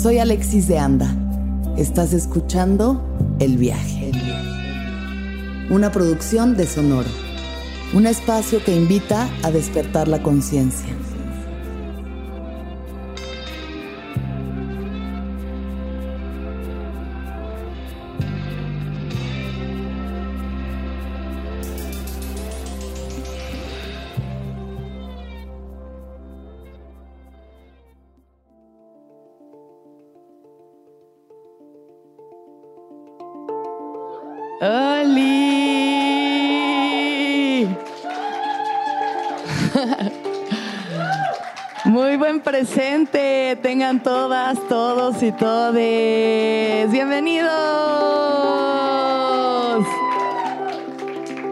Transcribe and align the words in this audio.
Soy 0.00 0.18
Alexis 0.18 0.68
de 0.68 0.78
Anda. 0.78 1.12
Estás 1.76 2.12
escuchando 2.12 3.02
El 3.40 3.58
Viaje. 3.58 4.12
Una 5.70 5.90
producción 5.90 6.56
de 6.56 6.68
Sonoro. 6.68 7.08
Un 7.94 8.06
espacio 8.06 8.62
que 8.64 8.76
invita 8.76 9.28
a 9.42 9.50
despertar 9.50 10.06
la 10.06 10.22
conciencia. 10.22 10.94
Bienvenidos. 45.20 47.50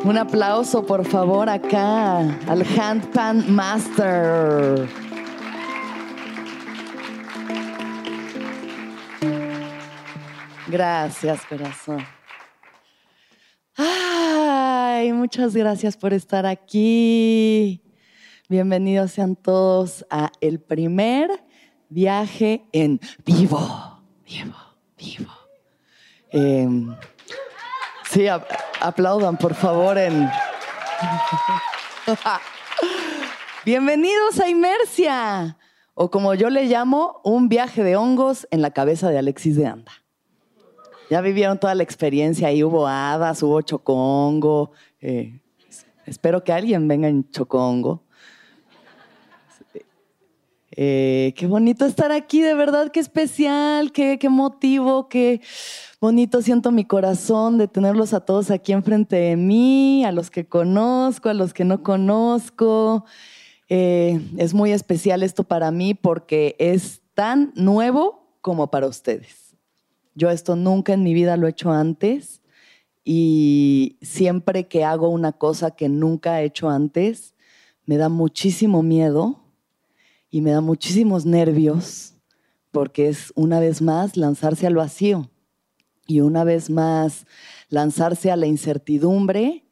Un 0.05 0.19
aplauso, 0.19 0.87
por 0.87 1.05
favor, 1.05 1.49
acá 1.49 2.19
al 2.47 2.65
Handpan 2.79 3.53
Master. 3.53 4.89
Gracias, 10.69 11.45
corazón. 11.47 12.07
Ay, 13.77 15.13
muchas 15.13 15.57
gracias 15.57 15.97
por 15.97 16.13
estar 16.13 16.47
aquí. 16.47 17.83
Bienvenidos 18.49 19.11
sean 19.11 19.35
todos 19.35 20.07
a 20.09 20.31
el 20.41 20.61
primer 20.61 21.46
viaje 21.89 22.65
en 22.73 23.01
vivo, 23.25 24.01
vivo, 24.25 24.55
vivo. 24.99 25.33
Eh, 26.33 26.69
sí, 28.11 28.27
ap- 28.29 28.51
aplaudan 28.81 29.37
por 29.37 29.55
favor 29.55 29.97
en... 29.99 30.29
Bienvenidos 33.65 34.39
a 34.41 34.49
Imersia, 34.49 35.59
o 35.95 36.11
como 36.11 36.35
yo 36.35 36.51
le 36.51 36.67
llamo, 36.67 37.21
un 37.25 37.49
viaje 37.49 37.83
de 37.83 37.97
hongos 37.97 38.47
en 38.51 38.63
la 38.63 38.71
cabeza 38.71 39.11
de 39.11 39.19
Alexis 39.19 39.57
de 39.57 39.67
Anda. 39.67 39.91
Ya 41.11 41.21
vivieron 41.21 41.59
toda 41.59 41.75
la 41.75 41.83
experiencia, 41.83 42.49
ahí 42.49 42.63
hubo 42.63 42.87
hadas, 42.87 43.43
hubo 43.43 43.61
chocongo. 43.63 44.73
eh, 45.01 45.41
espero 46.05 46.43
que 46.45 46.53
alguien 46.53 46.87
venga 46.89 47.09
en 47.09 47.29
chocongo. 47.31 48.05
Eh, 50.79 51.33
qué 51.39 51.47
bonito 51.47 51.87
estar 51.87 52.13
aquí, 52.13 52.43
de 52.43 52.53
verdad, 52.53 52.91
qué 52.93 53.01
especial, 53.01 53.93
qué, 53.93 54.19
qué 54.19 54.29
motivo, 54.29 55.09
qué 55.09 55.41
bonito 56.03 56.43
siento 56.43 56.71
mi 56.71 56.85
corazón 56.85 57.57
de 57.57 57.67
tenerlos 57.67 58.13
a 58.13 58.21
todos 58.21 58.51
aquí 58.51 58.73
enfrente 58.73 59.17
de 59.17 59.37
mí, 59.37 60.05
a 60.05 60.13
los 60.13 60.31
que 60.31 60.47
conozco, 60.47 61.31
a 61.31 61.35
los 61.35 61.55
que 61.55 61.65
no 61.65 61.83
conozco. 61.83 63.07
Eh, 63.71 64.21
es 64.37 64.53
muy 64.53 64.73
especial 64.73 65.23
esto 65.23 65.45
para 65.45 65.71
mí 65.71 65.95
porque 65.95 66.57
es 66.59 67.01
tan 67.15 67.53
nuevo 67.55 68.37
como 68.43 68.71
para 68.71 68.87
ustedes. 68.87 69.57
Yo 70.15 70.29
esto 70.29 70.57
nunca 70.57 70.93
en 70.93 71.03
mi 71.03 71.15
vida 71.15 71.39
lo 71.39 71.47
he 71.47 71.51
hecho 71.51 71.71
antes 71.71 72.43
y 73.03 73.97
siempre 74.03 74.69
que 74.69 74.85
hago 74.85 75.09
una 75.09 75.33
cosa 75.33 75.71
que 75.71 75.89
nunca 75.89 76.43
he 76.43 76.45
hecho 76.45 76.69
antes, 76.69 77.35
me 77.87 77.97
da 77.97 78.11
muchísimo 78.11 78.83
miedo 78.83 79.46
y 80.31 80.41
me 80.41 80.51
da 80.51 80.61
muchísimos 80.61 81.27
nervios 81.27 82.15
porque 82.71 83.09
es 83.09 83.33
una 83.37 83.61
vez 83.61 83.81
más 83.81 84.17
lanzarse 84.17 84.67
al 84.67 84.75
vacío 84.75 85.31
y 86.07 86.21
una 86.21 86.45
vez 86.45 86.71
más 86.71 87.27
lanzarse 87.69 88.31
a 88.31 88.37
la 88.37 88.47
incertidumbre 88.47 89.65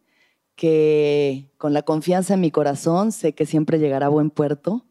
que 0.56 1.53
con 1.59 1.72
la 1.72 1.82
confianza 1.82 2.34
en 2.34 2.41
mi 2.41 2.50
corazón 2.50 3.12
sé 3.12 3.34
que 3.34 3.47
siempre 3.47 3.78
llegará 3.78 4.06
a 4.06 4.10
buen 4.10 4.31
puerto, 4.31 4.87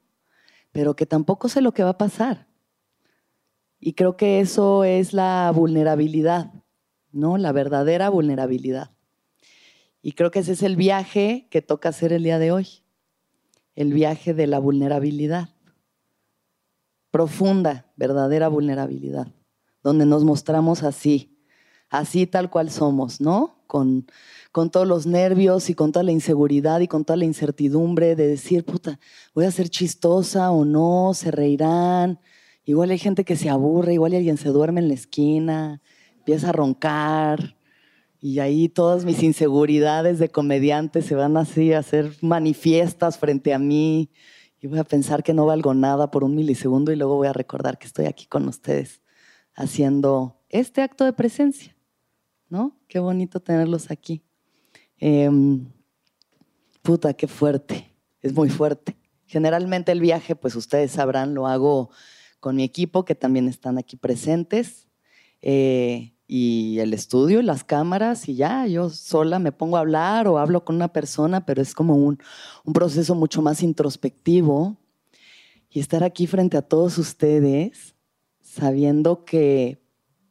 pero 0.71 0.95
que 0.95 1.05
tampoco 1.05 1.49
sé 1.49 1.61
lo 1.61 1.73
que 1.73 1.83
va 1.83 1.91
a 1.91 1.97
pasar. 1.97 2.47
Y 3.79 3.93
creo 3.93 4.15
que 4.15 4.39
eso 4.39 4.83
es 4.83 5.13
la 5.13 5.51
vulnerabilidad, 5.53 6.53
¿no? 7.11 7.37
La 7.37 7.51
verdadera 7.51 8.09
vulnerabilidad. 8.09 8.91
Y 10.01 10.13
creo 10.13 10.31
que 10.31 10.39
ese 10.39 10.53
es 10.53 10.63
el 10.63 10.75
viaje 10.75 11.47
que 11.49 11.61
toca 11.61 11.89
hacer 11.89 12.11
el 12.13 12.23
día 12.23 12.39
de 12.39 12.51
hoy, 12.51 12.67
el 13.75 13.93
viaje 13.93 14.33
de 14.33 14.47
la 14.47 14.59
vulnerabilidad. 14.59 15.52
Profunda, 17.13 17.85
verdadera 17.95 18.47
vulnerabilidad, 18.47 19.27
donde 19.83 20.03
nos 20.03 20.23
mostramos 20.23 20.81
así, 20.81 21.37
así 21.91 22.25
tal 22.25 22.49
cual 22.49 22.71
somos, 22.71 23.21
¿no? 23.21 23.63
Con, 23.67 24.07
con 24.51 24.71
todos 24.71 24.87
los 24.87 25.05
nervios 25.05 25.69
y 25.69 25.75
con 25.75 25.91
toda 25.91 26.01
la 26.01 26.11
inseguridad 26.11 26.79
y 26.79 26.87
con 26.87 27.05
toda 27.05 27.17
la 27.17 27.25
incertidumbre 27.25 28.15
de 28.15 28.25
decir, 28.25 28.65
puta, 28.65 28.99
voy 29.35 29.45
a 29.45 29.51
ser 29.51 29.69
chistosa 29.69 30.49
o 30.49 30.65
no, 30.65 31.11
se 31.13 31.29
reirán. 31.29 32.19
Igual 32.65 32.89
hay 32.89 32.97
gente 32.97 33.23
que 33.23 33.35
se 33.35 33.47
aburre, 33.47 33.93
igual 33.93 34.15
alguien 34.15 34.37
se 34.37 34.49
duerme 34.49 34.81
en 34.81 34.87
la 34.87 34.95
esquina, 34.95 35.83
empieza 36.17 36.49
a 36.49 36.53
roncar. 36.53 37.57
Y 38.19 38.39
ahí 38.39 38.69
todas 38.69 39.05
mis 39.05 39.21
inseguridades 39.21 40.17
de 40.17 40.29
comediante 40.29 41.03
se 41.03 41.13
van 41.13 41.37
así 41.37 41.73
a 41.73 41.79
hacer 41.79 42.11
manifiestas 42.21 43.19
frente 43.19 43.53
a 43.53 43.59
mí. 43.59 44.09
Y 44.63 44.67
voy 44.67 44.79
a 44.79 44.85
pensar 44.85 45.23
que 45.23 45.33
no 45.33 45.45
valgo 45.45 45.73
nada 45.73 46.09
por 46.09 46.23
un 46.23 46.35
milisegundo 46.35 46.93
y 46.93 46.95
luego 46.95 47.17
voy 47.17 47.27
a 47.27 47.33
recordar 47.33 47.77
que 47.77 47.85
estoy 47.85 48.05
aquí 48.05 48.27
con 48.27 48.47
ustedes 48.47 49.01
haciendo 49.55 50.39
este 50.47 50.81
acto 50.81 51.03
de 51.03 51.11
presencia. 51.11 51.75
¿No? 52.47 52.79
Qué 52.87 52.99
bonito 52.99 53.41
tenerlos 53.41 53.91
aquí. 53.91 54.23
Em, 54.99 55.69
puta, 56.81 57.13
qué 57.13 57.27
fuerte. 57.27 57.93
Es 58.21 58.33
muy 58.33 58.49
fuerte. 58.49 58.95
Generalmente 59.25 59.91
el 59.91 59.99
viaje, 59.99 60.33
pues 60.33 60.55
ustedes 60.55 60.91
sabrán, 60.91 61.33
lo 61.33 61.45
hago 61.45 61.89
con 62.39 62.55
mi 62.55 62.63
equipo 62.63 63.03
que 63.03 63.15
también 63.15 63.49
están 63.49 63.77
aquí 63.77 63.97
presentes. 63.97 64.87
Eh, 65.41 66.12
y 66.35 66.79
el 66.79 66.95
estudio 66.95 67.41
y 67.41 67.43
las 67.43 67.63
cámaras 67.63 68.27
y 68.27 68.33
ya, 68.33 68.65
yo 68.65 68.89
sola 68.89 69.37
me 69.37 69.51
pongo 69.51 69.77
a 69.77 69.81
hablar 69.81 70.27
o 70.27 70.39
hablo 70.39 70.65
con 70.65 70.77
una 70.77 70.87
persona, 70.87 71.45
pero 71.45 71.61
es 71.61 71.75
como 71.75 71.93
un, 71.93 72.17
un 72.65 72.73
proceso 72.73 73.13
mucho 73.13 73.43
más 73.43 73.61
introspectivo. 73.61 74.75
Y 75.69 75.79
estar 75.79 76.03
aquí 76.03 76.25
frente 76.25 76.57
a 76.57 76.63
todos 76.63 76.97
ustedes, 76.97 77.93
sabiendo 78.41 79.25
que 79.25 79.79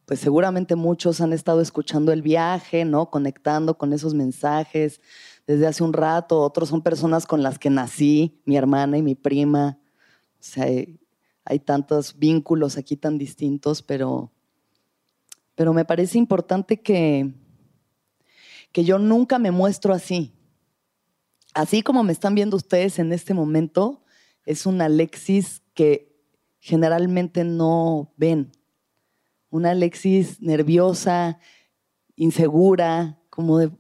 pues 0.05 0.19
seguramente 0.19 0.75
muchos 0.75 1.21
han 1.21 1.33
estado 1.33 1.61
escuchando 1.61 2.11
el 2.11 2.21
viaje, 2.21 2.85
¿no? 2.85 3.09
Conectando 3.09 3.79
con 3.79 3.93
esos 3.93 4.13
mensajes 4.13 5.01
desde 5.47 5.69
hace 5.69 5.85
un 5.85 5.93
rato, 5.93 6.41
otros 6.41 6.71
son 6.71 6.83
personas 6.83 7.27
con 7.27 7.45
las 7.45 7.61
que 7.61 7.71
nací, 7.71 8.43
mi 8.45 8.57
hermana 8.57 8.99
y 8.99 9.03
mi 9.03 9.15
prima. 9.15 9.79
O 10.33 10.37
sea, 10.41 10.65
hay, 10.65 10.99
hay 11.45 11.61
tantos 11.61 12.19
vínculos 12.19 12.77
aquí 12.77 12.97
tan 12.97 13.19
distintos, 13.19 13.83
pero 13.83 14.33
pero 15.55 15.73
me 15.73 15.85
parece 15.85 16.19
importante 16.19 16.81
que, 16.81 17.33
que 18.73 18.85
yo 18.85 18.99
nunca 18.99 19.39
me 19.39 19.51
muestro 19.51 19.93
así. 19.93 20.33
Así 21.55 21.83
como 21.83 22.03
me 22.03 22.13
están 22.13 22.35
viendo 22.35 22.57
ustedes 22.57 22.99
en 22.99 23.13
este 23.13 23.35
momento, 23.35 24.03
es 24.47 24.67
una 24.67 24.87
Alexis 24.87 25.63
que 25.75 26.13
generalmente 26.61 27.45
no 27.45 28.13
ven. 28.17 28.53
Una 29.51 29.73
Alexis 29.73 30.41
nerviosa, 30.41 31.39
insegura, 32.17 33.19
como 33.29 33.59
de 33.59 33.71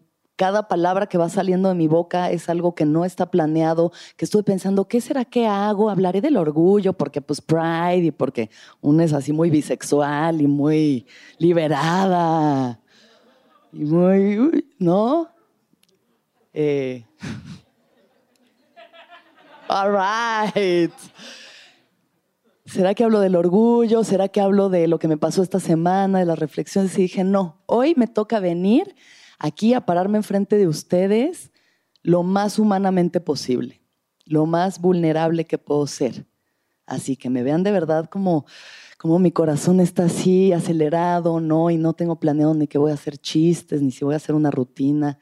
cada 0.42 0.66
palabra 0.66 1.06
que 1.06 1.18
va 1.18 1.28
saliendo 1.28 1.68
de 1.68 1.76
mi 1.76 1.86
boca 1.86 2.32
es 2.32 2.48
algo 2.48 2.74
que 2.74 2.84
no 2.84 3.04
está 3.04 3.30
planeado, 3.30 3.92
que 4.16 4.24
estuve 4.24 4.42
pensando, 4.42 4.88
¿qué 4.88 5.00
será 5.00 5.24
que 5.24 5.46
hago? 5.46 5.88
Hablaré 5.88 6.20
del 6.20 6.36
orgullo, 6.36 6.94
porque 6.94 7.20
pues 7.20 7.40
pride 7.40 8.06
y 8.06 8.10
porque 8.10 8.50
uno 8.80 9.04
es 9.04 9.12
así 9.12 9.32
muy 9.32 9.50
bisexual 9.50 10.40
y 10.40 10.48
muy 10.48 11.06
liberada 11.38 12.80
y 13.72 13.84
muy, 13.84 14.40
uy, 14.40 14.66
¿no? 14.80 15.28
Eh. 16.52 17.04
All 19.68 19.92
right. 19.92 20.92
¿Será 22.66 22.94
que 22.94 23.04
hablo 23.04 23.20
del 23.20 23.36
orgullo? 23.36 24.02
¿Será 24.02 24.26
que 24.26 24.40
hablo 24.40 24.70
de 24.70 24.88
lo 24.88 24.98
que 24.98 25.06
me 25.06 25.18
pasó 25.18 25.44
esta 25.44 25.60
semana, 25.60 26.18
de 26.18 26.24
las 26.24 26.40
reflexiones? 26.40 26.98
Y 26.98 27.02
dije, 27.02 27.22
no, 27.22 27.62
hoy 27.66 27.94
me 27.96 28.08
toca 28.08 28.40
venir 28.40 28.96
aquí 29.42 29.74
a 29.74 29.84
pararme 29.84 30.18
enfrente 30.18 30.56
de 30.56 30.68
ustedes 30.68 31.50
lo 32.02 32.22
más 32.22 32.58
humanamente 32.58 33.20
posible, 33.20 33.82
lo 34.24 34.46
más 34.46 34.80
vulnerable 34.80 35.44
que 35.44 35.58
puedo 35.58 35.86
ser. 35.86 36.26
Así 36.86 37.16
que 37.16 37.28
me 37.28 37.42
vean 37.42 37.64
de 37.64 37.72
verdad 37.72 38.08
como, 38.08 38.46
como 38.98 39.18
mi 39.18 39.32
corazón 39.32 39.80
está 39.80 40.04
así, 40.04 40.52
acelerado, 40.52 41.40
¿no? 41.40 41.70
Y 41.70 41.76
no 41.76 41.92
tengo 41.92 42.16
planeado 42.16 42.54
ni 42.54 42.68
que 42.68 42.78
voy 42.78 42.92
a 42.92 42.94
hacer 42.94 43.18
chistes, 43.18 43.82
ni 43.82 43.90
si 43.90 44.04
voy 44.04 44.14
a 44.14 44.18
hacer 44.18 44.34
una 44.34 44.50
rutina. 44.50 45.18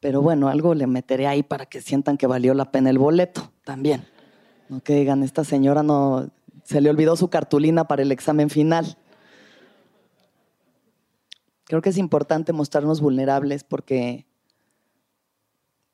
Pero 0.00 0.22
bueno, 0.22 0.48
algo 0.48 0.74
le 0.74 0.88
meteré 0.88 1.28
ahí 1.28 1.44
para 1.44 1.66
que 1.66 1.80
sientan 1.80 2.16
que 2.16 2.26
valió 2.26 2.54
la 2.54 2.72
pena 2.72 2.90
el 2.90 2.98
boleto 2.98 3.52
también. 3.64 4.04
No 4.68 4.80
que 4.80 4.94
digan, 4.94 5.22
esta 5.22 5.44
señora 5.44 5.84
no 5.84 6.30
se 6.64 6.80
le 6.80 6.90
olvidó 6.90 7.14
su 7.16 7.28
cartulina 7.28 7.86
para 7.86 8.02
el 8.02 8.10
examen 8.10 8.50
final. 8.50 8.96
Creo 11.72 11.80
que 11.80 11.88
es 11.88 11.96
importante 11.96 12.52
mostrarnos 12.52 13.00
vulnerables 13.00 13.64
porque, 13.64 14.26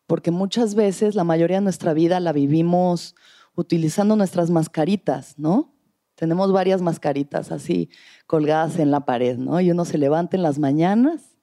porque 0.09 0.33
muchas 0.33 0.75
veces 0.75 1.15
la 1.15 1.23
mayoría 1.23 1.59
de 1.59 1.63
nuestra 1.63 1.93
vida 1.95 2.19
la 2.19 2.33
vivimos 2.33 3.15
utilizando 3.55 4.17
nuestras 4.17 4.51
mascaritas, 4.51 5.39
¿no? 5.39 5.73
Tenemos 6.17 6.51
varias 6.51 6.83
mascaritas 6.83 7.53
así 7.53 7.91
colgadas 8.27 8.81
en 8.81 8.91
la 8.91 9.05
pared, 9.05 9.39
¿no? 9.39 9.61
Y 9.61 9.71
uno 9.71 9.85
se 9.85 9.99
levanta 9.99 10.37
en 10.37 10.43
las 10.43 10.59
mañanas 10.59 11.37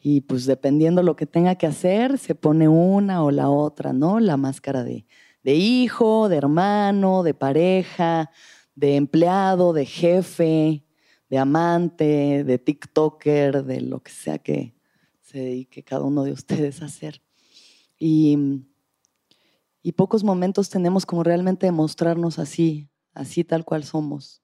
y 0.00 0.22
pues 0.22 0.46
dependiendo 0.46 1.04
lo 1.04 1.14
que 1.14 1.26
tenga 1.26 1.54
que 1.54 1.68
hacer, 1.68 2.18
se 2.18 2.34
pone 2.34 2.66
una 2.66 3.22
o 3.22 3.30
la 3.30 3.50
otra, 3.50 3.92
¿no? 3.92 4.18
La 4.18 4.36
máscara 4.36 4.82
de, 4.82 5.06
de 5.44 5.54
hijo, 5.54 6.28
de 6.28 6.38
hermano, 6.38 7.22
de 7.22 7.34
pareja, 7.34 8.32
de 8.74 8.96
empleado, 8.96 9.72
de 9.72 9.86
jefe, 9.86 10.82
de 11.30 11.38
amante, 11.38 12.42
de 12.44 12.58
TikToker, 12.58 13.64
de 13.64 13.80
lo 13.80 14.02
que 14.02 14.10
sea 14.10 14.38
que 14.38 14.74
se 15.20 15.38
dedique 15.38 15.84
cada 15.84 16.02
uno 16.02 16.24
de 16.24 16.32
ustedes 16.32 16.82
a 16.82 16.86
hacer. 16.86 17.22
Y, 17.98 18.64
y 19.80 19.92
pocos 19.92 20.24
momentos 20.24 20.68
tenemos 20.70 21.06
como 21.06 21.22
realmente 21.22 21.66
demostrarnos 21.66 22.40
así, 22.40 22.88
así 23.14 23.44
tal 23.44 23.64
cual 23.64 23.84
somos, 23.84 24.42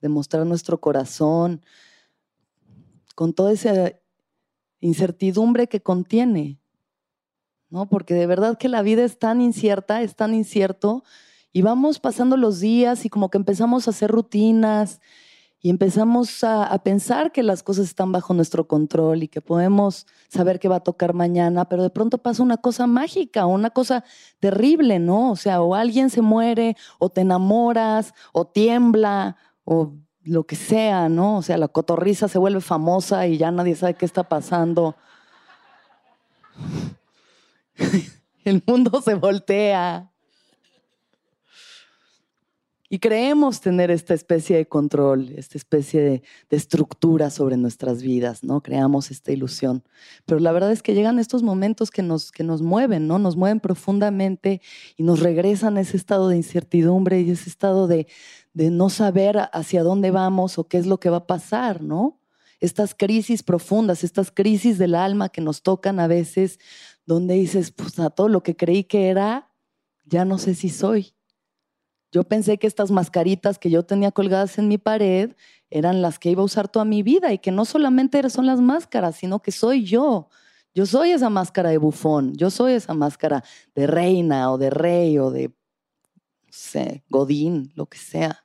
demostrar 0.00 0.46
nuestro 0.46 0.80
corazón 0.80 1.64
con 3.16 3.32
toda 3.32 3.52
esa 3.52 3.92
incertidumbre 4.80 5.66
que 5.66 5.82
contiene, 5.82 6.60
¿no? 7.68 7.88
Porque 7.88 8.14
de 8.14 8.26
verdad 8.26 8.58
que 8.58 8.68
la 8.68 8.82
vida 8.82 9.04
es 9.04 9.18
tan 9.18 9.40
incierta, 9.40 10.02
es 10.02 10.14
tan 10.14 10.34
incierto, 10.34 11.02
y 11.52 11.62
vamos 11.62 11.98
pasando 11.98 12.36
los 12.36 12.60
días 12.60 13.04
y 13.04 13.10
como 13.10 13.28
que 13.28 13.38
empezamos 13.38 13.86
a 13.86 13.90
hacer 13.90 14.10
rutinas 14.10 15.00
y 15.64 15.70
empezamos 15.70 16.42
a, 16.42 16.76
pensar 16.82 17.30
que 17.30 17.44
las 17.44 17.62
cosas 17.62 17.86
están 17.86 18.10
bajo 18.10 18.34
nuestro 18.34 18.66
control 18.66 19.22
y 19.22 19.28
que 19.28 19.40
podemos 19.40 20.08
saber 20.28 20.58
qué 20.58 20.68
va 20.68 20.76
a 20.76 20.80
tocar 20.80 21.14
mañana, 21.14 21.68
pero 21.68 21.84
de 21.84 21.90
pronto 21.90 22.18
pasa 22.18 22.42
una 22.42 22.56
cosa 22.56 22.88
mágica, 22.88 23.46
una 23.46 23.70
cosa 23.70 24.02
terrible, 24.40 24.98
¿no? 24.98 25.30
O 25.30 25.36
sea, 25.36 25.62
o 25.62 25.76
alguien 25.76 26.10
se 26.10 26.20
muere, 26.20 26.76
o 26.98 27.10
te 27.10 27.20
enamoras, 27.20 28.12
o 28.32 28.44
tiembla, 28.44 29.36
o 29.64 29.94
lo 30.24 30.44
que 30.44 30.56
sea, 30.56 31.08
¿no? 31.08 31.36
O 31.36 31.42
sea, 31.42 31.56
la 31.58 31.68
cotorriza 31.68 32.26
se 32.26 32.38
vuelve 32.38 32.60
famosa 32.60 33.28
y 33.28 33.38
ya 33.38 33.52
nadie 33.52 33.76
sabe 33.76 33.94
qué 33.94 34.04
está 34.04 34.24
pasando. 34.24 34.96
El 38.44 38.64
mundo 38.66 39.00
se 39.00 39.14
voltea. 39.14 40.11
Y 42.94 42.98
creemos 42.98 43.62
tener 43.62 43.90
esta 43.90 44.12
especie 44.12 44.54
de 44.54 44.68
control, 44.68 45.32
esta 45.38 45.56
especie 45.56 46.02
de, 46.02 46.22
estructura 46.50 47.30
sobre 47.30 47.56
nuestras 47.56 48.02
vidas, 48.02 48.44
¿no? 48.44 48.62
Creamos 48.62 49.10
esta 49.10 49.32
ilusión. 49.32 49.82
Pero 50.26 50.40
la 50.40 50.52
verdad 50.52 50.72
es 50.72 50.82
que 50.82 50.92
llegan 50.92 51.18
estos 51.18 51.42
momentos 51.42 51.90
que 51.90 52.02
nos, 52.02 52.30
que 52.30 52.44
nos 52.44 52.60
mueven, 52.60 53.06
¿no? 53.06 53.18
Nos 53.18 53.34
mueven 53.34 53.60
profundamente 53.60 54.60
y 54.98 55.04
nos 55.04 55.20
regresan 55.20 55.78
a 55.78 55.80
ese 55.80 55.96
estado 55.96 56.28
de 56.28 56.36
incertidumbre 56.36 57.22
y 57.22 57.30
ese 57.30 57.48
estado 57.48 57.86
de, 57.86 58.08
de 58.52 58.70
no 58.70 58.90
saber 58.90 59.38
hacia 59.54 59.82
dónde 59.82 60.10
vamos 60.10 60.58
o 60.58 60.64
qué 60.68 60.76
es 60.76 60.84
lo 60.84 61.00
que 61.00 61.08
va 61.08 61.16
a 61.16 61.26
pasar, 61.26 61.80
¿no? 61.80 62.20
Estas 62.60 62.94
crisis 62.94 63.42
profundas, 63.42 64.04
estas 64.04 64.30
crisis 64.30 64.76
del 64.76 64.96
alma 64.96 65.30
que 65.30 65.40
nos 65.40 65.62
tocan 65.62 65.98
a 65.98 66.08
veces, 66.08 66.58
donde 67.06 67.36
dices, 67.36 67.70
pues 67.70 67.98
a 67.98 68.10
todo 68.10 68.28
lo 68.28 68.42
que 68.42 68.54
creí 68.54 68.84
que 68.84 69.08
era, 69.08 69.48
ya 70.04 70.26
no 70.26 70.36
sé 70.36 70.54
si 70.54 70.68
soy. 70.68 71.14
Yo 72.12 72.24
pensé 72.24 72.58
que 72.58 72.66
estas 72.66 72.90
mascaritas 72.90 73.58
que 73.58 73.70
yo 73.70 73.84
tenía 73.84 74.12
colgadas 74.12 74.58
en 74.58 74.68
mi 74.68 74.76
pared 74.76 75.34
eran 75.70 76.02
las 76.02 76.18
que 76.18 76.30
iba 76.30 76.42
a 76.42 76.44
usar 76.44 76.68
toda 76.68 76.84
mi 76.84 77.02
vida 77.02 77.32
y 77.32 77.38
que 77.38 77.50
no 77.50 77.64
solamente 77.64 78.28
son 78.28 78.44
las 78.44 78.60
máscaras, 78.60 79.16
sino 79.16 79.40
que 79.40 79.50
soy 79.50 79.84
yo. 79.84 80.28
Yo 80.74 80.84
soy 80.84 81.12
esa 81.12 81.30
máscara 81.30 81.70
de 81.70 81.78
bufón, 81.78 82.34
yo 82.34 82.50
soy 82.50 82.74
esa 82.74 82.92
máscara 82.92 83.42
de 83.74 83.86
reina 83.86 84.52
o 84.52 84.58
de 84.58 84.68
rey 84.68 85.18
o 85.18 85.30
de, 85.30 85.48
no 85.48 86.52
sé, 86.52 87.02
godín, 87.08 87.72
lo 87.74 87.86
que 87.86 87.98
sea. 87.98 88.44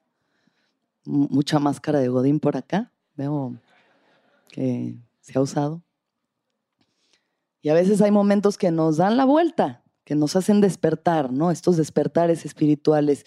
mucha 1.04 1.60
máscara 1.60 2.00
de 2.00 2.08
godín 2.08 2.40
por 2.40 2.56
acá, 2.56 2.92
veo 3.16 3.54
que 4.48 4.96
se 5.20 5.38
ha 5.38 5.42
usado. 5.42 5.82
Y 7.62 7.70
a 7.70 7.74
veces 7.74 8.02
hay 8.02 8.12
momentos 8.12 8.58
que 8.58 8.72
nos 8.72 8.96
dan 8.96 9.18
la 9.18 9.26
vuelta 9.26 9.84
que 10.08 10.16
nos 10.16 10.38
hacen 10.38 10.62
despertar, 10.62 11.34
¿no? 11.34 11.52
Estos 11.52 11.76
despertares 11.76 12.46
espirituales 12.46 13.26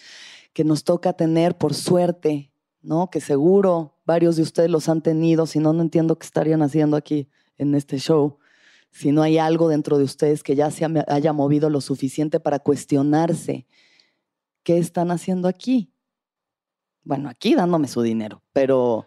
que 0.55 0.65
nos 0.65 0.83
toca 0.83 1.13
tener 1.13 1.59
por 1.59 1.75
suerte, 1.75 2.55
¿no? 2.81 3.11
Que 3.11 3.21
seguro 3.21 3.99
varios 4.07 4.37
de 4.37 4.43
ustedes 4.43 4.71
los 4.71 4.89
han 4.89 5.03
tenido, 5.03 5.45
si 5.45 5.59
no, 5.59 5.75
no 5.75 5.83
entiendo 5.83 6.19
qué 6.19 6.25
estarían 6.25 6.63
haciendo 6.63 6.97
aquí 6.97 7.29
en 7.59 7.75
este 7.75 7.99
show. 7.99 8.39
Si 8.91 9.13
no 9.13 9.21
hay 9.21 9.37
algo 9.37 9.69
dentro 9.69 9.99
de 9.99 10.05
ustedes 10.05 10.43
que 10.43 10.57
ya 10.57 10.71
se 10.71 10.87
haya 11.07 11.35
movido 11.35 11.69
lo 11.69 11.83
suficiente 11.83 12.41
para 12.41 12.61
cuestionarse 12.61 13.67
qué 14.63 14.79
están 14.79 15.11
haciendo 15.11 15.49
aquí. 15.49 15.93
Bueno, 17.05 17.29
aquí 17.29 17.55
dándome 17.55 17.89
su 17.89 18.01
dinero, 18.01 18.43
pero 18.55 19.07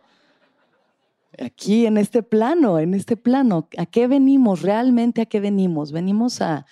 aquí 1.40 1.88
en 1.88 1.98
este 1.98 2.22
plano, 2.22 2.78
en 2.78 2.94
este 2.94 3.18
plano, 3.18 3.68
¿a 3.80 3.88
qué 3.88 4.06
venimos? 4.06 4.62
¿Realmente 4.62 5.22
a 5.22 5.26
qué 5.26 5.40
venimos? 5.40 5.92
Venimos 5.92 6.40
a, 6.40 6.68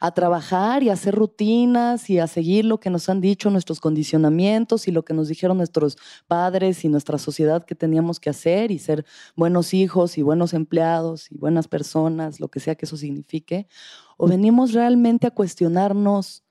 a 0.00 0.12
trabajar 0.12 0.82
y 0.82 0.90
a 0.90 0.92
hacer 0.92 1.14
rutinas 1.14 2.08
y 2.10 2.18
a 2.18 2.26
seguir 2.26 2.64
lo 2.64 2.78
que 2.78 2.90
nos 2.90 3.08
han 3.08 3.20
dicho 3.20 3.50
nuestros 3.50 3.80
condicionamientos 3.80 4.86
y 4.86 4.92
lo 4.92 5.04
que 5.04 5.14
nos 5.14 5.28
dijeron 5.28 5.56
nuestros 5.56 5.96
padres 6.26 6.84
y 6.84 6.88
nuestra 6.88 7.18
sociedad 7.18 7.64
que 7.64 7.74
teníamos 7.74 8.20
que 8.20 8.30
hacer 8.30 8.70
y 8.70 8.78
ser 8.78 9.04
buenos 9.36 9.74
hijos 9.74 10.18
y 10.18 10.22
buenos 10.22 10.54
empleados 10.54 11.30
y 11.32 11.36
buenas 11.36 11.68
personas, 11.68 12.40
lo 12.40 12.48
que 12.48 12.60
sea 12.60 12.76
que 12.76 12.86
eso 12.86 12.96
signifique, 12.96 13.66
o 14.16 14.28
venimos 14.28 14.72
realmente 14.72 15.26
a 15.26 15.32
cuestionarnos 15.32 16.44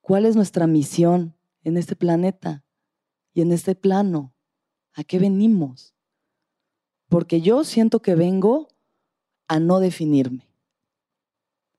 cuál 0.00 0.26
es 0.26 0.36
nuestra 0.36 0.66
misión 0.66 1.36
en 1.64 1.76
este 1.76 1.96
planeta 1.96 2.64
y 3.34 3.42
en 3.42 3.52
este 3.52 3.74
plano, 3.74 4.34
a 4.94 5.04
qué 5.04 5.18
venimos. 5.18 5.94
Porque 7.08 7.40
yo 7.40 7.64
siento 7.64 8.00
que 8.00 8.14
vengo 8.14 8.68
a 9.48 9.58
no 9.58 9.80
definirme 9.80 10.51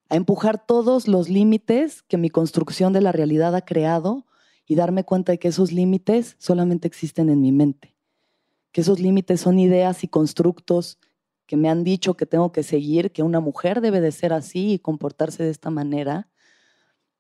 a 0.10 0.16
empujar 0.16 0.66
todos 0.66 1.08
los 1.08 1.30
límites 1.30 2.04
que 2.04 2.18
mi 2.18 2.30
construcción 2.30 2.94
de 2.94 3.02
la 3.02 3.12
realidad 3.12 3.56
ha 3.56 3.66
creado 3.66 4.26
y 4.68 4.76
darme 4.76 5.04
cuenta 5.04 5.32
de 5.32 5.40
que 5.40 5.50
esos 5.50 5.72
límites 5.72 6.36
solamente 6.40 6.88
existen 6.88 7.30
en 7.30 7.42
mi 7.42 7.52
mente, 7.52 7.96
que 8.72 8.82
esos 8.82 9.00
límites 9.00 9.42
son 9.42 9.60
ideas 9.60 10.04
y 10.04 10.08
constructos 10.08 11.00
que 11.46 11.58
me 11.58 11.70
han 11.70 11.84
dicho 11.84 12.16
que 12.16 12.26
tengo 12.26 12.52
que 12.52 12.64
seguir, 12.64 13.12
que 13.12 13.24
una 13.24 13.40
mujer 13.40 13.82
debe 13.82 14.02
de 14.02 14.12
ser 14.12 14.34
así 14.34 14.74
y 14.74 14.80
comportarse 14.80 15.44
de 15.44 15.50
esta 15.50 15.70
manera, 15.70 16.30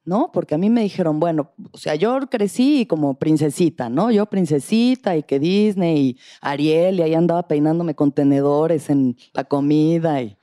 ¿no? 0.05 0.31
Porque 0.31 0.55
a 0.55 0.57
mí 0.57 0.69
me 0.69 0.81
dijeron, 0.81 1.19
bueno, 1.19 1.51
o 1.71 1.77
sea, 1.77 1.95
yo 1.95 2.19
crecí 2.29 2.85
como 2.85 3.19
princesita, 3.19 3.89
¿no? 3.89 4.11
Yo 4.11 4.25
princesita 4.25 5.15
y 5.15 5.23
que 5.23 5.39
Disney 5.39 5.97
y 5.99 6.17
Ariel 6.41 6.99
y 6.99 7.01
ahí 7.03 7.13
andaba 7.13 7.47
peinándome 7.47 7.95
contenedores 7.95 8.89
en 8.89 9.17
la 9.33 9.43
comida 9.43 10.21
y 10.21 10.37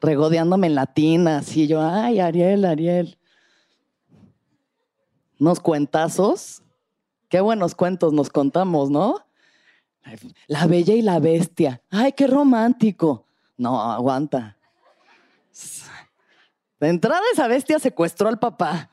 regodeándome 0.00 0.66
en 0.66 0.74
latina, 0.74 1.38
así 1.38 1.66
yo, 1.66 1.80
ay, 1.82 2.20
Ariel, 2.20 2.64
Ariel. 2.64 3.18
Unos 5.38 5.60
cuentazos. 5.60 6.62
Qué 7.28 7.40
buenos 7.40 7.74
cuentos 7.74 8.12
nos 8.12 8.30
contamos, 8.30 8.90
¿no? 8.90 9.26
La 10.46 10.66
bella 10.66 10.94
y 10.94 11.02
la 11.02 11.18
bestia. 11.18 11.82
Ay, 11.90 12.12
qué 12.12 12.26
romántico. 12.26 13.26
No, 13.56 13.80
aguanta. 13.80 14.56
De 16.78 16.88
entrada 16.88 17.22
esa 17.32 17.48
bestia 17.48 17.78
secuestró 17.78 18.28
al 18.28 18.38
papá. 18.38 18.90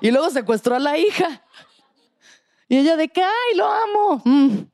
Y 0.00 0.10
luego 0.10 0.30
secuestró 0.30 0.76
a 0.76 0.78
la 0.78 0.98
hija. 0.98 1.42
Y 2.68 2.78
ella 2.78 2.96
de 2.96 3.08
que, 3.08 3.22
ay, 3.22 3.56
lo 3.56 3.66
amo. 3.66 4.22
Mm. 4.24 4.66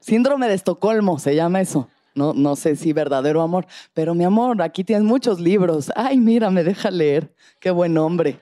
Síndrome 0.00 0.48
de 0.48 0.54
Estocolmo 0.54 1.18
se 1.18 1.34
llama 1.34 1.60
eso. 1.60 1.88
No, 2.18 2.56
sé 2.56 2.76
si 2.76 2.92
verdadero 2.92 3.40
amor, 3.40 3.66
pero 3.94 4.14
mi 4.14 4.24
amor, 4.24 4.60
aquí 4.60 4.84
tienes 4.84 5.04
muchos 5.04 5.40
libros. 5.40 5.90
Ay, 5.94 6.18
mira, 6.18 6.50
me 6.50 6.64
deja 6.64 6.90
leer. 6.90 7.32
Qué 7.60 7.70
buen 7.70 7.96
hombre. 7.96 8.40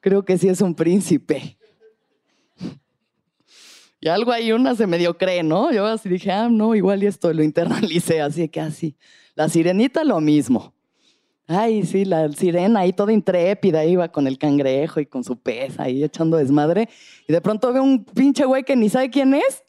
Creo 0.00 0.24
que 0.24 0.36
sí 0.38 0.48
es 0.48 0.60
un 0.60 0.74
príncipe. 0.74 1.56
Y 4.00 4.08
algo 4.08 4.32
ahí 4.32 4.52
una 4.52 4.74
se 4.74 4.86
medio 4.86 5.16
cree, 5.16 5.42
¿no? 5.42 5.72
Yo 5.72 5.86
así 5.86 6.10
dije, 6.10 6.30
ah, 6.30 6.50
no, 6.50 6.74
igual 6.74 7.02
y 7.02 7.06
esto 7.06 7.32
lo 7.32 7.42
internalicé, 7.42 8.20
así 8.20 8.48
que 8.50 8.60
así. 8.60 8.96
La 9.34 9.48
sirenita 9.48 10.04
lo 10.04 10.20
mismo. 10.20 10.74
Ay, 11.46 11.84
sí, 11.84 12.04
la 12.04 12.30
sirena 12.32 12.80
ahí 12.80 12.92
toda 12.92 13.12
intrépida 13.12 13.84
iba 13.84 14.08
con 14.08 14.26
el 14.26 14.38
cangrejo 14.38 15.00
y 15.00 15.06
con 15.06 15.24
su 15.24 15.38
pez 15.38 15.78
ahí 15.78 16.02
echando 16.02 16.38
desmadre. 16.38 16.88
Y 17.28 17.32
de 17.32 17.40
pronto 17.40 17.72
ve 17.72 17.80
un 17.80 18.04
pinche 18.04 18.44
güey 18.44 18.62
que 18.62 18.76
ni 18.76 18.88
sabe 18.88 19.10
quién 19.10 19.34
es. 19.34 19.62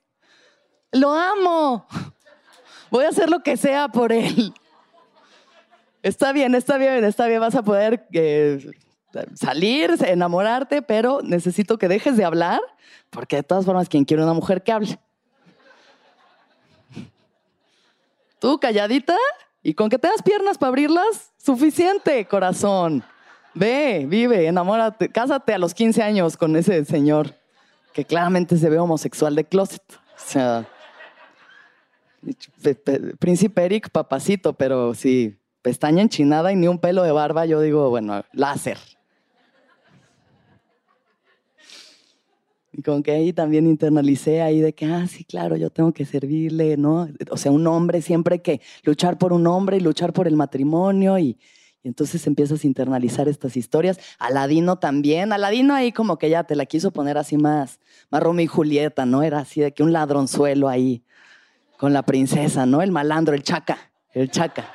Lo 0.91 1.11
amo. 1.11 1.85
Voy 2.89 3.05
a 3.05 3.09
hacer 3.09 3.29
lo 3.29 3.41
que 3.41 3.57
sea 3.57 3.87
por 3.87 4.11
él. 4.11 4.53
Está 6.03 6.31
bien, 6.33 6.53
está 6.53 6.77
bien, 6.77 7.03
está 7.03 7.25
bien, 7.25 7.39
vas 7.39 7.55
a 7.55 7.63
poder 7.63 8.05
eh, 8.13 8.63
salir, 9.33 9.95
enamorarte, 10.05 10.81
pero 10.81 11.21
necesito 11.23 11.79
que 11.79 11.87
dejes 11.87 12.15
de 12.15 12.25
hablar, 12.25 12.61
porque 13.09 13.37
de 13.37 13.43
todas 13.43 13.65
formas, 13.65 13.89
quien 13.89 14.05
quiere 14.05 14.21
una 14.21 14.33
mujer 14.33 14.61
que 14.61 14.71
hable. 14.71 14.99
Tú 18.39 18.59
calladita 18.59 19.17
y 19.63 19.73
con 19.73 19.89
que 19.89 19.97
tengas 19.97 20.21
piernas 20.21 20.59
para 20.59 20.67
abrirlas, 20.69 21.33
suficiente, 21.37 22.25
corazón. 22.25 23.03
Ve, 23.55 24.05
vive, 24.07 24.45
enamórate, 24.45 25.09
cásate 25.09 25.55
a 25.55 25.57
los 25.57 25.73
15 25.73 26.03
años 26.03 26.37
con 26.37 26.55
ese 26.55 26.85
señor 26.85 27.33
que 27.93 28.05
claramente 28.05 28.57
se 28.57 28.69
ve 28.69 28.77
homosexual 28.77 29.33
de 29.33 29.45
closet. 29.45 29.81
O 29.93 30.19
sea, 30.29 30.67
príncipe 33.19 33.65
Eric, 33.65 33.89
papacito, 33.89 34.53
pero 34.53 34.93
sí, 34.93 35.37
pestaña 35.61 36.01
enchinada 36.01 36.51
y 36.51 36.55
ni 36.55 36.67
un 36.67 36.79
pelo 36.79 37.03
de 37.03 37.11
barba, 37.11 37.45
yo 37.45 37.61
digo, 37.61 37.89
bueno, 37.89 38.23
láser. 38.33 38.77
Y 42.71 42.81
con 42.81 43.01
que 43.01 43.11
ahí 43.11 43.31
también 43.31 43.67
internalicé 43.67 44.41
ahí 44.41 44.59
de 44.59 44.73
que, 44.73 44.85
ah, 44.85 45.07
sí, 45.07 45.23
claro, 45.23 45.55
yo 45.55 45.69
tengo 45.69 45.93
que 45.93 46.05
servirle, 46.05 46.75
¿no? 46.75 47.07
O 47.31 47.37
sea, 47.37 47.51
un 47.51 47.65
hombre 47.67 48.01
siempre 48.01 48.41
que 48.41 48.59
luchar 48.83 49.17
por 49.17 49.31
un 49.31 49.47
hombre 49.47 49.77
y 49.77 49.79
luchar 49.79 50.11
por 50.11 50.27
el 50.27 50.35
matrimonio 50.35 51.17
y, 51.17 51.37
entonces 51.85 52.25
empiezas 52.25 52.63
a 52.63 52.67
internalizar 52.67 53.29
estas 53.29 53.55
historias. 53.55 53.99
Aladino 54.17 54.77
también, 54.79 55.31
Aladino 55.31 55.75
ahí 55.75 55.91
como 55.91 56.17
que 56.17 56.31
ya 56.31 56.43
te 56.43 56.55
la 56.55 56.65
quiso 56.65 56.91
poner 56.91 57.17
así 57.17 57.37
más, 57.37 57.79
más 58.09 58.23
Romeo 58.23 58.43
y 58.43 58.47
Julieta, 58.47 59.05
¿no? 59.05 59.21
Era 59.21 59.39
así 59.39 59.61
de 59.61 59.71
que 59.71 59.83
un 59.83 59.93
ladronzuelo 59.93 60.67
ahí 60.67 61.03
con 61.77 61.93
la 61.93 62.03
princesa, 62.03 62.65
¿no? 62.65 62.81
El 62.81 62.91
malandro, 62.91 63.35
el 63.35 63.43
chaca, 63.43 63.77
el 64.13 64.31
chaca. 64.31 64.71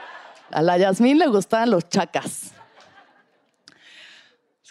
A 0.50 0.62
la 0.62 0.78
Yasmín 0.78 1.18
le 1.18 1.26
gustaban 1.26 1.70
los 1.70 1.88
chacas. 1.88 2.52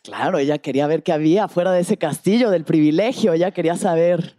Claro, 0.04 0.38
ella 0.38 0.58
quería 0.58 0.88
ver 0.88 1.04
qué 1.04 1.12
había 1.12 1.48
fuera 1.48 1.72
de 1.72 1.82
ese 1.82 1.98
castillo 1.98 2.50
del 2.50 2.64
privilegio, 2.64 3.34
ella 3.34 3.52
quería 3.52 3.76
saber 3.76 4.38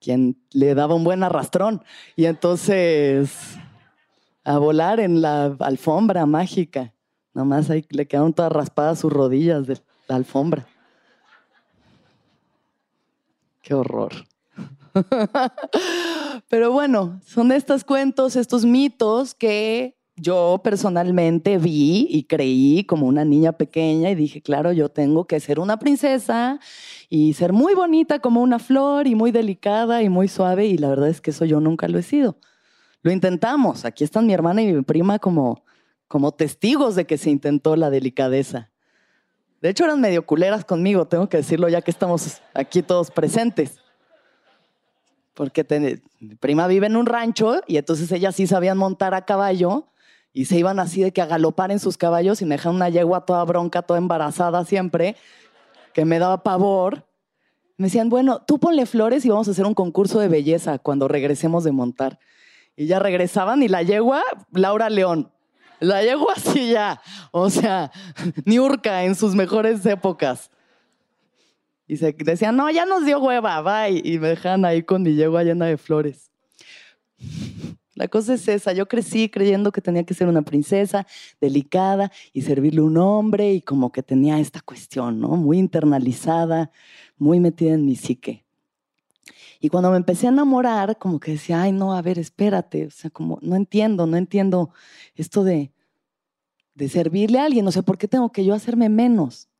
quién 0.00 0.40
le 0.52 0.74
daba 0.74 0.94
un 0.94 1.04
buen 1.04 1.22
arrastrón. 1.22 1.84
Y 2.16 2.26
entonces, 2.26 3.56
a 4.44 4.58
volar 4.58 5.00
en 5.00 5.20
la 5.22 5.56
alfombra 5.60 6.26
mágica. 6.26 6.92
Nomás 7.34 7.70
ahí 7.70 7.86
le 7.90 8.06
quedaron 8.06 8.32
todas 8.32 8.52
raspadas 8.52 8.98
sus 9.00 9.12
rodillas 9.12 9.66
de 9.66 9.80
la 10.08 10.16
alfombra. 10.16 10.66
Qué 13.62 13.74
horror. 13.74 14.12
Pero 16.48 16.72
bueno, 16.72 17.20
son 17.24 17.52
estos 17.52 17.84
cuentos, 17.84 18.36
estos 18.36 18.64
mitos 18.64 19.34
que 19.34 19.96
yo 20.16 20.60
personalmente 20.62 21.58
vi 21.58 22.06
y 22.10 22.24
creí 22.24 22.84
como 22.84 23.06
una 23.06 23.24
niña 23.24 23.52
pequeña 23.52 24.10
y 24.10 24.14
dije, 24.14 24.42
claro, 24.42 24.72
yo 24.72 24.90
tengo 24.90 25.26
que 25.26 25.40
ser 25.40 25.58
una 25.58 25.78
princesa 25.78 26.60
y 27.08 27.32
ser 27.32 27.52
muy 27.52 27.74
bonita 27.74 28.18
como 28.18 28.42
una 28.42 28.58
flor 28.58 29.06
y 29.06 29.14
muy 29.14 29.32
delicada 29.32 30.02
y 30.02 30.08
muy 30.08 30.28
suave 30.28 30.66
y 30.66 30.76
la 30.76 30.88
verdad 30.88 31.08
es 31.08 31.20
que 31.20 31.30
eso 31.30 31.44
yo 31.44 31.60
nunca 31.60 31.88
lo 31.88 31.98
he 31.98 32.02
sido. 32.02 32.36
Lo 33.02 33.10
intentamos, 33.10 33.84
aquí 33.84 34.04
están 34.04 34.26
mi 34.26 34.32
hermana 34.32 34.62
y 34.62 34.72
mi 34.72 34.82
prima 34.82 35.18
como, 35.18 35.64
como 36.08 36.32
testigos 36.32 36.94
de 36.94 37.06
que 37.06 37.18
se 37.18 37.30
intentó 37.30 37.74
la 37.74 37.90
delicadeza. 37.90 38.70
De 39.60 39.70
hecho 39.70 39.84
eran 39.84 40.00
medio 40.00 40.26
culeras 40.26 40.64
conmigo, 40.64 41.06
tengo 41.06 41.28
que 41.28 41.38
decirlo 41.38 41.68
ya 41.68 41.82
que 41.82 41.90
estamos 41.90 42.42
aquí 42.54 42.82
todos 42.82 43.10
presentes. 43.10 43.78
Porque 45.34 45.64
prima 46.40 46.66
vive 46.66 46.86
en 46.86 46.96
un 46.96 47.06
rancho 47.06 47.62
y 47.66 47.78
entonces 47.78 48.12
ellas 48.12 48.34
sí 48.36 48.46
sabían 48.46 48.76
montar 48.76 49.14
a 49.14 49.24
caballo 49.24 49.86
y 50.32 50.46
se 50.46 50.58
iban 50.58 50.78
así 50.78 51.02
de 51.02 51.12
que 51.12 51.22
a 51.22 51.26
galopar 51.26 51.70
en 51.70 51.78
sus 51.78 51.96
caballos 51.96 52.40
y 52.42 52.46
me 52.46 52.56
dejaban 52.56 52.76
una 52.76 52.88
yegua 52.88 53.24
toda 53.24 53.44
bronca, 53.44 53.82
toda 53.82 53.98
embarazada 53.98 54.64
siempre, 54.64 55.16
que 55.92 56.04
me 56.04 56.18
daba 56.18 56.42
pavor. 56.42 57.06
Me 57.76 57.86
decían, 57.86 58.08
bueno, 58.08 58.42
tú 58.46 58.58
ponle 58.58 58.86
flores 58.86 59.24
y 59.24 59.28
vamos 59.28 59.48
a 59.48 59.50
hacer 59.50 59.66
un 59.66 59.74
concurso 59.74 60.20
de 60.20 60.28
belleza 60.28 60.78
cuando 60.78 61.08
regresemos 61.08 61.64
de 61.64 61.72
montar. 61.72 62.18
Y 62.76 62.86
ya 62.86 62.98
regresaban 62.98 63.62
y 63.62 63.68
la 63.68 63.82
yegua, 63.82 64.22
Laura 64.52 64.88
León. 64.88 65.30
La 65.80 66.02
yegua 66.02 66.36
sí 66.36 66.70
ya, 66.70 67.02
o 67.32 67.50
sea, 67.50 67.90
Niurka 68.44 69.02
en 69.04 69.16
sus 69.16 69.34
mejores 69.34 69.84
épocas. 69.84 70.51
Y 71.92 71.98
se 71.98 72.10
decían, 72.10 72.56
no, 72.56 72.70
ya 72.70 72.86
nos 72.86 73.04
dio 73.04 73.20
hueva, 73.20 73.60
bye. 73.60 74.00
Y 74.02 74.18
me 74.18 74.28
dejaban 74.28 74.64
ahí 74.64 74.82
con 74.82 75.02
mi 75.02 75.14
yegua 75.14 75.44
llena 75.44 75.66
de 75.66 75.76
flores. 75.76 76.30
La 77.94 78.08
cosa 78.08 78.32
es 78.32 78.48
esa, 78.48 78.72
yo 78.72 78.88
crecí 78.88 79.28
creyendo 79.28 79.72
que 79.72 79.82
tenía 79.82 80.02
que 80.02 80.14
ser 80.14 80.26
una 80.26 80.40
princesa 80.40 81.06
delicada 81.38 82.10
y 82.32 82.40
servirle 82.40 82.80
un 82.80 82.96
hombre 82.96 83.52
y 83.52 83.60
como 83.60 83.92
que 83.92 84.02
tenía 84.02 84.40
esta 84.40 84.62
cuestión, 84.62 85.20
¿no? 85.20 85.36
Muy 85.36 85.58
internalizada, 85.58 86.70
muy 87.18 87.40
metida 87.40 87.74
en 87.74 87.84
mi 87.84 87.94
psique. 87.94 88.46
Y 89.60 89.68
cuando 89.68 89.90
me 89.90 89.98
empecé 89.98 90.28
a 90.28 90.30
enamorar, 90.30 90.96
como 90.96 91.20
que 91.20 91.32
decía, 91.32 91.60
ay, 91.60 91.72
no, 91.72 91.92
a 91.94 92.00
ver, 92.00 92.18
espérate, 92.18 92.86
o 92.86 92.90
sea, 92.90 93.10
como 93.10 93.38
no 93.42 93.54
entiendo, 93.54 94.06
no 94.06 94.16
entiendo 94.16 94.70
esto 95.14 95.44
de, 95.44 95.72
de 96.74 96.88
servirle 96.88 97.38
a 97.38 97.44
alguien, 97.44 97.66
o 97.66 97.70
sea, 97.70 97.82
¿por 97.82 97.98
qué 97.98 98.08
tengo 98.08 98.32
que 98.32 98.46
yo 98.46 98.54
hacerme 98.54 98.88
menos? 98.88 99.50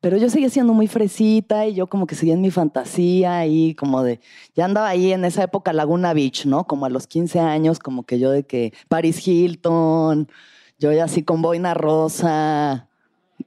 Pero 0.00 0.16
yo 0.16 0.30
seguía 0.30 0.48
siendo 0.48 0.72
muy 0.72 0.86
fresita 0.86 1.66
y 1.66 1.74
yo 1.74 1.86
como 1.86 2.06
que 2.06 2.14
seguía 2.14 2.32
en 2.32 2.40
mi 2.40 2.50
fantasía 2.50 3.46
y 3.46 3.74
como 3.74 4.02
de, 4.02 4.20
ya 4.54 4.64
andaba 4.64 4.88
ahí 4.88 5.12
en 5.12 5.26
esa 5.26 5.42
época 5.42 5.74
Laguna 5.74 6.14
Beach, 6.14 6.46
¿no? 6.46 6.66
Como 6.66 6.86
a 6.86 6.88
los 6.88 7.06
15 7.06 7.38
años, 7.38 7.78
como 7.78 8.04
que 8.04 8.18
yo 8.18 8.30
de 8.30 8.44
que 8.44 8.72
Paris 8.88 9.26
Hilton, 9.26 10.28
yo 10.78 10.92
ya 10.92 11.04
así 11.04 11.22
con 11.22 11.42
boina 11.42 11.74
rosa, 11.74 12.88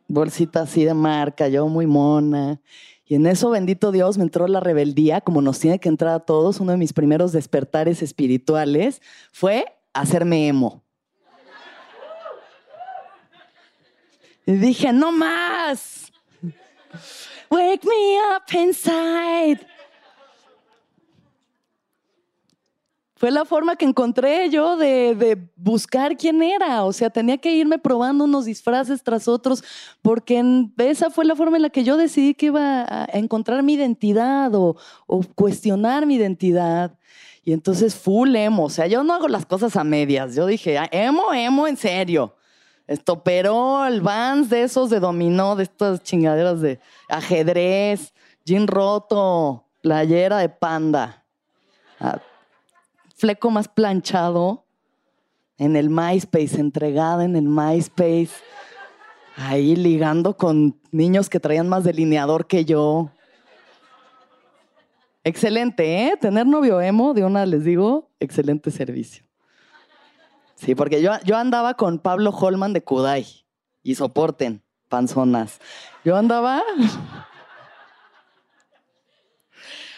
bolsita 0.07 0.61
así 0.61 0.85
de 0.85 0.93
marca, 0.93 1.47
yo 1.47 1.67
muy 1.67 1.87
mona. 1.87 2.61
Y 3.07 3.15
en 3.15 3.25
eso, 3.25 3.49
bendito 3.49 3.91
Dios, 3.91 4.19
me 4.19 4.23
entró 4.23 4.47
la 4.47 4.59
rebeldía, 4.59 5.21
como 5.21 5.41
nos 5.41 5.57
tiene 5.59 5.79
que 5.79 5.89
entrar 5.89 6.13
a 6.13 6.19
todos. 6.19 6.59
Uno 6.59 6.71
de 6.71 6.77
mis 6.77 6.93
primeros 6.93 7.31
despertares 7.31 8.03
espirituales 8.03 9.01
fue 9.31 9.65
hacerme 9.91 10.47
emo. 10.47 10.83
Y 14.45 14.53
dije, 14.53 14.93
no 14.93 15.11
más 15.11 16.02
Wake 17.49 17.85
me 17.85 18.17
up 18.35 18.43
inside. 18.53 19.59
Fue 23.15 23.31
la 23.31 23.45
forma 23.45 23.77
que 23.77 23.85
encontré 23.85 24.49
yo 24.49 24.75
de, 24.75 25.47
buscar 25.55 26.17
quién 26.17 26.43
era. 26.43 26.83
O 26.83 26.91
sea, 26.91 27.09
tenía 27.09 27.37
que 27.37 27.55
irme 27.55 27.79
probando 27.79 28.25
unos 28.25 28.43
disfraces 28.43 29.01
tras 29.01 29.29
otros, 29.29 29.63
porque 30.01 30.43
esa 30.77 31.09
fue 31.09 31.23
la 31.23 31.33
forma 31.33 31.55
en 31.55 31.61
la 31.61 31.69
que 31.69 31.85
yo 31.85 31.95
decidí 31.95 32.33
que 32.33 32.47
iba 32.47 32.81
a 32.81 33.07
encontrar 33.13 33.63
mi 33.63 33.75
identidad 33.75 34.53
o, 34.55 34.75
o 35.07 35.21
cuestionar 35.35 36.05
mi 36.05 36.15
identidad. 36.15 36.99
Y 37.45 37.53
entonces 37.53 37.95
full 37.95 38.35
emo. 38.35 38.65
O 38.65 38.69
sea, 38.69 38.87
yo 38.87 39.05
no 39.05 39.13
hago 39.13 39.29
las 39.29 39.45
cosas 39.45 39.77
a 39.77 39.85
medias. 39.85 40.35
Yo 40.35 40.45
dije, 40.45 40.77
ah, 40.77 40.89
emo, 40.91 41.33
emo, 41.33 41.65
en 41.65 41.77
serio. 41.77 42.35
Esto, 42.87 43.23
pero 43.23 43.85
el 43.85 44.01
Vans 44.01 44.49
de 44.49 44.63
esos 44.63 44.89
de 44.89 44.99
dominó, 44.99 45.55
de 45.55 45.63
estas 45.63 46.03
chingaderas 46.03 46.59
de 46.61 46.79
ajedrez, 47.07 48.13
jean 48.45 48.67
roto, 48.67 49.65
playera 49.81 50.39
de 50.39 50.49
panda, 50.49 51.25
ah, 51.99 52.19
fleco 53.15 53.49
más 53.49 53.69
planchado 53.69 54.65
en 55.57 55.77
el 55.77 55.89
MySpace, 55.89 56.59
entregada 56.59 57.23
en 57.23 57.37
el 57.37 57.47
MySpace, 57.47 58.31
ahí 59.37 59.77
ligando 59.77 60.35
con 60.35 60.77
niños 60.91 61.29
que 61.29 61.39
traían 61.39 61.69
más 61.69 61.85
delineador 61.85 62.47
que 62.47 62.65
yo. 62.65 63.11
Excelente, 65.23 66.07
¿eh? 66.07 66.17
Tener 66.19 66.45
novio 66.45 66.81
emo, 66.81 67.13
de 67.13 67.23
una 67.23 67.45
les 67.45 67.63
digo, 67.63 68.09
excelente 68.19 68.71
servicio. 68.71 69.23
Sí, 70.63 70.75
porque 70.75 71.01
yo, 71.01 71.11
yo 71.25 71.35
andaba 71.35 71.73
con 71.73 71.99
Pablo 71.99 72.29
Holman 72.29 72.71
de 72.71 72.81
Kudai 72.81 73.25
y 73.83 73.95
soporten, 73.95 74.63
panzonas. 74.87 75.59
Yo 76.05 76.15
andaba. 76.15 76.63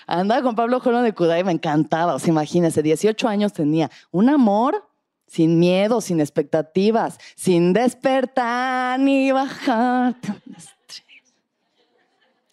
andaba 0.08 0.42
con 0.42 0.56
Pablo 0.56 0.82
Holman 0.84 1.04
de 1.04 1.14
Kudai, 1.14 1.44
me 1.44 1.52
encantaba. 1.52 2.16
O 2.16 2.20
sea, 2.20 2.32
imagínense, 2.32 2.82
18 2.82 3.28
años 3.28 3.54
tenía. 3.54 3.92
Un 4.10 4.28
amor 4.28 4.90
sin 5.28 5.60
miedo, 5.60 6.02
sin 6.02 6.20
expectativas, 6.20 7.20
sin 7.36 7.74
despertar 7.74 9.00
ni 9.00 9.32
bajar. 9.32 10.16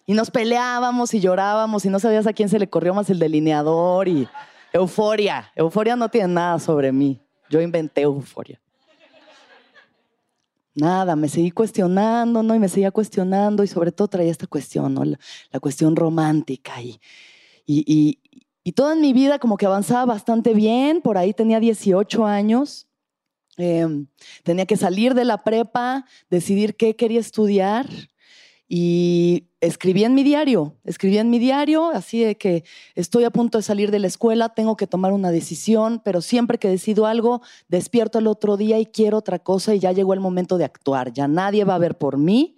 Y 0.05 0.13
nos 0.13 0.29
peleábamos 0.29 1.15
y 1.15 1.19
llorábamos 1.19 1.83
y 1.85 1.89
no 1.89 1.97
sabías 1.99 2.27
a 2.27 2.33
quién 2.33 2.49
se 2.49 2.59
le 2.59 2.69
corrió 2.69 2.93
más 2.93 3.09
el 3.09 3.17
delineador 3.17 4.07
y 4.07 4.27
euforia. 4.71 5.51
Euforia 5.55 5.95
no 5.95 6.09
tiene 6.09 6.27
nada 6.27 6.59
sobre 6.59 6.91
mí. 6.91 7.19
Yo 7.49 7.61
inventé 7.61 8.01
euforia. 8.01 8.59
nada, 10.75 11.15
me 11.15 11.29
seguí 11.29 11.51
cuestionando, 11.51 12.41
¿no? 12.41 12.55
Y 12.55 12.59
me 12.59 12.69
seguía 12.69 12.91
cuestionando 12.91 13.63
y 13.63 13.67
sobre 13.67 13.91
todo 13.91 14.07
traía 14.07 14.31
esta 14.31 14.47
cuestión, 14.47 14.93
¿no? 14.93 15.03
La, 15.05 15.59
cuestión 15.59 15.95
romántica 15.95 16.81
y, 16.81 16.99
y, 17.65 18.19
y, 18.63 18.71
toda 18.71 18.93
en 18.93 19.01
mi 19.01 19.13
vida 19.13 19.39
como 19.39 19.57
que 19.57 19.65
avanzaba 19.65 20.05
bastante 20.05 20.53
bien, 20.53 21.01
por 21.01 21.17
ahí 21.17 21.33
tenía 21.33 21.59
18 21.59 22.25
años, 22.25 22.87
em, 23.57 24.07
tenía 24.43 24.65
que 24.65 24.77
salir 24.77 25.13
de 25.13 25.25
la 25.25 25.43
prepa, 25.43 26.05
decidir 26.29 26.75
qué 26.75 26.95
quería 26.95 27.19
estudiar 27.19 27.87
y 28.75 29.51
escribí 29.61 30.03
en 30.03 30.15
mi 30.15 30.23
diario, 30.23 30.79
escribí 30.83 31.19
en 31.19 31.29
mi 31.29 31.37
diario, 31.37 31.91
así 31.91 32.23
de 32.23 32.37
que 32.37 32.63
estoy 32.95 33.23
a 33.23 33.29
punto 33.29 33.59
de 33.59 33.61
salir 33.61 33.91
de 33.91 33.99
la 33.99 34.07
escuela, 34.07 34.49
tengo 34.49 34.77
que 34.77 34.87
tomar 34.87 35.13
una 35.13 35.29
decisión, 35.29 36.01
pero 36.03 36.21
siempre 36.21 36.57
que 36.57 36.69
decido 36.69 37.05
algo, 37.05 37.43
despierto 37.67 38.17
el 38.17 38.25
otro 38.25 38.57
día 38.57 38.79
y 38.79 38.87
quiero 38.87 39.19
otra 39.19 39.37
cosa 39.37 39.75
y 39.75 39.79
ya 39.79 39.91
llegó 39.91 40.15
el 40.15 40.21
momento 40.21 40.57
de 40.57 40.65
actuar, 40.65 41.13
ya 41.13 41.27
nadie 41.27 41.65
va 41.65 41.75
a 41.75 41.77
ver 41.77 41.99
por 41.99 42.17
mí. 42.17 42.57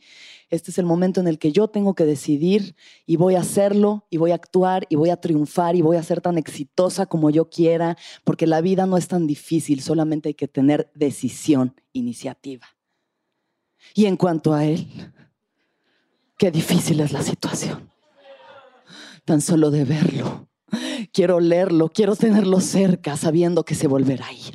Este 0.50 0.72
es 0.72 0.78
el 0.78 0.86
momento 0.86 1.20
en 1.20 1.28
el 1.28 1.38
que 1.38 1.52
yo 1.52 1.68
tengo 1.68 1.96
que 1.96 2.06
decidir 2.06 2.78
y 3.06 3.18
voy 3.18 3.36
a 3.36 3.42
hacerlo 3.42 4.08
y 4.10 4.16
voy 4.16 4.32
a 4.32 4.36
actuar 4.36 4.88
y 4.88 4.96
voy 4.96 5.10
a 5.10 5.18
triunfar 5.18 5.76
y 5.76 5.82
voy 5.82 5.98
a 5.98 6.04
ser 6.04 6.22
tan 6.22 6.38
exitosa 6.38 7.08
como 7.08 7.30
yo 7.30 7.50
quiera, 7.50 7.98
porque 8.24 8.48
la 8.48 8.62
vida 8.62 8.86
no 8.86 8.96
es 8.96 9.10
tan 9.10 9.28
difícil, 9.28 9.82
solamente 9.82 10.30
hay 10.30 10.36
que 10.36 10.48
tener 10.48 10.90
decisión, 10.96 11.76
iniciativa. 11.92 12.68
Y 13.94 14.06
en 14.06 14.16
cuanto 14.16 14.54
a 14.54 14.64
él, 14.64 14.88
Qué 16.38 16.52
difícil 16.52 17.00
es 17.00 17.12
la 17.12 17.22
situación. 17.22 17.90
Tan 19.24 19.42
solo 19.42 19.72
de 19.72 19.86
verlo. 19.86 20.48
Quiero 21.14 21.40
leerlo, 21.40 21.90
quiero 21.90 22.16
tenerlo 22.16 22.60
cerca, 22.60 23.16
sabiendo 23.16 23.64
que 23.64 23.76
se 23.76 23.88
volverá 23.88 24.28
a 24.28 24.34
ir. 24.34 24.54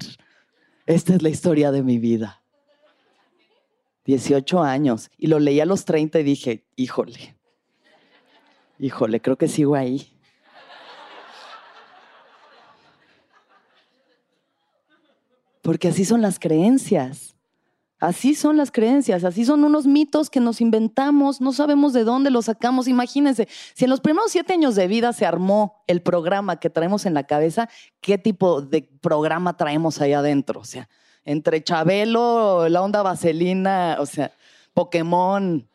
Esta 0.87 1.15
es 1.15 1.23
la 1.23 1.29
historia 1.29 1.73
de 1.73 1.83
mi 1.83 1.99
vida. 1.99 2.43
18 4.05 4.63
años. 4.63 5.11
Y 5.17 5.29
lo 5.29 5.39
leí 5.39 5.61
a 5.61 5.65
los 5.65 5.85
30 5.85 6.21
y 6.21 6.23
dije, 6.23 6.67
híjole, 6.77 7.37
híjole, 8.79 9.21
creo 9.21 9.37
que 9.37 9.49
sigo 9.49 9.75
ahí. 9.75 10.17
Porque 15.63 15.89
así 15.89 16.05
son 16.05 16.23
las 16.23 16.39
creencias. 16.39 17.37
Así 18.01 18.35
son 18.35 18.57
las 18.57 18.73
creencias, 18.73 19.25
así 19.25 19.45
son 19.45 19.63
unos 19.63 19.87
mitos 19.87 20.31
que 20.31 20.41
nos 20.41 20.63
inventamos, 20.63 21.43
no 21.43 21.53
sabemos 21.53 21.93
de 21.93 22.05
dónde 22.05 22.31
los 22.31 22.47
sacamos. 22.47 22.89
Imagínense, 22.89 23.47
si 23.75 23.85
en 23.85 23.91
los 23.91 24.01
primeros 24.01 24.33
siete 24.33 24.55
años 24.55 24.75
de 24.75 24.89
vida 24.89 25.13
se 25.13 25.27
armó 25.27 25.85
el 25.87 26.01
programa 26.01 26.59
que 26.59 26.71
traemos 26.71 27.05
en 27.05 27.13
la 27.13 27.25
cabeza, 27.25 27.69
¿qué 28.01 28.17
tipo 28.17 28.63
de 28.63 28.89
programa 29.03 29.59
traemos 29.59 30.01
ahí 30.01 30.15
adentro? 30.15 30.61
O 30.61 30.65
sea, 30.65 30.89
entre 31.27 31.63
Chabelo, 31.63 32.71
la 32.71 32.81
onda 32.81 33.03
vaselina, 33.03 33.99
o 34.01 34.07
sea, 34.07 34.33
Pokémon, 34.73 35.69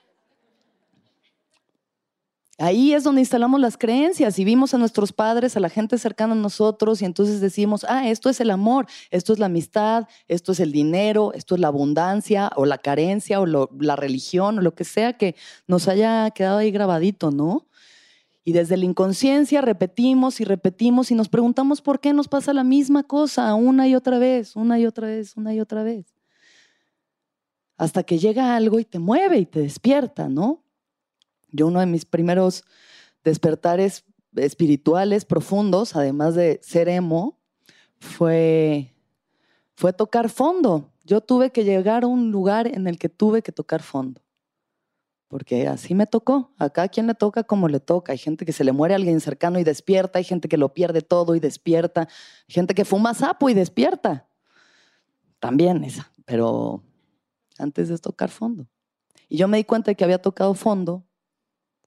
Ahí 2.57 2.93
es 2.93 3.03
donde 3.03 3.19
instalamos 3.19 3.59
las 3.59 3.77
creencias 3.77 4.39
y 4.39 4.45
vimos 4.45 4.73
a 4.73 4.77
nuestros 4.77 5.11
padres, 5.11 5.57
a 5.57 5.59
la 5.59 5.67
gente 5.67 5.97
cercana 5.97 6.33
a 6.33 6.37
nosotros 6.37 7.01
y 7.01 7.05
entonces 7.05 7.41
decimos, 7.41 7.85
ah, 7.89 8.07
esto 8.07 8.29
es 8.29 8.39
el 8.39 8.49
amor, 8.49 8.87
esto 9.11 9.33
es 9.33 9.39
la 9.39 9.47
amistad, 9.47 10.07
esto 10.29 10.53
es 10.53 10.61
el 10.61 10.71
dinero, 10.71 11.33
esto 11.33 11.55
es 11.55 11.61
la 11.61 11.67
abundancia 11.67 12.49
o 12.55 12.65
la 12.65 12.77
carencia 12.77 13.41
o 13.41 13.45
la 13.45 13.95
religión 13.97 14.57
o 14.57 14.61
lo 14.61 14.73
que 14.73 14.85
sea 14.85 15.17
que 15.17 15.35
nos 15.67 15.89
haya 15.89 16.29
quedado 16.31 16.59
ahí 16.59 16.71
grabadito, 16.71 17.29
¿no? 17.29 17.67
Y 18.45 18.53
desde 18.53 18.77
la 18.77 18.85
inconsciencia 18.85 19.59
repetimos 19.59 20.39
y 20.39 20.45
repetimos 20.45 21.11
y 21.11 21.15
nos 21.15 21.27
preguntamos 21.27 21.81
por 21.81 21.99
qué 21.99 22.13
nos 22.13 22.29
pasa 22.29 22.53
la 22.53 22.63
misma 22.63 23.03
cosa 23.03 23.53
una 23.55 23.87
y 23.89 23.95
otra 23.95 24.17
vez, 24.17 24.55
una 24.55 24.79
y 24.79 24.85
otra 24.85 25.07
vez, 25.07 25.35
una 25.35 25.53
y 25.53 25.59
otra 25.59 25.83
vez. 25.83 26.05
Hasta 27.75 28.03
que 28.03 28.17
llega 28.17 28.55
algo 28.55 28.79
y 28.79 28.85
te 28.85 28.99
mueve 28.99 29.39
y 29.39 29.45
te 29.45 29.59
despierta, 29.59 30.29
¿no? 30.29 30.64
Yo 31.55 31.67
uno 31.67 31.79
de 31.79 31.85
mis 31.85 32.05
primeros 32.05 32.63
despertares 33.23 34.03
espirituales 34.35 35.25
profundos, 35.25 35.95
además 35.95 36.35
de 36.35 36.59
ser 36.61 36.89
emo, 36.89 37.39
fue, 37.99 38.93
fue 39.75 39.93
tocar 39.93 40.29
fondo. 40.29 40.91
Yo 41.03 41.21
tuve 41.21 41.51
que 41.51 41.63
llegar 41.63 42.03
a 42.03 42.07
un 42.07 42.31
lugar 42.31 42.67
en 42.67 42.87
el 42.87 42.97
que 42.97 43.09
tuve 43.09 43.41
que 43.41 43.51
tocar 43.51 43.81
fondo. 43.81 44.21
Porque 45.27 45.67
así 45.67 45.95
me 45.95 46.05
tocó. 46.05 46.53
Acá 46.57 46.87
quien 46.87 47.07
le 47.07 47.15
toca 47.15 47.43
como 47.43 47.67
le 47.67 47.79
toca. 47.79 48.11
Hay 48.11 48.17
gente 48.17 48.45
que 48.45 48.53
se 48.53 48.63
le 48.63 48.71
muere 48.71 48.93
a 48.93 48.97
alguien 48.97 49.19
cercano 49.19 49.59
y 49.59 49.63
despierta. 49.63 50.19
Hay 50.19 50.23
gente 50.23 50.47
que 50.47 50.57
lo 50.57 50.73
pierde 50.73 51.01
todo 51.01 51.35
y 51.35 51.39
despierta. 51.39 52.01
Hay 52.01 52.53
gente 52.53 52.73
que 52.73 52.85
fuma 52.85 53.13
sapo 53.13 53.49
y 53.49 53.53
despierta. 53.53 54.27
También 55.39 55.83
esa. 55.83 56.11
Pero 56.25 56.83
antes 57.57 57.89
de 57.89 57.97
tocar 57.97 58.29
fondo. 58.29 58.67
Y 59.27 59.37
yo 59.37 59.47
me 59.47 59.57
di 59.57 59.63
cuenta 59.63 59.91
de 59.91 59.95
que 59.95 60.03
había 60.03 60.21
tocado 60.21 60.53
fondo 60.53 61.03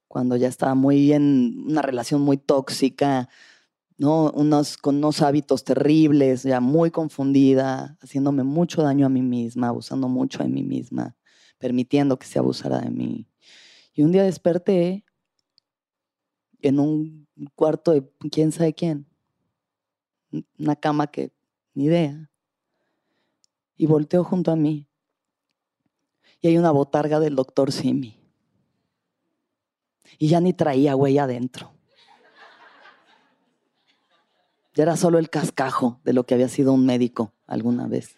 cuando 0.08 0.36
ya 0.36 0.48
estaba 0.48 0.74
muy 0.74 1.12
en 1.12 1.64
una 1.66 1.82
relación 1.82 2.22
muy 2.22 2.38
tóxica, 2.38 3.28
¿no? 3.98 4.30
Unos, 4.30 4.78
con 4.78 4.96
unos 4.96 5.22
hábitos 5.22 5.64
terribles, 5.64 6.42
ya 6.42 6.60
muy 6.60 6.90
confundida, 6.90 7.98
haciéndome 8.00 8.42
mucho 8.42 8.82
daño 8.82 9.06
a 9.06 9.10
mí 9.10 9.22
misma, 9.22 9.68
abusando 9.68 10.08
mucho 10.08 10.42
de 10.42 10.48
mí 10.48 10.62
misma, 10.62 11.16
permitiendo 11.58 12.18
que 12.18 12.26
se 12.26 12.38
abusara 12.38 12.80
de 12.80 12.90
mí. 12.90 13.28
Y 13.92 14.02
un 14.02 14.12
día 14.12 14.22
desperté 14.22 15.04
en 16.60 16.80
un 16.80 17.28
cuarto 17.54 17.92
de 17.92 18.08
quién 18.30 18.50
sabe 18.50 18.72
quién, 18.72 19.06
una 20.58 20.76
cama 20.76 21.08
que 21.08 21.32
ni 21.74 21.84
idea, 21.84 22.30
y 23.76 23.86
volteo 23.86 24.24
junto 24.24 24.50
a 24.50 24.56
mí. 24.56 24.88
Y 26.40 26.48
hay 26.48 26.56
una 26.56 26.70
botarga 26.70 27.20
del 27.20 27.36
doctor 27.36 27.72
Simi 27.72 28.18
y 30.18 30.28
ya 30.28 30.40
ni 30.40 30.52
traía 30.52 30.94
güey 30.94 31.18
adentro. 31.18 31.74
Ya 34.74 34.84
era 34.84 34.96
solo 34.96 35.18
el 35.18 35.28
cascajo 35.28 36.00
de 36.04 36.12
lo 36.12 36.24
que 36.24 36.34
había 36.34 36.48
sido 36.48 36.72
un 36.72 36.86
médico 36.86 37.32
alguna 37.46 37.88
vez. 37.88 38.16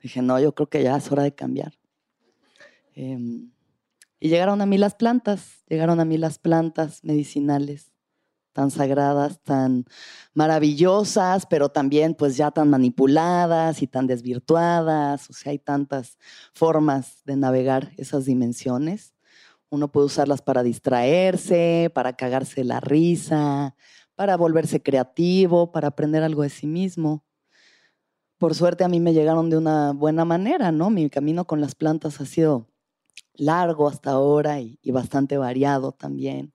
Dije, 0.00 0.22
no, 0.22 0.38
yo 0.38 0.54
creo 0.54 0.68
que 0.68 0.82
ya 0.82 0.96
es 0.96 1.10
hora 1.10 1.22
de 1.22 1.34
cambiar. 1.34 1.72
Em, 2.94 3.50
y 4.20 4.28
llegaron 4.28 4.60
a 4.60 4.66
mí 4.66 4.78
las 4.78 4.94
plantas, 4.94 5.64
llegaron 5.66 5.98
a 5.98 6.04
mí 6.04 6.18
las 6.18 6.38
plantas 6.38 7.02
medicinales 7.04 7.93
tan 8.54 8.70
sagradas, 8.70 9.40
tan 9.42 9.84
maravillosas, 10.32 11.44
pero 11.46 11.68
también 11.68 12.14
pues 12.14 12.36
ya 12.36 12.50
tan 12.52 12.70
manipuladas 12.70 13.82
y 13.82 13.86
tan 13.86 14.06
desvirtuadas. 14.06 15.28
O 15.28 15.34
sea, 15.34 15.50
hay 15.50 15.58
tantas 15.58 16.18
formas 16.54 17.22
de 17.24 17.36
navegar 17.36 17.92
esas 17.98 18.24
dimensiones. 18.24 19.14
Uno 19.70 19.90
puede 19.92 20.06
usarlas 20.06 20.40
para 20.40 20.62
distraerse, 20.62 21.90
para 21.94 22.14
cagarse 22.14 22.64
la 22.64 22.80
risa, 22.80 23.74
para 24.14 24.36
volverse 24.36 24.82
creativo, 24.82 25.72
para 25.72 25.88
aprender 25.88 26.22
algo 26.22 26.42
de 26.42 26.50
sí 26.50 26.66
mismo. 26.66 27.24
Por 28.38 28.54
suerte 28.54 28.84
a 28.84 28.88
mí 28.88 29.00
me 29.00 29.12
llegaron 29.12 29.50
de 29.50 29.58
una 29.58 29.92
buena 29.92 30.24
manera, 30.24 30.70
¿no? 30.70 30.90
Mi 30.90 31.10
camino 31.10 31.44
con 31.44 31.60
las 31.60 31.74
plantas 31.74 32.20
ha 32.20 32.26
sido 32.26 32.68
largo 33.34 33.88
hasta 33.88 34.12
ahora 34.12 34.60
y, 34.60 34.78
y 34.82 34.92
bastante 34.92 35.38
variado 35.38 35.92
también. 35.92 36.53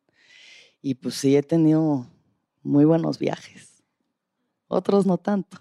Y 0.82 0.96
pues 0.96 1.16
sí, 1.16 1.36
he 1.36 1.44
tenido 1.44 2.06
muy 2.64 2.86
buenos 2.86 3.20
viajes. 3.20 3.84
Otros 4.68 5.06
no 5.06 5.18
tanto. 5.18 5.58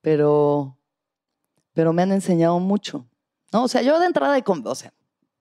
Pero, 0.00 0.78
pero 1.72 1.92
me 1.92 2.02
han 2.02 2.12
enseñado 2.12 2.60
mucho. 2.60 3.06
No, 3.52 3.64
o 3.64 3.68
sea, 3.68 3.82
yo 3.82 3.98
de 3.98 4.06
entrada, 4.06 4.34
de, 4.34 4.44
o 4.46 4.74
sea, 4.74 4.92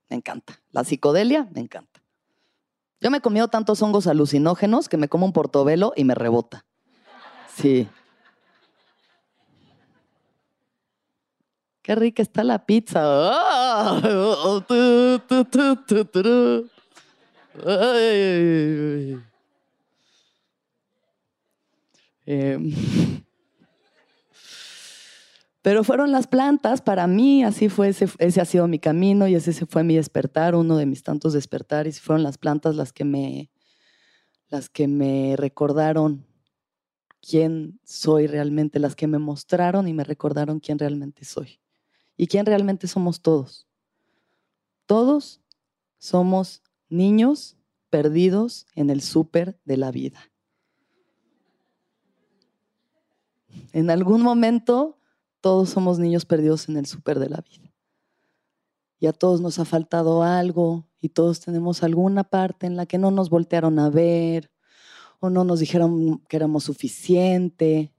me 0.09 0.15
encanta. 0.15 0.59
La 0.71 0.83
psicodelia, 0.83 1.47
me 1.53 1.61
encanta. 1.61 2.01
Yo 2.99 3.11
me 3.11 3.17
he 3.17 3.21
comido 3.21 3.49
tantos 3.49 3.81
hongos 3.81 4.07
alucinógenos 4.07 4.87
que 4.87 4.97
me 4.97 5.09
como 5.09 5.25
un 5.25 5.33
portobelo 5.33 5.93
y 5.95 6.05
me 6.05 6.15
rebota. 6.15 6.65
Sí. 7.53 7.89
Qué 11.81 11.95
rica 11.95 12.21
está 12.21 12.45
la 12.45 12.65
pizza. 12.65 13.01
Em, 22.25 22.73
pero 25.61 25.83
fueron 25.83 26.11
las 26.11 26.27
plantas, 26.27 26.81
para 26.81 27.05
mí 27.05 27.43
así 27.43 27.69
fue, 27.69 27.89
ese, 27.89 28.07
ese, 28.17 28.41
ha 28.41 28.45
sido 28.45 28.67
mi 28.67 28.79
camino 28.79 29.27
y 29.27 29.35
ese 29.35 29.53
fue 29.65 29.83
mi 29.83 29.95
despertar, 29.95 30.55
uno 30.55 30.77
de 30.77 30.85
mis 30.85 31.03
tantos 31.03 31.33
despertares, 31.33 32.01
fueron 32.01 32.23
las 32.23 32.37
plantas 32.37 32.75
las 32.75 32.91
que 32.91 33.05
me, 33.05 33.51
las 34.49 34.69
que 34.69 34.87
me 34.87 35.35
recordaron 35.37 36.25
quién 37.21 37.79
soy 37.83 38.27
realmente, 38.27 38.79
las 38.79 38.95
que 38.95 39.07
me 39.07 39.19
mostraron 39.19 39.87
y 39.87 39.93
me 39.93 40.03
recordaron 40.03 40.59
quién 40.59 40.79
realmente 40.79 41.23
soy 41.23 41.59
y 42.17 42.27
quién 42.27 42.45
realmente 42.45 42.87
somos 42.87 43.21
todos. 43.21 43.67
Todos 44.85 45.41
somos 45.99 46.61
niños 46.93 47.57
perdidos 47.89 48.65
en 48.75 48.89
el 48.89 49.01
súper 49.01 49.59
de 49.65 49.77
la 49.77 49.91
vida. 49.91 50.31
En 53.71 53.89
algún 53.89 54.21
momento 54.21 54.97
todos 55.41 55.69
somos 55.69 55.99
niños 55.99 56.25
perdidos 56.25 56.69
en 56.69 56.77
el 56.77 56.85
súper 56.85 57.19
de 57.19 57.29
la 57.29 57.41
vida. 57.41 57.73
Y 58.99 59.07
a 59.07 59.13
todos 59.13 59.41
nos 59.41 59.59
ha 59.59 59.65
faltado 59.65 60.23
algo 60.23 60.87
y 61.01 61.09
todos 61.09 61.41
tenemos 61.41 61.83
alguna 61.83 62.23
parte 62.23 62.65
en 62.65 62.77
la 62.77 62.85
que 62.85 62.97
no 62.97 63.11
nos 63.11 63.29
voltearon 63.29 63.77
a 63.79 63.89
ver 63.89 64.49
o 65.19 65.29
no 65.29 65.43
nos 65.43 65.59
dijeron 65.59 66.19
que 66.29 66.37
éramos 66.37 66.63
suficiente 66.63 67.93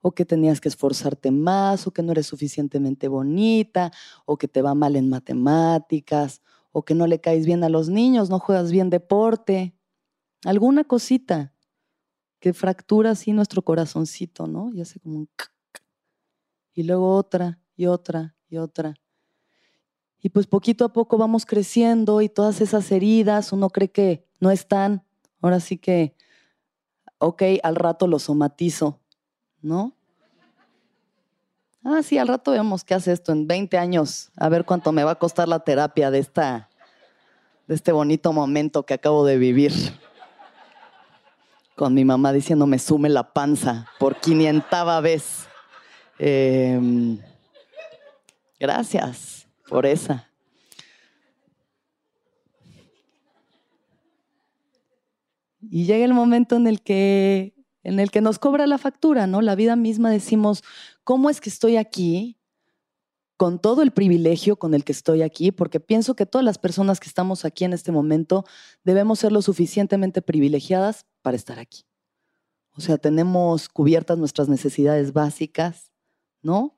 o 0.00 0.12
que 0.12 0.24
tenías 0.24 0.60
que 0.60 0.68
esforzarte 0.68 1.30
más 1.30 1.86
o 1.86 1.92
que 1.92 2.02
no 2.02 2.12
eres 2.12 2.26
suficientemente 2.26 3.06
bonita 3.06 3.92
o 4.24 4.36
que 4.36 4.48
te 4.48 4.62
va 4.62 4.74
mal 4.74 4.96
en 4.96 5.08
matemáticas 5.08 6.42
o 6.72 6.84
que 6.84 6.94
no 6.94 7.06
le 7.06 7.20
caes 7.20 7.46
bien 7.46 7.64
a 7.64 7.68
los 7.68 7.88
niños, 7.88 8.30
no 8.30 8.38
juegas 8.38 8.70
bien 8.70 8.90
deporte. 8.90 9.74
Alguna 10.44 10.84
cosita 10.84 11.52
que 12.38 12.52
fractura 12.52 13.10
así 13.10 13.32
nuestro 13.32 13.62
corazoncito, 13.62 14.46
¿no? 14.46 14.72
Y 14.72 14.80
hace 14.80 14.98
como 15.00 15.18
un... 15.18 15.28
Y 16.72 16.84
luego 16.84 17.14
otra 17.14 17.60
y 17.76 17.86
otra 17.86 18.36
y 18.48 18.56
otra. 18.56 18.94
Y 20.22 20.30
pues 20.30 20.46
poquito 20.46 20.84
a 20.84 20.92
poco 20.92 21.18
vamos 21.18 21.46
creciendo 21.46 22.20
y 22.20 22.28
todas 22.28 22.60
esas 22.60 22.90
heridas 22.92 23.52
uno 23.52 23.70
cree 23.70 23.90
que 23.90 24.26
no 24.38 24.50
están. 24.50 25.04
Ahora 25.40 25.60
sí 25.60 25.78
que, 25.78 26.14
ok, 27.18 27.42
al 27.62 27.76
rato 27.76 28.06
lo 28.06 28.18
somatizo, 28.18 29.00
¿no? 29.62 29.96
Ah, 31.82 32.02
sí, 32.02 32.18
al 32.18 32.28
rato 32.28 32.50
vemos 32.50 32.84
qué 32.84 32.92
hace 32.92 33.12
esto 33.12 33.32
en 33.32 33.46
20 33.46 33.78
años, 33.78 34.30
a 34.36 34.50
ver 34.50 34.66
cuánto 34.66 34.92
me 34.92 35.02
va 35.02 35.12
a 35.12 35.18
costar 35.18 35.48
la 35.48 35.60
terapia 35.60 36.10
de, 36.10 36.18
esta, 36.18 36.68
de 37.66 37.74
este 37.74 37.90
bonito 37.90 38.34
momento 38.34 38.84
que 38.84 38.92
acabo 38.92 39.24
de 39.24 39.38
vivir 39.38 39.72
con 41.74 41.94
mi 41.94 42.04
mamá 42.04 42.34
diciéndome 42.34 42.78
sume 42.78 43.08
la 43.08 43.32
panza 43.32 43.86
por 43.98 44.16
quinientava 44.16 45.00
vez. 45.00 45.48
Em, 46.18 47.18
gracias 48.58 49.48
por 49.66 49.86
esa. 49.86 50.28
Y 55.62 55.86
llega 55.86 56.04
el 56.04 56.12
momento 56.12 56.56
en 56.56 56.66
el 56.66 56.82
que 56.82 57.54
en 57.82 57.98
el 57.98 58.10
que 58.10 58.20
nos 58.20 58.38
cobra 58.38 58.66
la 58.66 58.78
factura, 58.78 59.26
¿no? 59.26 59.40
La 59.40 59.54
vida 59.54 59.74
misma 59.76 60.10
decimos, 60.10 60.62
¿cómo 61.10 61.28
es 61.28 61.40
que 61.40 61.50
estoy 61.50 61.76
aquí? 61.76 62.36
con 63.36 63.58
todo 63.58 63.80
el 63.82 63.90
privilegio 63.90 64.56
con 64.56 64.74
el 64.74 64.84
que 64.84 64.92
estoy 64.92 65.22
aquí, 65.22 65.50
porque 65.50 65.80
pienso 65.80 66.14
que 66.14 66.26
todas 66.26 66.44
las 66.44 66.58
personas 66.58 67.00
que 67.00 67.08
estamos 67.08 67.46
aquí 67.46 67.64
en 67.64 67.72
este 67.72 67.90
momento 67.90 68.44
debemos 68.84 69.18
ser 69.18 69.32
lo 69.32 69.40
suficientemente 69.40 70.20
privilegiadas 70.20 71.06
para 71.22 71.38
estar 71.38 71.58
aquí. 71.58 71.84
O 72.76 72.82
sea, 72.82 72.98
tenemos 72.98 73.70
cubiertas 73.70 74.18
nuestras 74.18 74.50
necesidades 74.50 75.14
básicas, 75.14 75.90
¿no? 76.42 76.76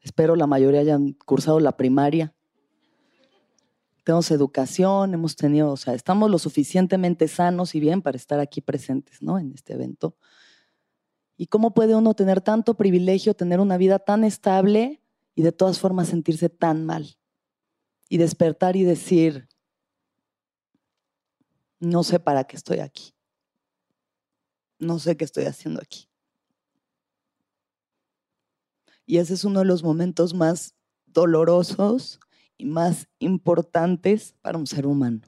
Espero 0.00 0.36
la 0.36 0.46
mayoría 0.46 0.82
hayan 0.82 1.14
cursado 1.14 1.58
la 1.58 1.78
primaria. 1.78 2.34
Tenemos 4.04 4.30
educación, 4.30 5.14
hemos 5.14 5.34
tenido, 5.34 5.72
o 5.72 5.78
sea, 5.78 5.94
estamos 5.94 6.30
lo 6.30 6.38
suficientemente 6.38 7.26
sanos 7.26 7.74
y 7.74 7.80
bien 7.80 8.02
para 8.02 8.18
estar 8.18 8.38
aquí 8.38 8.60
presentes, 8.60 9.22
¿no? 9.22 9.38
En 9.38 9.50
este 9.52 9.72
evento. 9.72 10.14
¿Y 11.36 11.46
cómo 11.46 11.74
puede 11.74 11.94
uno 11.94 12.14
tener 12.14 12.40
tanto 12.40 12.74
privilegio, 12.76 13.34
tener 13.34 13.60
una 13.60 13.76
vida 13.76 13.98
tan 13.98 14.24
estable 14.24 15.00
y 15.34 15.42
de 15.42 15.52
todas 15.52 15.78
formas 15.78 16.08
sentirse 16.08 16.48
tan 16.48 16.84
mal? 16.86 17.16
Y 18.08 18.18
despertar 18.18 18.76
y 18.76 18.84
decir, 18.84 19.48
no 21.80 22.02
sé 22.04 22.20
para 22.20 22.44
qué 22.44 22.56
estoy 22.56 22.78
aquí 22.78 23.16
no 24.78 24.98
sé 24.98 25.16
qué 25.16 25.24
estoy 25.24 25.44
haciendo 25.44 25.80
aquí. 25.80 26.08
Y 29.04 29.18
ese 29.18 29.34
es 29.34 29.44
uno 29.44 29.60
de 29.60 29.66
los 29.66 29.82
momentos 29.82 30.34
más 30.34 30.74
dolorosos 31.06 32.20
y 32.58 32.66
más 32.66 33.08
importantes 33.18 34.34
para 34.42 34.58
un 34.58 34.66
ser 34.66 34.86
humano. 34.86 35.20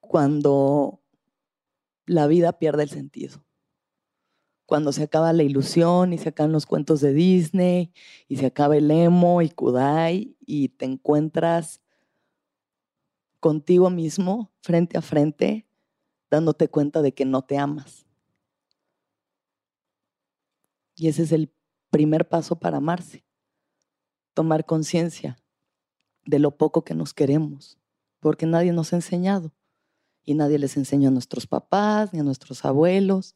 Cuando 0.00 1.00
la 2.04 2.26
vida 2.26 2.58
pierde 2.58 2.82
el 2.82 2.90
sentido. 2.90 3.44
Cuando 4.70 4.92
se 4.92 5.02
acaba 5.02 5.32
la 5.32 5.42
ilusión 5.42 6.12
y 6.12 6.18
se 6.18 6.28
acaban 6.28 6.52
los 6.52 6.64
cuentos 6.64 7.00
de 7.00 7.12
Disney 7.12 7.92
y 8.28 8.36
se 8.36 8.46
acaba 8.46 8.76
el 8.76 8.88
emo 8.88 9.42
y 9.42 9.50
Kudai 9.50 10.36
y 10.46 10.68
te 10.68 10.84
encuentras 10.84 11.80
contigo 13.40 13.90
mismo 13.90 14.52
frente 14.60 14.96
a 14.96 15.02
frente 15.02 15.66
dándote 16.30 16.68
cuenta 16.68 17.02
de 17.02 17.12
que 17.12 17.24
no 17.24 17.42
te 17.42 17.58
amas. 17.58 18.06
Y 20.94 21.08
ese 21.08 21.24
es 21.24 21.32
el 21.32 21.52
primer 21.90 22.28
paso 22.28 22.60
para 22.60 22.76
amarse, 22.76 23.24
tomar 24.34 24.66
conciencia 24.66 25.36
de 26.26 26.38
lo 26.38 26.56
poco 26.56 26.84
que 26.84 26.94
nos 26.94 27.12
queremos, 27.12 27.76
porque 28.20 28.46
nadie 28.46 28.72
nos 28.72 28.92
ha 28.92 28.96
enseñado 28.96 29.52
y 30.22 30.34
nadie 30.34 30.60
les 30.60 30.76
enseñó 30.76 31.08
a 31.08 31.10
nuestros 31.10 31.48
papás 31.48 32.12
ni 32.12 32.20
a 32.20 32.22
nuestros 32.22 32.64
abuelos. 32.64 33.34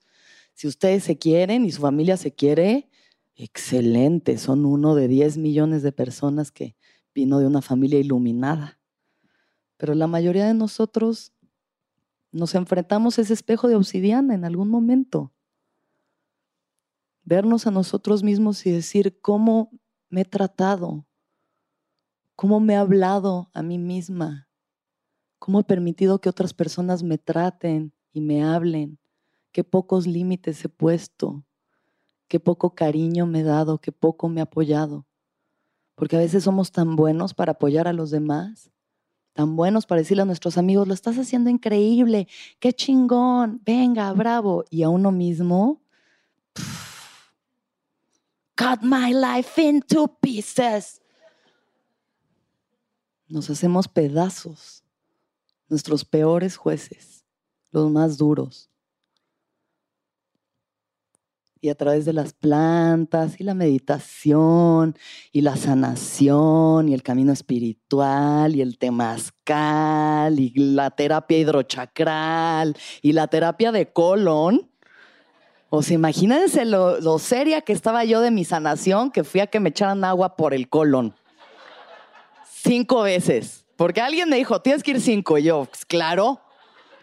Si 0.54 0.68
ustedes 0.68 1.04
se 1.04 1.18
quieren 1.18 1.64
y 1.64 1.72
su 1.72 1.82
familia 1.82 2.16
se 2.16 2.32
quiere, 2.32 2.88
excelente, 3.34 4.38
son 4.38 4.64
uno 4.64 4.94
de 4.94 5.08
10 5.08 5.36
millones 5.36 5.82
de 5.82 5.92
personas 5.92 6.52
que 6.52 6.76
vino 7.14 7.38
de 7.38 7.46
una 7.46 7.60
familia 7.60 7.98
iluminada. 7.98 8.78
Pero 9.76 9.94
la 9.94 10.06
mayoría 10.06 10.46
de 10.46 10.54
nosotros 10.54 11.32
nos 12.30 12.54
enfrentamos 12.54 13.18
a 13.18 13.22
ese 13.22 13.32
espejo 13.32 13.68
de 13.68 13.76
obsidiana 13.76 14.34
en 14.34 14.44
algún 14.44 14.68
momento. 14.68 15.32
Vernos 17.24 17.66
a 17.66 17.70
nosotros 17.70 18.22
mismos 18.22 18.64
y 18.66 18.70
decir 18.70 19.20
cómo 19.20 19.70
me 20.08 20.22
he 20.22 20.24
tratado, 20.24 21.06
cómo 22.36 22.60
me 22.60 22.74
he 22.74 22.76
hablado 22.76 23.50
a 23.54 23.62
mí 23.62 23.78
misma, 23.78 24.48
cómo 25.38 25.60
he 25.60 25.64
permitido 25.64 26.20
que 26.20 26.28
otras 26.28 26.54
personas 26.54 27.02
me 27.02 27.18
traten 27.18 27.92
y 28.12 28.20
me 28.20 28.44
hablen, 28.44 28.98
qué 29.54 29.62
pocos 29.62 30.08
límites 30.08 30.64
he 30.64 30.68
puesto, 30.68 31.44
qué 32.26 32.40
poco 32.40 32.74
cariño 32.74 33.24
me 33.24 33.40
he 33.40 33.44
dado, 33.44 33.78
qué 33.78 33.92
poco 33.92 34.28
me 34.28 34.40
he 34.40 34.42
apoyado. 34.42 35.06
Porque 35.94 36.16
a 36.16 36.18
veces 36.18 36.42
somos 36.42 36.72
tan 36.72 36.96
buenos 36.96 37.34
para 37.34 37.52
apoyar 37.52 37.86
a 37.86 37.92
los 37.92 38.10
demás 38.10 38.72
tan 39.32 39.56
buenos 39.56 39.84
para 39.84 40.00
decirle 40.00 40.22
a 40.22 40.26
nuestros 40.26 40.56
amigos, 40.58 40.86
lo 40.86 40.94
estás 40.94 41.18
haciendo 41.18 41.50
increíble, 41.50 42.28
qué 42.60 42.72
chingón, 42.72 43.60
venga, 43.64 44.12
bravo. 44.12 44.64
Y 44.70 44.84
a 44.84 44.88
uno 44.88 45.10
mismo, 45.10 45.82
cut 48.56 48.80
my 48.82 49.12
life 49.12 49.60
into 49.60 50.06
pieces. 50.20 51.02
Nos 53.26 53.50
hacemos 53.50 53.88
pedazos, 53.88 54.84
nuestros 55.68 56.04
peores 56.04 56.56
jueces, 56.56 57.24
los 57.72 57.90
más 57.90 58.16
duros 58.16 58.70
y 61.64 61.70
a 61.70 61.74
través 61.74 62.04
de 62.04 62.12
las 62.12 62.34
plantas 62.34 63.40
y 63.40 63.42
la 63.42 63.54
meditación 63.54 64.98
y 65.32 65.40
la 65.40 65.56
sanación 65.56 66.90
y 66.90 66.92
el 66.92 67.02
camino 67.02 67.32
espiritual 67.32 68.54
y 68.54 68.60
el 68.60 68.76
temazcal 68.76 70.38
y 70.38 70.52
la 70.54 70.90
terapia 70.90 71.38
hidrochacral 71.38 72.76
y 73.00 73.12
la 73.12 73.28
terapia 73.28 73.72
de 73.72 73.90
colon. 73.90 74.70
O 75.70 75.82
sea, 75.82 75.94
imagínense 75.94 76.66
lo, 76.66 77.00
lo 77.00 77.18
seria 77.18 77.62
que 77.62 77.72
estaba 77.72 78.04
yo 78.04 78.20
de 78.20 78.30
mi 78.30 78.44
sanación 78.44 79.10
que 79.10 79.24
fui 79.24 79.40
a 79.40 79.46
que 79.46 79.58
me 79.58 79.70
echaran 79.70 80.04
agua 80.04 80.36
por 80.36 80.52
el 80.52 80.68
colon. 80.68 81.14
Cinco 82.46 83.04
veces. 83.04 83.64
Porque 83.76 84.02
alguien 84.02 84.28
me 84.28 84.36
dijo, 84.36 84.60
tienes 84.60 84.82
que 84.82 84.90
ir 84.90 85.00
cinco. 85.00 85.38
Y 85.38 85.44
yo, 85.44 85.64
pues, 85.64 85.86
claro, 85.86 86.42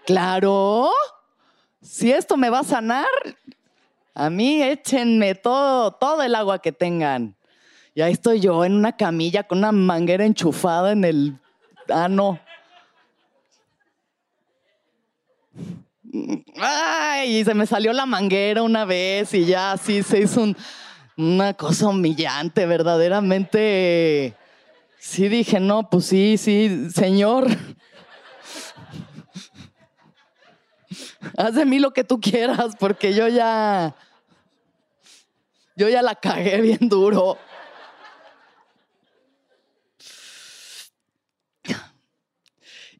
claro. 0.06 0.92
Si 1.82 2.12
esto 2.12 2.38
me 2.38 2.52
va 2.52 2.60
a 2.60 2.64
sanar, 2.64 3.08
a 4.14 4.30
mí 4.30 4.62
échenme 4.62 5.36
todo, 5.36 5.92
todo 5.92 6.22
el 6.24 6.36
agua 6.36 6.60
que 6.60 6.72
tengan. 6.72 7.36
Y 7.94 8.02
ahí 8.02 8.14
estoy 8.14 8.40
yo 8.40 8.64
en 8.64 8.74
una 8.74 8.96
camilla 8.96 9.44
con 9.44 9.60
una 9.60 9.72
manguera 9.72 10.26
enchufada 10.26 10.92
en 10.92 11.04
el 11.04 11.40
ano. 11.90 12.40
Ay, 16.58 17.44
se 17.44 17.54
me 17.54 17.66
salió 17.66 17.94
la 17.94 18.06
manguera 18.06 18.64
una 18.64 18.86
vez 18.86 19.34
y 19.34 19.46
ya 19.46 19.74
así 19.74 20.04
se 20.04 20.20
hizo 20.20 20.54
una 21.18 21.54
cosa 21.54 21.88
humillante, 21.88 22.66
verdaderamente. 22.66 24.36
Sí 25.00 25.30
dije, 25.30 25.60
no, 25.60 25.90
pues 25.90 26.06
sí, 26.06 26.38
sí, 26.38 26.90
señor. 26.94 27.48
Haz 31.38 31.56
de 31.56 31.66
mí 31.66 31.80
lo 31.80 31.92
que 31.92 32.04
tú 32.04 32.20
quieras, 32.20 32.76
porque 32.80 33.14
yo 33.14 33.28
ya, 33.28 33.96
yo 35.76 35.90
ya 35.90 36.02
la 36.02 36.16
cagué 36.16 36.62
bien 36.62 36.90
duro. 36.90 37.38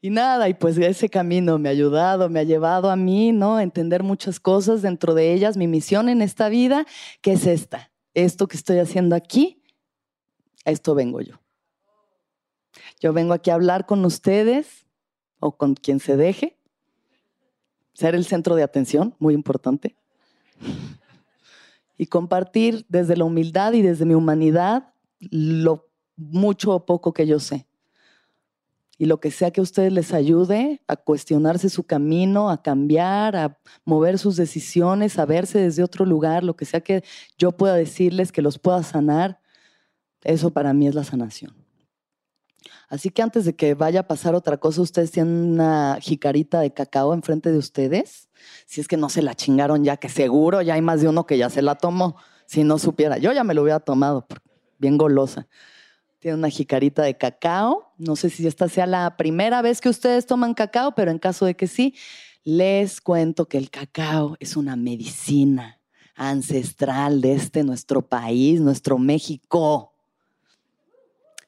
Y 0.04 0.10
nada, 0.10 0.50
y 0.50 0.56
pues 0.56 0.78
ese 0.80 1.10
camino 1.10 1.60
me 1.60 1.70
ha 1.70 1.72
ayudado, 1.72 2.28
me 2.28 2.40
ha 2.40 2.44
llevado 2.44 2.90
a 2.90 2.96
mí, 2.96 3.32
¿no? 3.32 3.58
A 3.58 3.64
entender 3.64 4.02
muchas 4.02 4.40
cosas 4.40 4.82
dentro 4.82 5.14
de 5.14 5.32
ellas, 5.32 5.58
mi 5.58 5.68
misión 5.68 6.10
en 6.10 6.24
esta 6.24 6.50
vida, 6.50 6.88
que 7.22 7.34
es 7.34 7.46
esta. 7.46 7.92
Esto 8.16 8.48
que 8.48 8.58
estoy 8.58 8.80
haciendo 8.80 9.16
aquí, 9.16 9.62
a 10.66 10.72
esto 10.72 10.96
vengo 10.96 11.22
yo. 11.22 11.40
Yo 13.00 13.14
vengo 13.14 13.34
aquí 13.34 13.52
a 13.52 13.54
hablar 13.54 13.86
con 13.86 14.04
ustedes 14.04 14.88
o 15.40 15.56
con 15.56 15.76
quien 15.76 16.00
se 16.00 16.18
deje, 16.18 16.58
ser 17.94 18.16
el 18.16 18.26
centro 18.26 18.56
de 18.56 18.64
atención, 18.64 19.16
muy 19.20 19.34
importante, 19.34 19.96
y 21.98 22.08
compartir 22.08 22.86
desde 22.90 23.16
la 23.16 23.26
humildad 23.26 23.74
y 23.74 23.82
desde 23.82 24.06
mi 24.06 24.16
humanidad 24.16 24.94
lo 25.20 25.90
mucho 26.16 26.72
o 26.72 26.86
poco 26.86 27.14
que 27.14 27.28
yo 27.28 27.40
sé. 27.40 27.68
Y 28.98 29.06
lo 29.06 29.20
que 29.20 29.32
sea 29.32 29.52
que 29.52 29.62
a 29.62 29.64
ustedes 29.64 29.92
les 29.92 30.14
ayude 30.14 30.82
a 30.88 30.96
cuestionarse 30.96 31.70
su 31.70 31.84
camino, 31.84 32.52
a 32.52 32.62
cambiar, 32.62 33.36
a 33.36 33.58
mover 33.84 34.20
sus 34.20 34.36
decisiones, 34.36 35.18
a 35.18 35.26
verse 35.26 35.58
desde 35.58 35.84
otro 35.84 36.06
lugar, 36.06 36.44
lo 36.44 36.56
que 36.56 36.66
sea 36.66 36.82
que 36.82 37.04
yo 37.38 37.52
pueda 37.52 37.74
decirles 37.74 38.32
que 38.32 38.44
los 38.44 38.60
pueda 38.60 38.84
sanar, 38.84 39.40
eso 40.24 40.52
para 40.52 40.74
mí 40.74 40.88
es 40.88 40.94
la 40.94 41.04
sanación. 41.04 41.61
Así 42.92 43.10
que 43.10 43.22
antes 43.22 43.46
de 43.46 43.56
que 43.56 43.74
vaya 43.74 44.02
a 44.02 44.08
pasar 44.08 44.36
otra 44.36 44.58
cosa, 44.58 44.82
ustedes 44.82 45.12
tienen 45.12 45.54
una 45.54 45.98
jicarita 46.02 46.60
de 46.60 46.74
cacao 46.74 47.14
enfrente 47.14 47.50
de 47.50 47.58
ustedes. 47.58 48.28
Si 48.66 48.82
es 48.82 48.90
que 48.90 48.98
no 48.98 49.08
se 49.08 49.22
la 49.22 49.34
chingaron 49.34 49.86
ya, 49.86 49.96
que 49.96 50.10
seguro 50.10 50.62
ya 50.62 50.74
hay 50.74 50.82
más 50.82 51.00
de 51.00 51.08
uno 51.08 51.26
que 51.26 51.38
ya 51.38 51.50
se 51.50 51.62
la 51.62 51.76
tomó. 51.76 52.18
Si 52.48 52.66
no 52.66 52.78
supiera, 52.78 53.18
yo 53.18 53.32
ya 53.32 53.46
me 53.46 53.54
lo 53.54 53.62
hubiera 53.62 53.80
tomado, 53.80 54.28
bien 54.78 54.98
golosa. 54.98 55.48
Tiene 56.20 56.36
una 56.36 56.50
jicarita 56.50 57.02
de 57.04 57.16
cacao. 57.16 57.94
No 57.98 58.18
sé 58.18 58.30
si 58.30 58.46
esta 58.46 58.68
sea 58.68 58.86
la 58.86 59.16
primera 59.16 59.62
vez 59.62 59.80
que 59.80 59.88
ustedes 59.88 60.26
toman 60.26 60.54
cacao, 60.54 60.94
pero 60.94 61.12
en 61.12 61.18
caso 61.18 61.46
de 61.46 61.56
que 61.56 61.68
sí, 61.68 61.96
les 62.44 63.00
cuento 63.00 63.48
que 63.48 63.58
el 63.58 63.70
cacao 63.70 64.36
es 64.42 64.58
una 64.58 64.76
medicina 64.76 65.80
ancestral 66.14 67.22
de 67.22 67.36
este 67.36 67.64
nuestro 67.64 68.02
país, 68.02 68.60
nuestro 68.60 68.98
México. 68.98 69.94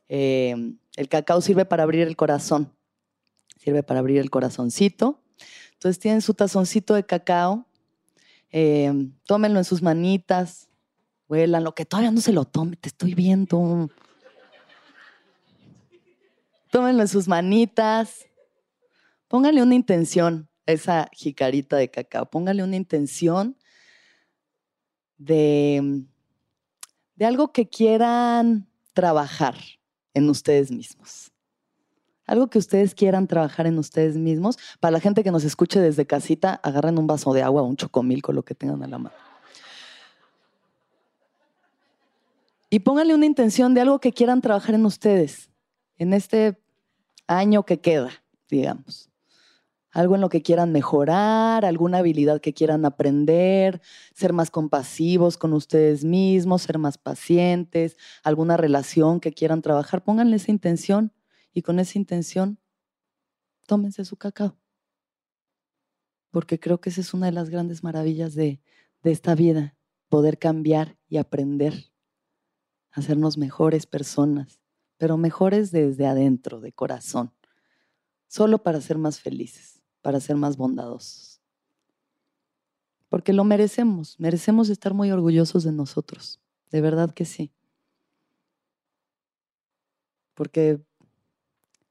Eh, 0.08 0.78
el 0.96 1.10
cacao 1.10 1.42
sirve 1.42 1.66
para 1.66 1.84
abrir 1.84 2.08
el 2.08 2.16
corazón, 2.16 2.74
sirve 3.58 3.84
para 3.84 4.00
abrir 4.00 4.20
el 4.20 4.30
corazoncito. 4.30 5.22
Entonces 5.74 6.00
tienen 6.00 6.22
su 6.22 6.34
tazoncito 6.34 6.94
de 6.94 7.06
cacao, 7.06 7.66
eh, 8.52 8.92
tómenlo 9.26 9.60
en 9.60 9.66
sus 9.66 9.82
manitas, 9.82 10.70
lo 11.28 11.74
que 11.74 11.86
todavía 11.86 12.12
no 12.12 12.22
se 12.22 12.32
lo 12.32 12.46
tome, 12.46 12.76
te 12.76 12.90
estoy 12.90 13.16
viendo. 13.16 13.90
Tómenlo 16.70 17.02
en 17.02 17.08
sus 17.08 17.28
manitas, 17.28 18.26
pónganle 19.28 19.62
una 19.64 19.76
intención 19.76 20.48
a 20.68 20.72
esa 20.72 21.10
jicarita 21.12 21.76
de 21.76 21.90
cacao, 21.90 22.30
pónganle 22.30 22.64
una 22.64 22.76
intención 22.76 23.58
de, 25.18 26.04
de 27.16 27.26
algo 27.26 27.52
que 27.52 27.68
quieran 27.68 28.68
trabajar 28.94 29.56
en 30.14 30.30
ustedes 30.30 30.72
mismos. 30.72 31.32
Algo 32.26 32.48
que 32.50 32.58
ustedes 32.58 32.96
quieran 32.96 33.28
trabajar 33.28 33.68
en 33.68 33.78
ustedes 33.78 34.16
mismos. 34.16 34.58
Para 34.80 34.94
la 34.94 35.00
gente 35.00 35.24
que 35.24 35.32
nos 35.32 35.44
escuche 35.44 35.80
desde 35.80 36.06
casita, 36.06 36.60
agarren 36.64 36.98
un 36.98 37.08
vaso 37.08 37.34
de 37.34 37.44
agua, 37.44 37.64
un 37.64 37.76
chocomil 37.76 38.22
con 38.22 38.36
lo 38.36 38.44
que 38.44 38.56
tengan 38.56 38.82
a 38.84 38.88
la 38.88 38.98
mano. 38.98 39.16
Y 42.70 42.80
pónganle 42.80 43.14
una 43.14 43.26
intención 43.26 43.74
de 43.74 43.82
algo 43.82 44.00
que 44.00 44.14
quieran 44.14 44.42
trabajar 44.42 44.74
en 44.74 44.86
ustedes, 44.86 45.50
en 45.98 46.14
este 46.14 46.58
año 47.28 47.64
que 47.64 47.80
queda, 47.80 48.10
digamos 48.50 49.13
algo 49.94 50.16
en 50.16 50.22
lo 50.22 50.30
que 50.30 50.42
quieran 50.42 50.72
mejorar, 50.72 51.66
alguna 51.66 52.00
habilidad 52.00 52.42
que 52.42 52.54
quieran 52.54 52.84
aprender, 52.84 53.80
ser 54.14 54.34
más 54.34 54.50
compasivos 54.50 55.38
con 55.38 55.54
ustedes 55.54 56.04
mismos, 56.04 56.64
ser 56.64 56.80
más 56.80 56.98
pacientes, 56.98 57.96
alguna 58.24 58.58
relación 58.58 59.20
que 59.20 59.34
quieran 59.34 59.62
trabajar, 59.62 60.04
pónganle 60.04 60.38
esa 60.38 60.52
intención 60.52 61.14
y 61.54 61.62
con 61.62 61.80
esa 61.80 62.00
intención 62.00 62.58
tómense 63.68 64.04
su 64.04 64.18
cacao. 64.18 64.58
Porque 66.32 66.60
creo 66.60 66.82
que 66.82 66.90
esa 66.90 67.02
es 67.02 67.14
una 67.14 67.28
de 67.28 67.34
las 67.34 67.52
grandes 67.52 67.84
maravillas 67.84 68.34
de, 68.34 68.60
de 69.04 69.12
esta 69.12 69.36
vida, 69.36 69.78
poder 70.10 70.40
cambiar 70.40 70.98
y 71.08 71.18
aprender, 71.18 71.92
hacernos 72.90 73.38
mejores 73.38 73.86
personas, 73.86 74.60
pero 74.98 75.18
mejores 75.18 75.70
desde 75.70 76.08
adentro, 76.08 76.62
de 76.62 76.74
corazón, 76.74 77.32
solo 78.28 78.64
para 78.64 78.82
ser 78.82 78.98
más 78.98 79.20
felices 79.20 79.83
para 80.04 80.20
ser 80.20 80.36
más 80.36 80.58
bondadosos. 80.58 81.42
Porque 83.10 83.34
lo 83.34 83.44
merecemos, 83.44 84.20
merecemos 84.20 84.70
estar 84.70 84.94
muy 84.94 85.10
orgullosos 85.10 85.64
de 85.64 85.72
nosotros, 85.72 86.40
de 86.70 86.82
verdad 86.82 87.12
que 87.12 87.26
sí. 87.26 87.52
Porque 90.36 90.84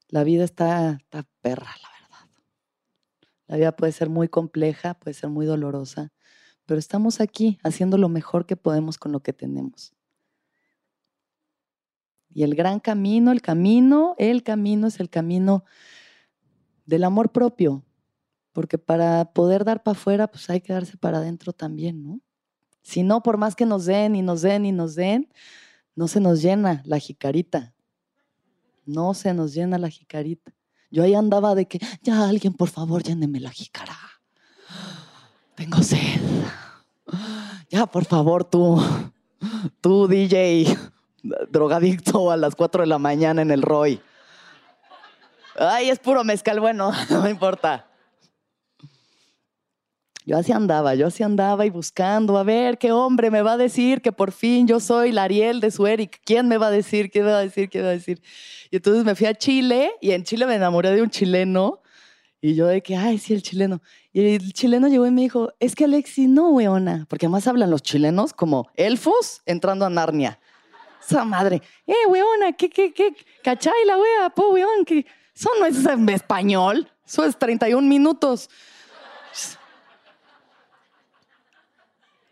la 0.09 0.23
vida 0.23 0.43
está, 0.43 0.91
está 0.91 1.27
perra, 1.41 1.71
la 1.81 1.89
verdad. 1.89 2.29
La 3.47 3.57
vida 3.57 3.75
puede 3.75 3.91
ser 3.91 4.09
muy 4.09 4.29
compleja, 4.29 4.93
puede 4.93 5.13
ser 5.13 5.29
muy 5.29 5.45
dolorosa, 5.45 6.13
pero 6.65 6.77
estamos 6.79 7.19
aquí 7.19 7.57
haciendo 7.63 7.97
lo 7.97 8.09
mejor 8.09 8.45
que 8.45 8.55
podemos 8.55 8.97
con 8.97 9.11
lo 9.11 9.21
que 9.21 9.33
tenemos. 9.33 9.93
Y 12.29 12.43
el 12.43 12.53
gran 12.53 12.79
camino, 12.79 13.31
el 13.31 13.41
camino, 13.41 14.15
el 14.17 14.43
camino 14.43 14.87
es 14.87 14.99
el 14.99 15.09
camino 15.09 15.63
del 16.85 17.05
amor 17.05 17.31
propio, 17.31 17.83
porque 18.53 18.77
para 18.77 19.25
poder 19.33 19.65
dar 19.65 19.83
para 19.83 19.97
afuera, 19.97 20.27
pues 20.27 20.49
hay 20.49 20.61
que 20.61 20.71
darse 20.71 20.95
para 20.95 21.17
adentro 21.17 21.51
también, 21.51 22.03
¿no? 22.03 22.21
Si 22.83 23.03
no, 23.03 23.23
por 23.23 23.37
más 23.37 23.55
que 23.55 23.65
nos 23.65 23.85
den 23.85 24.15
y 24.15 24.21
nos 24.21 24.41
den 24.41 24.65
y 24.65 24.71
nos 24.71 24.95
den, 24.95 25.29
no 25.95 26.07
se 26.07 26.19
nos 26.19 26.41
llena 26.41 26.81
la 26.85 26.99
jicarita. 26.99 27.73
No 28.85 29.13
se 29.13 29.33
nos 29.33 29.53
llena 29.53 29.77
la 29.77 29.89
jicarita. 29.89 30.53
Yo 30.91 31.03
ahí 31.03 31.15
andaba 31.15 31.55
de 31.55 31.67
que, 31.67 31.79
ya 32.01 32.27
alguien, 32.27 32.53
por 32.53 32.69
favor, 32.69 33.01
lléneme 33.01 33.39
la 33.39 33.49
jicara. 33.49 33.97
Tengo 35.55 35.81
sed. 35.81 36.21
Ya, 37.69 37.85
por 37.87 38.05
favor, 38.05 38.43
tú, 38.43 38.83
tú, 39.81 40.07
DJ, 40.07 40.77
drogadicto 41.49 42.29
a 42.29 42.37
las 42.37 42.53
4 42.55 42.83
de 42.83 42.87
la 42.87 42.99
mañana 42.99 43.41
en 43.41 43.51
el 43.51 43.61
Roy. 43.61 44.01
Ay, 45.57 45.89
es 45.89 45.99
puro 45.99 46.23
mezcal, 46.23 46.59
bueno, 46.59 46.91
no 47.09 47.29
importa. 47.29 47.87
Yo 50.25 50.37
así 50.37 50.53
andaba, 50.53 50.95
yo 50.95 51.07
así 51.07 51.21
andaba 51.21 51.65
y 51.65 51.69
buscando, 51.69 52.37
a 52.37 52.43
ver 52.43 52.77
qué 52.77 52.93
hombre 52.93 53.29
me 53.29 53.41
va 53.41 53.53
a 53.53 53.57
decir 53.57 54.01
que 54.01 54.13
por 54.13 54.31
fin 54.31 54.67
yo 54.67 54.79
soy 54.79 55.11
la 55.11 55.23
Ariel 55.23 55.59
de 55.59 55.69
su 55.69 55.85
Eric. 55.85 56.21
¿Quién 56.23 56.47
me 56.47 56.57
va 56.57 56.67
a 56.67 56.71
decir? 56.71 57.11
¿Quién 57.11 57.25
me 57.25 57.31
va 57.31 57.39
a 57.39 57.41
decir? 57.41 57.69
¿Quién 57.69 57.83
me 57.83 57.87
va 57.87 57.91
a 57.91 57.97
decir? 57.97 58.21
Y 58.71 58.77
entonces 58.77 59.03
me 59.03 59.15
fui 59.15 59.27
a 59.27 59.33
Chile 59.35 59.91
y 59.99 60.11
en 60.11 60.23
Chile 60.23 60.45
me 60.45 60.55
enamoré 60.55 60.91
de 60.91 61.01
un 61.01 61.09
chileno. 61.09 61.81
Y 62.39 62.55
yo 62.55 62.67
de 62.67 62.81
que, 62.81 62.95
ay, 62.95 63.17
sí, 63.17 63.33
el 63.33 63.41
chileno. 63.41 63.81
Y 64.13 64.35
el 64.35 64.53
chileno 64.53 64.87
llegó 64.87 65.05
y 65.05 65.11
me 65.11 65.21
dijo, 65.21 65.51
es 65.59 65.75
que 65.75 65.85
Alexi, 65.85 66.27
no, 66.27 66.51
weona. 66.51 67.05
Porque 67.09 67.25
además 67.25 67.47
hablan 67.47 67.69
los 67.69 67.81
chilenos 67.81 68.33
como 68.33 68.69
elfos 68.75 69.41
entrando 69.45 69.85
a 69.85 69.89
Narnia. 69.89 70.39
Esa 71.05 71.25
madre, 71.25 71.61
eh, 71.85 71.93
weona, 72.07 72.53
¿qué, 72.53 72.69
qué, 72.69 72.93
qué? 72.93 73.13
¿Cachai 73.43 73.85
la 73.85 73.97
wea? 73.97 74.29
Po, 74.29 74.51
weón, 74.51 74.85
que 74.85 75.05
eso 75.35 75.49
no 75.59 75.65
es 75.65 75.85
en 75.85 76.07
español. 76.07 76.89
Eso 77.05 77.25
es 77.25 77.37
31 77.37 77.85
minutos. 77.85 78.49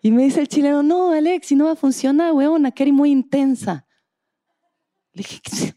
Y 0.02 0.12
me 0.12 0.24
dice 0.24 0.42
el 0.42 0.48
chileno, 0.48 0.82
no, 0.82 1.12
Alex, 1.12 1.48
si 1.48 1.56
no 1.56 1.66
va 1.66 1.74
a 1.74 1.76
funcionar, 1.76 2.34
weona, 2.34 2.72
que 2.72 2.84
eres 2.84 2.94
muy 2.94 3.12
intensa. 3.12 3.86
Le 5.14 5.24
dije, 5.24 5.76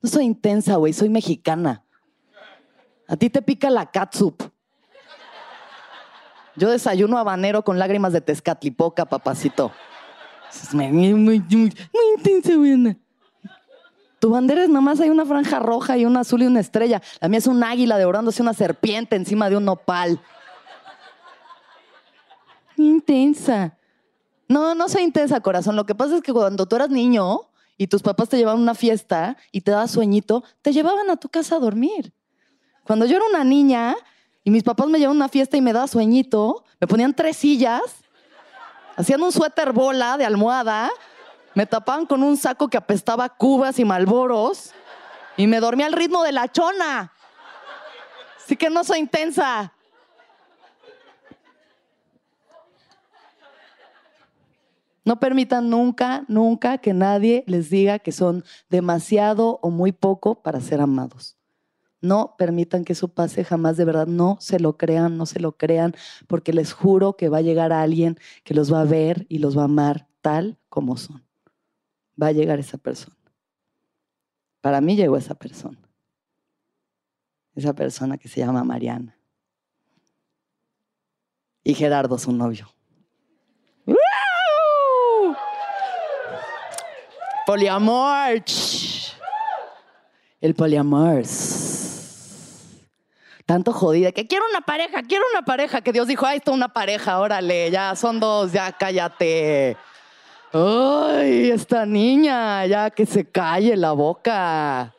no 0.00 0.08
soy 0.08 0.24
intensa, 0.24 0.76
güey, 0.76 0.94
soy 0.94 1.10
mexicana. 1.10 1.84
A 3.06 3.16
ti 3.16 3.28
te 3.28 3.42
pica 3.42 3.68
la 3.68 3.90
catsup. 3.90 4.42
Yo 6.56 6.70
desayuno 6.70 7.18
habanero 7.18 7.62
con 7.62 7.78
lágrimas 7.78 8.14
de 8.14 8.22
tezcatlipoca, 8.22 9.04
papacito. 9.04 9.70
Muy, 10.72 11.42
intensa, 12.16 12.58
weona. 12.58 12.96
Tu 14.18 14.30
bandera 14.30 14.62
es 14.62 14.70
nomás 14.70 14.98
hay 15.00 15.10
una 15.10 15.26
franja 15.26 15.58
roja 15.58 15.98
y 15.98 16.06
una 16.06 16.20
azul 16.20 16.42
y 16.42 16.46
una 16.46 16.60
estrella. 16.60 17.02
La 17.20 17.28
mía 17.28 17.38
es 17.38 17.46
un 17.46 17.62
águila 17.62 17.98
devorándose 17.98 18.40
una 18.40 18.54
serpiente 18.54 19.16
encima 19.16 19.50
de 19.50 19.58
un 19.58 19.66
nopal 19.66 20.18
intensa. 22.76 23.76
No, 24.48 24.74
no 24.74 24.88
soy 24.88 25.02
intensa, 25.02 25.40
corazón. 25.40 25.76
Lo 25.76 25.86
que 25.86 25.94
pasa 25.94 26.16
es 26.16 26.22
que 26.22 26.32
cuando 26.32 26.66
tú 26.66 26.76
eras 26.76 26.90
niño 26.90 27.40
y 27.76 27.88
tus 27.88 28.02
papás 28.02 28.28
te 28.28 28.36
llevaban 28.36 28.60
una 28.60 28.74
fiesta 28.74 29.36
y 29.52 29.60
te 29.60 29.72
daban 29.72 29.88
sueñito, 29.88 30.44
te 30.62 30.72
llevaban 30.72 31.10
a 31.10 31.16
tu 31.16 31.28
casa 31.28 31.56
a 31.56 31.58
dormir. 31.58 32.12
Cuando 32.84 33.04
yo 33.06 33.16
era 33.16 33.26
una 33.26 33.44
niña 33.44 33.96
y 34.44 34.50
mis 34.50 34.62
papás 34.62 34.86
me 34.86 34.98
llevaban 34.98 35.16
una 35.16 35.28
fiesta 35.28 35.56
y 35.56 35.60
me 35.60 35.72
daban 35.72 35.88
sueñito, 35.88 36.64
me 36.80 36.86
ponían 36.86 37.14
tres 37.14 37.36
sillas, 37.36 37.82
hacían 38.96 39.22
un 39.22 39.32
suéter 39.32 39.72
bola 39.72 40.16
de 40.16 40.24
almohada, 40.24 40.90
me 41.54 41.66
tapaban 41.66 42.06
con 42.06 42.22
un 42.22 42.36
saco 42.36 42.68
que 42.68 42.76
apestaba 42.76 43.28
cubas 43.28 43.78
y 43.78 43.84
malboros 43.84 44.72
y 45.36 45.46
me 45.46 45.58
dormía 45.58 45.86
al 45.86 45.92
ritmo 45.92 46.22
de 46.22 46.32
la 46.32 46.50
chona. 46.52 47.12
Así 48.36 48.56
que 48.56 48.70
no 48.70 48.84
soy 48.84 49.00
intensa. 49.00 49.72
No 55.06 55.20
permitan 55.20 55.70
nunca, 55.70 56.24
nunca 56.26 56.78
que 56.78 56.92
nadie 56.92 57.44
les 57.46 57.70
diga 57.70 58.00
que 58.00 58.10
son 58.10 58.42
demasiado 58.68 59.60
o 59.62 59.70
muy 59.70 59.92
poco 59.92 60.42
para 60.42 60.60
ser 60.60 60.80
amados. 60.80 61.38
No 62.00 62.34
permitan 62.36 62.84
que 62.84 62.92
eso 62.92 63.06
pase 63.06 63.44
jamás, 63.44 63.76
de 63.76 63.84
verdad, 63.84 64.08
no 64.08 64.36
se 64.40 64.58
lo 64.58 64.76
crean, 64.76 65.16
no 65.16 65.24
se 65.24 65.38
lo 65.38 65.56
crean, 65.56 65.94
porque 66.26 66.52
les 66.52 66.72
juro 66.72 67.16
que 67.16 67.28
va 67.28 67.38
a 67.38 67.42
llegar 67.42 67.72
alguien 67.72 68.18
que 68.42 68.52
los 68.52 68.72
va 68.72 68.80
a 68.80 68.84
ver 68.84 69.26
y 69.28 69.38
los 69.38 69.56
va 69.56 69.62
a 69.62 69.66
amar 69.66 70.08
tal 70.22 70.58
como 70.68 70.96
son. 70.96 71.24
Va 72.20 72.26
a 72.26 72.32
llegar 72.32 72.58
esa 72.58 72.76
persona. 72.76 73.16
Para 74.60 74.80
mí 74.80 74.96
llegó 74.96 75.16
esa 75.16 75.36
persona. 75.36 75.78
Esa 77.54 77.74
persona 77.74 78.18
que 78.18 78.26
se 78.26 78.40
llama 78.40 78.64
Mariana. 78.64 79.16
Y 81.62 81.74
Gerardo, 81.74 82.18
su 82.18 82.32
novio. 82.32 82.75
Poliamor. 87.46 88.42
El 90.40 90.54
poliamor. 90.54 91.22
Tanto 93.46 93.72
jodida 93.72 94.10
que 94.10 94.26
quiero 94.26 94.44
una 94.50 94.62
pareja, 94.62 95.02
quiero 95.04 95.24
una 95.32 95.42
pareja. 95.42 95.80
Que 95.80 95.92
Dios 95.92 96.08
dijo, 96.08 96.26
ahí 96.26 96.38
está 96.38 96.50
una 96.50 96.68
pareja, 96.68 97.20
órale, 97.20 97.70
ya 97.70 97.94
son 97.94 98.18
dos, 98.18 98.50
ya 98.50 98.72
cállate. 98.72 99.76
Ay, 100.52 101.50
esta 101.50 101.86
niña, 101.86 102.66
ya 102.66 102.90
que 102.90 103.06
se 103.06 103.24
calle 103.24 103.76
la 103.76 103.92
boca. 103.92 104.92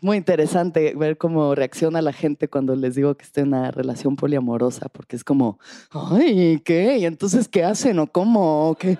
Muy 0.00 0.16
interesante 0.16 0.94
ver 0.94 1.18
cómo 1.18 1.54
reacciona 1.54 2.02
la 2.02 2.12
gente 2.12 2.48
cuando 2.48 2.76
les 2.76 2.94
digo 2.94 3.14
que 3.14 3.24
estoy 3.24 3.42
en 3.42 3.48
una 3.48 3.70
relación 3.70 4.16
poliamorosa, 4.16 4.88
porque 4.88 5.16
es 5.16 5.24
como, 5.24 5.58
ay, 5.90 6.60
¿qué? 6.64 6.98
¿Y 6.98 7.04
entonces 7.04 7.48
qué 7.48 7.64
hacen 7.64 7.98
o 7.98 8.06
cómo? 8.06 8.76
¿Qué? 8.78 8.98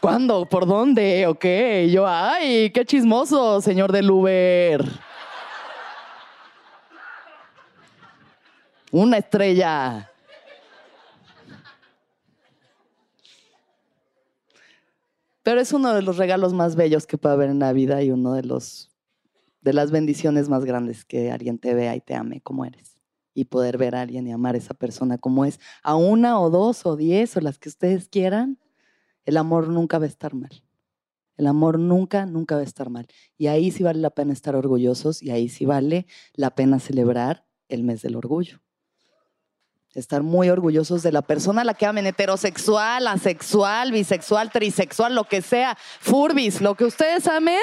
¿Cuándo? 0.00 0.46
¿Por 0.46 0.66
dónde? 0.66 1.26
¿O 1.26 1.36
qué? 1.36 1.86
Y 1.88 1.92
yo, 1.92 2.06
ay, 2.06 2.70
qué 2.70 2.84
chismoso, 2.84 3.60
señor 3.60 3.92
del 3.92 4.10
Uber. 4.10 4.84
Una 8.92 9.18
estrella. 9.18 10.10
Pero 15.42 15.60
es 15.60 15.72
uno 15.72 15.94
de 15.94 16.02
los 16.02 16.16
regalos 16.16 16.52
más 16.52 16.76
bellos 16.76 17.06
que 17.06 17.18
puede 17.18 17.34
haber 17.34 17.50
en 17.50 17.60
la 17.60 17.72
vida 17.72 18.02
y 18.02 18.10
uno 18.10 18.34
de 18.34 18.42
los 18.42 18.95
de 19.66 19.72
las 19.72 19.90
bendiciones 19.90 20.48
más 20.48 20.64
grandes 20.64 21.04
que 21.04 21.32
alguien 21.32 21.58
te 21.58 21.74
vea 21.74 21.96
y 21.96 22.00
te 22.00 22.14
ame 22.14 22.40
como 22.40 22.64
eres. 22.64 23.00
Y 23.34 23.46
poder 23.46 23.78
ver 23.78 23.96
a 23.96 24.02
alguien 24.02 24.24
y 24.28 24.32
amar 24.32 24.54
a 24.54 24.58
esa 24.58 24.74
persona 24.74 25.18
como 25.18 25.44
es, 25.44 25.58
a 25.82 25.96
una 25.96 26.38
o 26.38 26.50
dos 26.50 26.86
o 26.86 26.94
diez 26.94 27.36
o 27.36 27.40
las 27.40 27.58
que 27.58 27.68
ustedes 27.68 28.08
quieran, 28.08 28.60
el 29.24 29.36
amor 29.36 29.66
nunca 29.68 29.98
va 29.98 30.04
a 30.04 30.08
estar 30.08 30.34
mal. 30.34 30.62
El 31.36 31.48
amor 31.48 31.80
nunca, 31.80 32.26
nunca 32.26 32.54
va 32.54 32.60
a 32.60 32.64
estar 32.64 32.90
mal. 32.90 33.08
Y 33.36 33.48
ahí 33.48 33.72
sí 33.72 33.82
vale 33.82 33.98
la 33.98 34.10
pena 34.10 34.32
estar 34.32 34.54
orgullosos 34.54 35.20
y 35.20 35.32
ahí 35.32 35.48
sí 35.48 35.66
vale 35.66 36.06
la 36.34 36.54
pena 36.54 36.78
celebrar 36.78 37.44
el 37.68 37.82
mes 37.82 38.02
del 38.02 38.14
orgullo. 38.14 38.60
Estar 39.94 40.22
muy 40.22 40.48
orgullosos 40.48 41.02
de 41.02 41.10
la 41.10 41.22
persona 41.22 41.62
a 41.62 41.64
la 41.64 41.74
que 41.74 41.86
amen, 41.86 42.06
heterosexual, 42.06 43.08
asexual, 43.08 43.90
bisexual, 43.90 44.52
trisexual, 44.52 45.16
lo 45.16 45.24
que 45.24 45.42
sea, 45.42 45.76
furbis, 45.98 46.60
lo 46.60 46.76
que 46.76 46.84
ustedes 46.84 47.26
amen, 47.26 47.58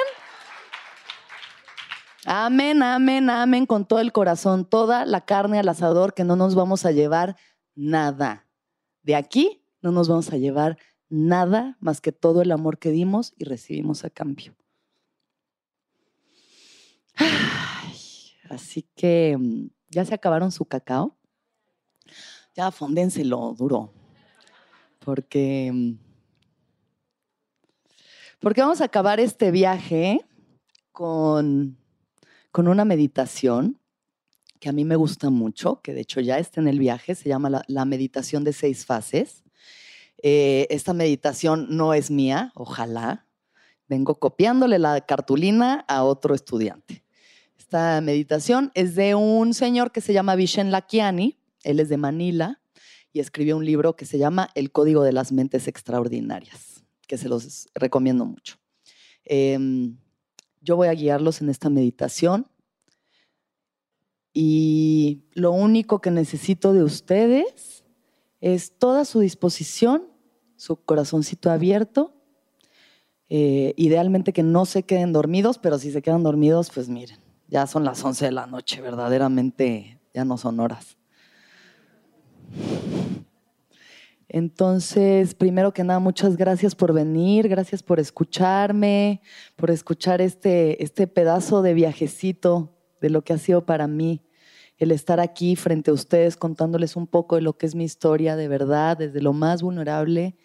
Amén, 2.25 2.81
amén, 2.83 3.29
amén 3.29 3.65
con 3.65 3.85
todo 3.85 3.99
el 3.99 4.13
corazón, 4.13 4.63
toda 4.63 5.05
la 5.05 5.25
carne 5.25 5.59
al 5.59 5.67
asador 5.67 6.13
que 6.13 6.23
no 6.23 6.37
nos 6.37 6.55
vamos 6.55 6.85
a 6.85 6.91
llevar 6.91 7.35
nada. 7.75 8.47
De 9.01 9.15
aquí 9.15 9.65
no 9.81 9.91
nos 9.91 10.07
vamos 10.07 10.31
a 10.31 10.37
llevar 10.37 10.77
nada 11.09 11.75
más 11.81 11.99
que 11.99 12.13
todo 12.13 12.41
el 12.41 12.51
amor 12.51 12.79
que 12.79 12.91
dimos 12.91 13.33
y 13.37 13.43
recibimos 13.43 14.05
a 14.05 14.09
cambio. 14.09 14.55
así 18.49 18.87
que 18.95 19.35
mm, 19.37 19.67
ya 19.89 20.05
se 20.05 20.13
acabaron 20.13 20.51
su 20.51 20.63
cacao. 20.63 21.17
Ya 22.55 22.71
fóndenselo 22.71 23.53
duro. 23.57 23.93
Porque 24.99 25.71
mm, 25.73 25.97
porque 28.39 28.61
vamos 28.61 28.81
a 28.81 28.85
acabar 28.85 29.19
este 29.19 29.51
viaje 29.51 30.19
con 30.91 31.77
con 32.53 32.67
una 32.67 32.85
meditación 32.85 33.79
que 34.59 34.69
a 34.69 34.71
mí 34.71 34.85
me 34.85 34.95
gusta 34.95 35.31
mucho, 35.31 35.81
que 35.81 35.91
de 35.91 36.01
hecho 36.01 36.21
ya 36.21 36.37
está 36.37 36.61
en 36.61 36.67
el 36.67 36.77
viaje, 36.77 37.15
se 37.15 37.27
llama 37.27 37.63
la, 37.67 37.85
meditación 37.85 38.43
de 38.43 38.53
seis 38.53 38.85
fases. 38.85 39.43
Eh, 40.21 40.67
esta 40.69 40.93
meditación 40.93 41.65
no 41.71 41.95
es 41.95 42.11
mía, 42.11 42.51
ojalá. 42.53 43.25
Vengo 43.89 44.19
copiándole 44.19 44.77
la 44.77 45.01
cartulina 45.01 45.83
a 45.87 46.03
otro 46.03 46.35
estudiante. 46.35 47.03
Esta 47.57 47.99
meditación 48.01 48.71
es 48.75 48.93
de 48.93 49.15
un 49.15 49.55
señor 49.55 49.91
que 49.91 49.99
se 49.99 50.13
llama 50.13 50.35
Vishen 50.35 50.71
Lakiani, 50.71 51.39
él 51.63 51.79
es 51.79 51.89
de 51.89 51.97
Manila 51.97 52.61
y 53.11 53.19
escribió 53.19 53.57
un 53.57 53.65
libro 53.65 53.95
que 53.95 54.05
se 54.05 54.19
llama 54.19 54.51
El 54.53 54.71
Código 54.71 55.03
de 55.03 55.11
las 55.11 55.31
Mentes 55.31 55.67
Extraordinarias, 55.67 56.83
que 57.07 57.17
se 57.17 57.29
los 57.29 57.67
recomiendo 57.73 58.25
mucho. 58.25 58.57
Em, 59.25 59.97
yo 60.63 60.75
voy 60.75 60.87
a 60.87 60.93
guiarlos 60.93 61.41
en 61.41 61.49
esta 61.49 61.69
meditación 61.69 62.47
y 64.33 65.25
lo 65.33 65.51
único 65.51 66.01
que 66.01 66.09
necesito 66.09 66.73
de 66.73 66.83
ustedes 66.83 67.83
es 68.41 68.77
toda 68.77 69.05
su 69.05 69.19
disposición, 69.19 70.07
su 70.55 70.77
corazoncito 70.77 71.51
abierto. 71.51 72.13
Eh, 73.29 73.73
idealmente 73.77 74.33
que 74.33 74.43
no 74.43 74.65
se 74.65 74.83
queden 74.83 75.13
dormidos, 75.13 75.57
pero 75.57 75.77
si 75.79 75.91
se 75.91 76.01
quedan 76.01 76.23
dormidos, 76.23 76.69
pues 76.73 76.89
miren, 76.89 77.19
ya 77.47 77.67
son 77.67 77.83
las 77.83 78.03
11 78.03 78.25
de 78.25 78.31
la 78.31 78.47
noche, 78.47 78.81
verdaderamente 78.81 79.99
ya 80.13 80.25
no 80.25 80.37
son 80.37 80.59
horas. 80.59 80.97
Entonces, 84.33 85.35
primero 85.35 85.73
que 85.73 85.83
nada, 85.83 85.99
muchas 85.99 86.37
gracias 86.37 86.73
por 86.73 86.91
venir, 86.91 87.47
gracias 87.47 87.83
por 87.83 87.99
escucharme, 87.99 89.21
por 89.55 89.69
escuchar 89.69 90.21
este, 90.21 90.83
este 90.83 91.05
pedazo 91.05 91.61
de 91.61 91.75
viajecito 91.75 92.75
de 92.99 93.11
lo 93.11 93.23
que 93.23 93.33
ha 93.33 93.37
sido 93.37 93.63
para 93.63 93.85
mí 93.85 94.23
el 94.79 94.91
estar 94.91 95.19
aquí 95.19 95.55
frente 95.55 95.91
a 95.91 95.93
ustedes 95.93 96.35
contándoles 96.35 96.95
un 96.95 97.05
poco 97.05 97.35
de 97.35 97.43
lo 97.43 97.59
que 97.59 97.67
es 97.67 97.75
mi 97.75 97.83
historia 97.83 98.35
de 98.35 98.47
verdad, 98.47 98.97
desde 98.97 99.21
lo 99.21 99.33
más 99.33 99.61
vulnerable. 99.61 100.35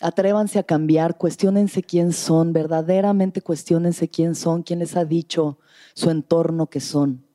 Atrévanse 0.00 0.60
a 0.60 0.62
cambiar, 0.62 1.18
cuestionense 1.18 1.82
quién 1.82 2.12
son, 2.12 2.52
verdaderamente 2.52 3.42
cuestionense 3.42 4.08
quién 4.08 4.36
son, 4.36 4.62
quién 4.62 4.78
les 4.78 4.94
ha 4.94 5.04
dicho 5.04 5.58
su 5.94 6.10
entorno 6.10 6.68
que 6.68 6.78
son. 6.78 7.25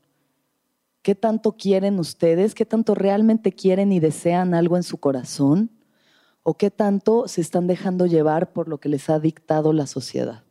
¿Qué 1.01 1.15
tanto 1.15 1.53
quieren 1.57 1.99
ustedes? 1.99 2.53
¿Qué 2.53 2.65
tanto 2.65 2.93
realmente 2.93 3.51
quieren 3.51 3.91
y 3.91 3.99
desean 3.99 4.53
algo 4.53 4.77
en 4.77 4.83
su 4.83 4.97
corazón? 4.97 5.71
¿O 6.43 6.55
qué 6.55 6.69
tanto 6.69 7.27
se 7.27 7.41
están 7.41 7.67
dejando 7.67 8.05
llevar 8.05 8.53
por 8.53 8.67
lo 8.67 8.79
que 8.79 8.89
les 8.89 9.09
ha 9.09 9.19
dictado 9.19 9.73
la 9.73 9.87
sociedad? 9.87 10.43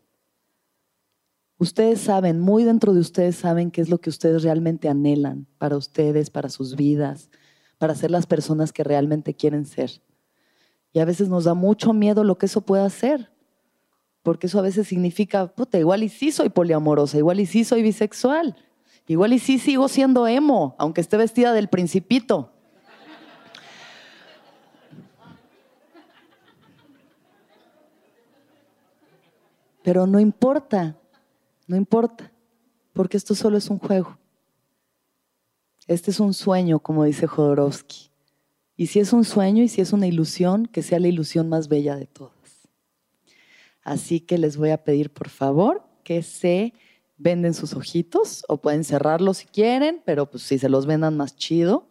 Ustedes 1.59 2.01
saben, 2.01 2.41
muy 2.41 2.65
dentro 2.65 2.95
de 2.95 3.01
ustedes 3.01 3.37
saben 3.37 3.71
qué 3.71 3.81
es 3.81 3.91
lo 3.91 3.99
que 4.01 4.09
ustedes 4.09 4.43
realmente 4.43 4.89
anhelan 4.89 5.47
para 5.59 5.77
ustedes, 5.77 6.31
para 6.31 6.49
sus 6.49 6.75
vidas, 6.75 7.31
para 7.77 7.95
ser 7.95 8.11
las 8.11 8.27
personas 8.27 8.73
que 8.73 8.83
realmente 8.83 9.35
quieren 9.35 9.67
ser. 9.67 10.03
Y 10.93 11.01
a 11.01 11.05
veces 11.05 11.29
nos 11.29 11.45
da 11.45 11.55
mucho 11.55 11.93
miedo 11.93 12.25
lo 12.25 12.39
que 12.39 12.47
eso 12.47 12.63
pueda 12.63 12.87
hacer, 12.87 13.31
porque 14.23 14.47
eso 14.47 14.59
a 14.59 14.63
veces 14.63 14.89
significa, 14.89 15.55
puta, 15.55 15.79
igual 15.79 16.03
y 16.03 16.09
sí 16.09 16.33
soy 16.33 16.49
poliamorosa, 16.49 17.19
igual 17.19 17.41
y 17.41 17.47
sí 17.47 17.63
soy 17.65 17.83
bisexual, 17.83 18.57
Igual 19.11 19.33
y 19.33 19.41
sí 19.41 19.59
sigo 19.59 19.89
siendo 19.89 20.29
emo, 20.29 20.77
aunque 20.79 21.01
esté 21.01 21.17
vestida 21.17 21.53
del 21.53 21.67
principito. 21.67 22.53
Pero 29.83 30.07
no 30.07 30.21
importa, 30.21 30.97
no 31.67 31.75
importa, 31.75 32.31
porque 32.93 33.17
esto 33.17 33.35
solo 33.35 33.59
es 33.59 33.69
un 33.69 33.81
juego. 33.81 34.17
Este 35.89 36.13
es 36.13 36.21
un 36.21 36.33
sueño, 36.33 36.79
como 36.79 37.03
dice 37.03 37.27
Jodorowsky. 37.27 38.13
Y 38.77 38.87
si 38.87 39.01
es 39.01 39.13
un 39.13 39.25
sueño 39.25 39.65
y 39.65 39.69
si 39.69 39.81
es 39.81 39.93
una 39.93 40.07
ilusión, 40.07 40.67
que 40.67 40.83
sea 40.83 41.01
la 41.01 41.09
ilusión 41.09 41.49
más 41.49 41.67
bella 41.67 41.97
de 41.97 42.07
todas. 42.07 42.69
Así 43.83 44.21
que 44.21 44.39
les 44.39 44.57
voy 44.57 44.71
a 44.71 44.85
pedir, 44.85 45.11
por 45.11 45.31
favor, 45.31 45.83
que 46.05 46.23
se 46.23 46.75
venden 47.21 47.55
sus 47.55 47.75
ojitos 47.75 48.45
o 48.49 48.61
pueden 48.61 48.83
cerrarlos 48.83 49.39
si 49.39 49.47
quieren, 49.47 50.03
pero 50.05 50.31
pues 50.31 50.43
si 50.43 50.59
se 50.59 50.69
los 50.69 50.87
vendan 50.87 51.17
más 51.17 51.37
chido. 51.37 51.87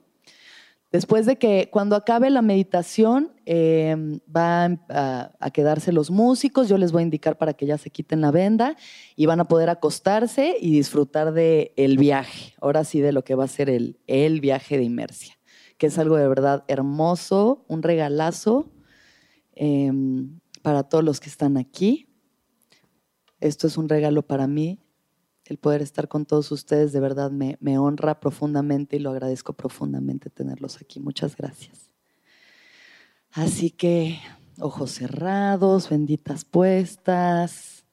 Después 0.92 1.28
de 1.28 1.38
que 1.38 1.70
cuando 1.72 1.96
acabe 1.96 2.32
la 2.32 2.42
meditación 2.42 3.32
em, 3.46 4.20
van 4.26 4.84
a, 4.90 5.30
quedarse 5.54 5.92
los 5.92 6.10
músicos, 6.10 6.68
yo 6.68 6.80
les 6.80 6.92
voy 6.92 7.02
a 7.02 7.04
indicar 7.04 7.38
para 7.38 7.54
que 7.54 7.68
ya 7.68 7.78
se 7.78 7.92
quiten 7.92 8.22
la 8.22 8.32
venda 8.32 8.76
y 9.16 9.28
van 9.28 9.40
a 9.40 9.48
poder 9.48 9.70
acostarse 9.70 10.58
y 10.60 10.72
disfrutar 10.72 11.32
del 11.32 11.72
el 11.76 12.00
viaje, 12.00 12.56
ahora 12.60 12.84
sí 12.84 13.02
de 13.02 13.12
lo 13.12 13.24
que 13.24 13.36
va 13.36 13.44
a 13.44 13.48
ser 13.48 13.70
el, 13.70 14.00
el 14.08 14.42
viaje 14.42 14.80
de 14.80 14.84
inmersia, 14.84 15.38
que 15.78 15.88
es 15.88 16.00
algo 16.00 16.16
de 16.16 16.28
verdad 16.28 16.64
hermoso, 16.68 17.66
un 17.68 17.84
regalazo 17.84 18.72
em, 19.54 20.40
para 20.64 20.82
todos 20.82 21.04
los 21.04 21.20
que 21.20 21.30
están 21.30 21.58
aquí. 21.58 22.08
Esto 23.40 23.68
es 23.68 23.78
un 23.78 23.90
regalo 23.90 24.24
para 24.24 24.48
mí, 24.48 24.80
el 25.50 25.58
poder 25.58 25.82
estar 25.82 26.08
con 26.08 26.26
todos 26.26 26.52
ustedes 26.52 26.94
de 26.94 27.00
verdad 27.00 27.32
me, 27.32 27.58
honra 27.78 28.20
profundamente 28.20 28.96
y 28.96 29.00
lo 29.00 29.10
agradezco 29.10 29.54
profundamente 29.54 30.30
tenerlos 30.30 30.80
aquí. 30.82 31.00
Muchas 31.00 31.36
gracias. 31.36 31.90
Así 33.32 33.72
que 33.72 34.20
ojos 34.60 34.92
cerrados, 34.92 35.90
benditas 35.90 36.46
puestas. 36.46 37.84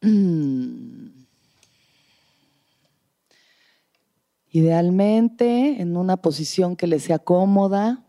Idealmente 4.50 5.82
en 5.82 5.96
una 5.96 6.16
posición 6.16 6.74
que 6.76 6.86
les 6.86 7.02
sea 7.02 7.18
cómoda, 7.18 8.07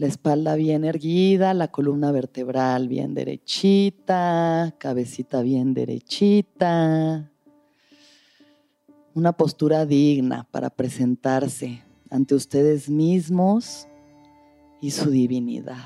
la 0.00 0.06
espalda 0.06 0.54
bien 0.54 0.86
erguida, 0.86 1.52
la 1.52 1.68
columna 1.68 2.10
vertebral 2.10 2.88
bien 2.88 3.12
derechita, 3.12 4.74
cabecita 4.78 5.42
bien 5.42 5.74
derechita. 5.74 7.30
Una 9.12 9.32
postura 9.32 9.84
digna 9.84 10.48
para 10.50 10.70
presentarse 10.70 11.84
ante 12.08 12.34
ustedes 12.34 12.88
mismos 12.88 13.86
y 14.80 14.92
su 14.92 15.10
divinidad. 15.10 15.84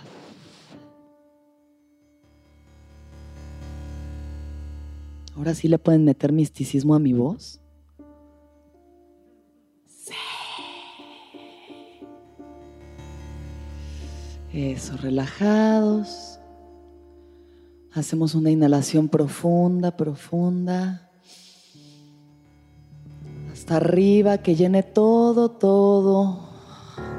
Ahora 5.34 5.56
sí 5.56 5.66
le 5.66 5.80
pueden 5.80 6.04
meter 6.04 6.30
misticismo 6.30 6.94
a 6.94 7.00
mi 7.00 7.14
voz. 7.14 7.63
Eso, 14.54 14.96
relajados. 14.96 16.38
Hacemos 17.92 18.36
una 18.36 18.52
inhalación 18.52 19.08
profunda, 19.08 19.96
profunda. 19.96 21.10
Hasta 23.52 23.78
arriba, 23.78 24.38
que 24.38 24.54
llene 24.54 24.84
todo, 24.84 25.50
todo. 25.50 26.38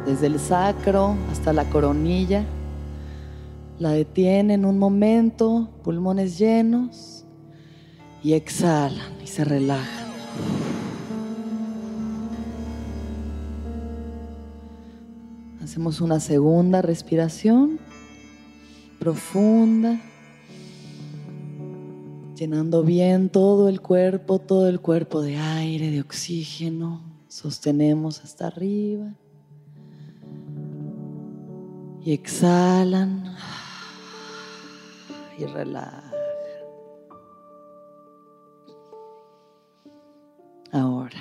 Desde 0.05 0.27
el 0.27 0.39
sacro 0.39 1.17
hasta 1.29 1.51
la 1.51 1.65
coronilla. 1.65 2.45
La 3.79 3.91
detienen 3.91 4.63
un 4.63 4.79
momento, 4.79 5.67
pulmones 5.83 6.39
llenos. 6.39 7.25
Y 8.23 8.31
exhalan 8.31 9.11
y 9.21 9.27
se 9.27 9.43
relajan. 9.43 10.04
Hacemos 15.75 15.99
una 15.99 16.21
segunda 16.21 16.81
respiración 16.81 17.79
profunda, 18.97 19.99
llenando 22.33 22.81
bien 22.81 23.27
todo 23.27 23.67
el 23.67 23.81
cuerpo, 23.81 24.39
todo 24.39 24.69
el 24.69 24.79
cuerpo 24.79 25.21
de 25.21 25.35
aire, 25.35 25.91
de 25.91 25.99
oxígeno. 25.99 27.01
Sostenemos 27.27 28.23
hasta 28.23 28.47
arriba. 28.47 29.13
Y 32.05 32.13
exhalan. 32.13 33.35
Y 35.37 35.43
relajan. 35.43 36.13
Ahora, 40.71 41.19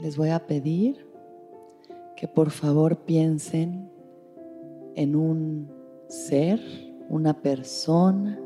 les 0.00 0.16
voy 0.16 0.30
a 0.30 0.46
pedir 0.46 1.09
que 2.20 2.28
por 2.28 2.50
favor 2.50 2.98
piensen 2.98 3.90
en 4.94 5.16
un 5.16 5.72
ser, 6.06 6.60
una 7.08 7.32
persona, 7.32 8.38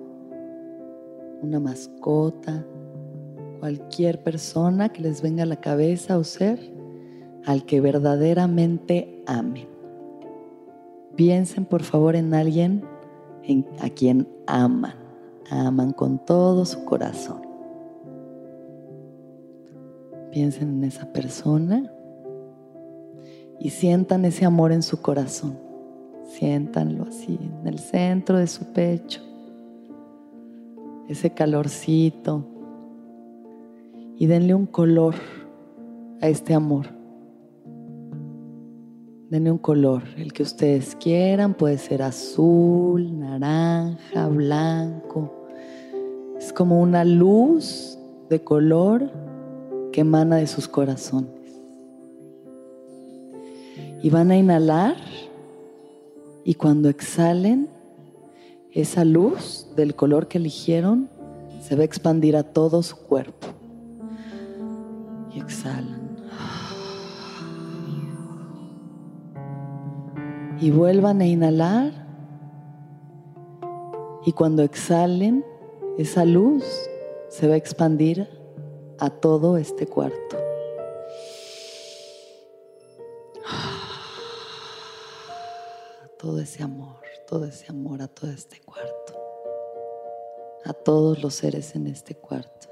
una 1.43 1.59
mascota, 1.59 2.65
cualquier 3.59 4.23
persona 4.23 4.91
que 4.91 5.03
les 5.03 5.23
venga 5.23 5.43
a 5.43 5.47
la 5.47 5.61
cabeza 5.61 6.17
o 6.19 6.23
ser 6.23 6.61
al 7.47 7.65
que 7.65 7.81
verdaderamente 7.81 9.25
amen. 9.27 9.67
Piensen 11.17 11.65
por 11.65 11.83
favor 11.83 12.15
en 12.15 12.33
alguien 12.33 12.85
a 13.81 13.91
quien 13.91 14.29
aman, 14.47 14.95
aman 15.51 15.91
con 15.91 16.25
todo 16.25 16.65
su 16.65 16.85
corazón. 16.85 17.43
Piensen 20.31 20.69
en 20.69 20.85
esa 20.85 21.13
persona 21.13 21.91
y 23.61 23.71
sientan 23.71 24.25
ese 24.25 24.45
amor 24.45 24.73
en 24.73 24.83
su 24.83 25.01
corazón. 25.01 25.59
Siéntanlo 26.27 27.05
así, 27.05 27.39
en 27.61 27.67
el 27.67 27.79
centro 27.79 28.39
de 28.39 28.47
su 28.47 28.73
pecho, 28.73 29.23
ese 31.09 31.31
calorcito. 31.31 32.47
Y 34.17 34.27
denle 34.27 34.55
un 34.55 34.67
color 34.67 35.15
a 36.21 36.29
este 36.29 36.55
amor. 36.55 36.87
Denle 39.31 39.51
un 39.51 39.59
color, 39.59 40.03
el 40.17 40.33
que 40.33 40.45
ustedes 40.45 40.95
quieran, 40.97 41.55
puede 41.55 41.79
ser 41.79 42.03
azul, 42.03 43.19
naranja, 43.19 44.29
blanco. 44.29 45.33
Es 46.39 46.53
como 46.53 46.81
una 46.81 47.05
luz 47.05 47.99
de 48.31 48.43
color 48.43 49.11
que 49.93 50.03
emana 50.03 50.37
de 50.37 50.47
sus 50.47 50.69
corazones 50.69 51.44
y 54.05 54.11
van 54.11 54.31
a 54.31 54.37
inhalar 54.37 54.97
y 56.45 56.57
cuando 56.57 56.91
exhalen, 56.91 57.71
esa 58.71 59.03
luz 59.03 59.67
del 59.77 59.95
color 59.95 60.29
que 60.29 60.37
eligieron 60.37 61.09
se 61.63 61.75
va 61.75 61.81
a 61.81 61.85
expandir 61.87 62.37
a 62.37 62.43
todo 62.43 62.83
su 62.83 62.99
cuerpo. 62.99 63.47
Y 65.35 65.41
exhalan. 65.41 66.19
Y 70.61 70.71
vuelvan 70.71 71.23
a 71.23 71.27
inhalar. 71.27 71.93
Y 74.27 74.33
cuando 74.33 74.63
exhalen, 74.65 75.43
esa 75.97 76.27
luz 76.27 76.63
se 77.31 77.49
va 77.49 77.55
a 77.55 77.57
expandir 77.57 78.29
a 78.99 79.09
todo 79.09 79.57
este 79.57 79.87
cuarto. 79.87 80.44
Todo 86.25 86.41
ese 86.41 86.63
amor, 86.63 87.03
todo 87.29 87.45
ese 87.45 87.67
amor 87.69 88.01
a 88.01 88.09
todo 88.09 88.31
este 88.31 88.59
cuarto, 88.61 89.15
a 90.65 90.73
todos 90.73 91.23
los 91.23 91.35
seres 91.35 91.77
en 91.77 91.87
este 91.87 92.15
cuarto. 92.15 92.69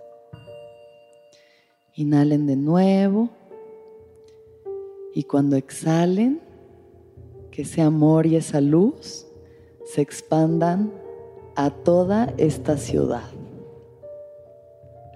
Inhalen 1.93 2.47
de 2.47 2.57
nuevo 2.57 3.29
y 5.15 5.25
cuando 5.25 5.57
exhalen, 5.57 6.41
que 7.51 7.61
ese 7.61 7.83
amor 7.83 8.25
y 8.25 8.37
esa 8.37 8.63
luz 8.63 9.27
se 9.85 10.01
expandan 10.01 10.91
a 11.55 11.69
toda 11.69 12.33
esta 12.39 12.79
ciudad. 12.79 13.29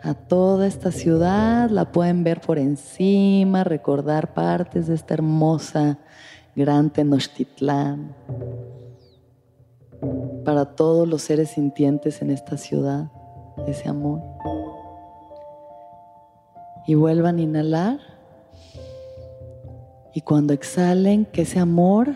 A 0.02 0.12
toda 0.12 0.66
esta 0.66 0.92
ciudad 0.92 1.70
la 1.70 1.90
pueden 1.90 2.22
ver 2.22 2.42
por 2.42 2.58
encima, 2.58 3.64
recordar 3.64 4.34
partes 4.34 4.88
de 4.88 4.94
esta 4.94 5.14
hermosa 5.14 6.00
gran 6.56 6.90
Tenochtitlán, 6.90 8.16
para 10.42 10.64
todos 10.74 11.06
los 11.06 11.20
seres 11.20 11.50
sintientes 11.50 12.22
en 12.22 12.30
esta 12.30 12.56
ciudad, 12.56 13.12
ese 13.66 13.90
amor. 13.90 14.22
Y 16.86 16.94
vuelvan 16.94 17.38
a 17.38 17.42
inhalar. 17.42 17.98
Y 20.14 20.22
cuando 20.22 20.54
exhalen, 20.54 21.26
que 21.26 21.42
ese 21.42 21.58
amor 21.58 22.14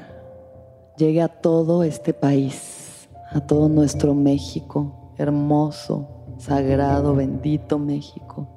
llegue 0.97 1.20
a 1.20 1.28
todo 1.28 1.82
este 1.82 2.14
país, 2.14 3.11
a 3.32 3.41
todo 3.41 3.68
nuestro 3.68 4.14
México, 4.14 5.12
hermoso, 5.18 6.09
sagrado, 6.38 7.14
bendito 7.14 7.78
México. 7.78 8.49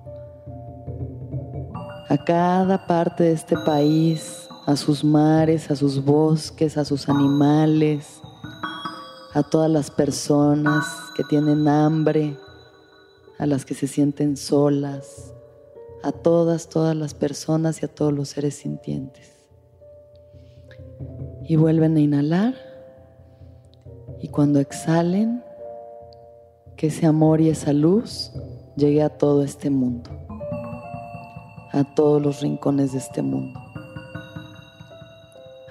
A 2.07 2.17
cada 2.23 2.87
parte 2.87 3.25
de 3.25 3.33
este 3.33 3.57
país, 3.57 4.47
a 4.65 4.75
sus 4.75 5.03
mares, 5.03 5.69
a 5.71 5.75
sus 5.75 6.03
bosques, 6.03 6.77
a 6.77 6.85
sus 6.85 7.09
animales, 7.09 8.21
a 9.33 9.43
todas 9.43 9.69
las 9.69 9.91
personas 9.91 10.85
que 11.15 11.23
tienen 11.23 11.67
hambre, 11.67 12.37
a 13.39 13.45
las 13.45 13.65
que 13.65 13.73
se 13.73 13.87
sienten 13.87 14.37
solas, 14.37 15.33
a 16.03 16.11
todas, 16.11 16.69
todas 16.69 16.95
las 16.95 17.13
personas 17.13 17.81
y 17.81 17.85
a 17.85 17.87
todos 17.87 18.13
los 18.13 18.29
seres 18.29 18.55
sintientes. 18.55 19.33
Y 21.43 21.55
vuelven 21.55 21.97
a 21.97 21.99
inhalar. 21.99 22.55
Y 24.21 24.29
cuando 24.29 24.59
exhalen, 24.59 25.43
que 26.75 26.87
ese 26.87 27.05
amor 27.05 27.41
y 27.41 27.49
esa 27.49 27.73
luz 27.73 28.31
llegue 28.75 29.03
a 29.03 29.09
todo 29.09 29.43
este 29.43 29.69
mundo, 29.69 30.09
a 31.71 31.83
todos 31.95 32.21
los 32.21 32.41
rincones 32.41 32.93
de 32.93 32.99
este 32.99 33.21
mundo, 33.21 33.59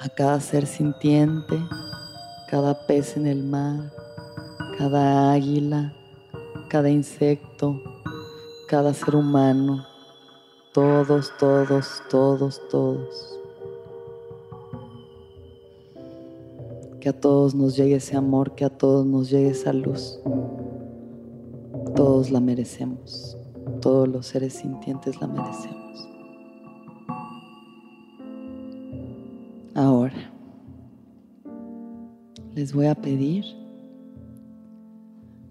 a 0.04 0.08
cada 0.08 0.40
ser 0.40 0.66
sintiente, 0.66 1.56
cada 2.48 2.86
pez 2.88 3.16
en 3.16 3.28
el 3.28 3.44
mar, 3.44 3.92
cada 4.76 5.30
águila, 5.30 5.94
cada 6.68 6.90
insecto, 6.90 7.80
cada 8.66 8.94
ser 8.94 9.14
humano, 9.14 9.86
todos, 10.72 11.32
todos, 11.38 12.02
todos, 12.10 12.60
todos. 12.68 13.38
Que 17.00 17.08
a 17.08 17.12
todos 17.12 17.54
nos 17.54 17.76
llegue 17.76 17.96
ese 17.96 18.16
amor, 18.16 18.56
que 18.56 18.64
a 18.64 18.70
todos 18.70 19.06
nos 19.06 19.30
llegue 19.30 19.50
esa 19.50 19.72
luz. 19.72 20.18
Todos 21.94 22.32
la 22.32 22.40
merecemos, 22.40 23.36
todos 23.80 24.08
los 24.08 24.26
seres 24.26 24.54
sintientes 24.54 25.20
la 25.20 25.28
merecemos. 25.28 26.11
Ahora, 29.82 30.14
les 32.54 32.72
voy 32.72 32.86
a 32.86 32.94
pedir 32.94 33.44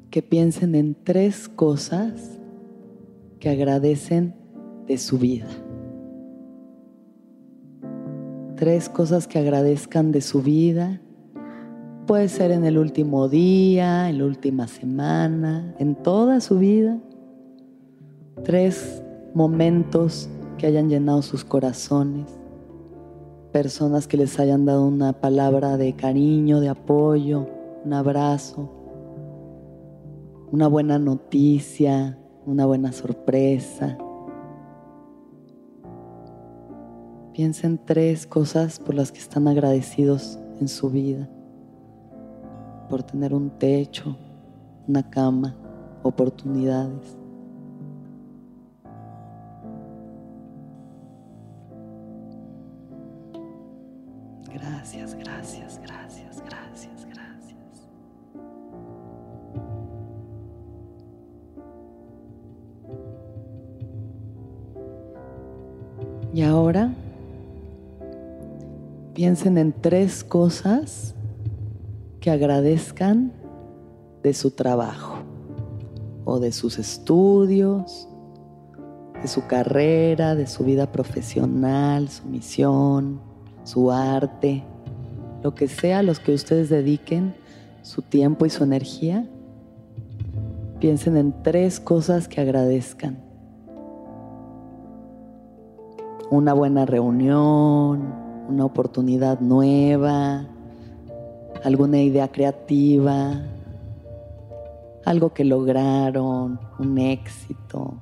que 0.09 0.21
piensen 0.21 0.73
en 0.73 0.95
tres 0.95 1.49
cosas 1.49 2.39
que 3.41 3.49
agradecen 3.49 4.33
de 4.87 4.97
su 4.97 5.17
vida. 5.17 5.49
Tres 8.55 8.87
cosas 8.87 9.27
que 9.27 9.37
agradezcan 9.37 10.13
de 10.13 10.21
su 10.21 10.41
vida. 10.41 11.01
Puede 12.07 12.29
ser 12.29 12.51
en 12.51 12.63
el 12.63 12.77
último 12.77 13.27
día, 13.27 14.09
en 14.09 14.19
la 14.19 14.25
última 14.25 14.69
semana, 14.69 15.75
en 15.77 15.93
toda 15.93 16.39
su 16.39 16.57
vida. 16.57 16.97
Tres 18.45 19.03
momentos 19.33 20.29
que 20.57 20.67
hayan 20.67 20.87
llenado 20.87 21.21
sus 21.21 21.43
corazones. 21.43 22.40
Personas 23.51 24.07
que 24.07 24.15
les 24.15 24.39
hayan 24.39 24.65
dado 24.65 24.85
una 24.85 25.11
palabra 25.11 25.75
de 25.75 25.93
cariño, 25.93 26.61
de 26.61 26.69
apoyo, 26.69 27.47
un 27.83 27.93
abrazo, 27.93 28.69
una 30.51 30.67
buena 30.67 30.97
noticia, 30.99 32.17
una 32.45 32.65
buena 32.65 32.93
sorpresa. 32.93 33.97
Piensen 37.33 37.79
tres 37.83 38.25
cosas 38.25 38.79
por 38.79 38.95
las 38.95 39.11
que 39.11 39.19
están 39.19 39.47
agradecidos 39.49 40.39
en 40.61 40.69
su 40.69 40.89
vida. 40.89 41.29
Por 42.89 43.03
tener 43.03 43.33
un 43.33 43.49
techo, 43.49 44.15
una 44.87 45.09
cama, 45.09 45.55
oportunidades. 46.03 47.20
Gracias, 54.53 55.15
gracias, 55.15 55.79
gracias, 55.81 56.43
gracias, 56.43 57.05
gracias. 57.05 57.87
Y 66.33 66.41
ahora 66.43 66.93
piensen 69.13 69.57
en 69.57 69.73
tres 69.73 70.23
cosas 70.23 71.15
que 72.19 72.29
agradezcan 72.29 73.31
de 74.23 74.33
su 74.33 74.51
trabajo 74.51 75.17
o 76.25 76.39
de 76.39 76.51
sus 76.51 76.77
estudios, 76.77 78.07
de 79.21 79.27
su 79.27 79.47
carrera, 79.47 80.35
de 80.35 80.47
su 80.47 80.63
vida 80.63 80.91
profesional, 80.91 82.09
su 82.09 82.25
misión, 82.27 83.30
su 83.63 83.91
arte, 83.91 84.63
lo 85.43 85.53
que 85.55 85.67
sea 85.67 85.99
a 85.99 86.03
los 86.03 86.19
que 86.19 86.33
ustedes 86.33 86.69
dediquen 86.69 87.33
su 87.81 88.01
tiempo 88.01 88.45
y 88.45 88.49
su 88.49 88.63
energía. 88.63 89.27
Piensen 90.79 91.17
en 91.17 91.43
tres 91.43 91.79
cosas 91.79 92.27
que 92.27 92.41
agradezcan. 92.41 93.17
Una 96.29 96.53
buena 96.53 96.85
reunión, 96.85 98.13
una 98.47 98.65
oportunidad 98.65 99.39
nueva, 99.41 100.45
alguna 101.63 102.01
idea 102.01 102.29
creativa, 102.29 103.41
algo 105.05 105.33
que 105.33 105.43
lograron, 105.43 106.59
un 106.79 106.97
éxito, 106.97 108.01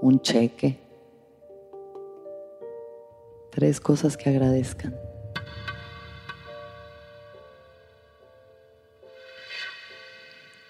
un 0.00 0.20
cheque. 0.20 0.78
Tres 3.50 3.80
cosas 3.80 4.16
que 4.16 4.30
agradezcan. 4.30 4.94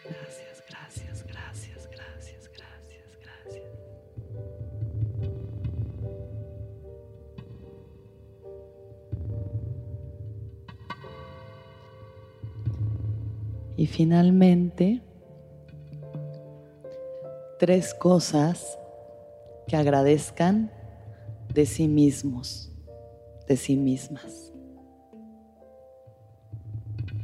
Gracias, 0.05 0.64
gracias, 0.68 1.24
gracias, 1.26 1.89
gracias, 1.91 2.51
gracias, 2.51 3.18
gracias. 3.20 3.64
Y 13.76 13.87
finalmente, 13.87 15.03
tres 17.59 17.93
cosas 17.95 18.78
que 19.68 19.76
agradezcan 19.76 20.72
de 21.53 21.66
sí 21.66 21.89
mismos, 21.89 22.70
de 23.51 23.57
sí 23.57 23.76
mismas. 23.76 24.53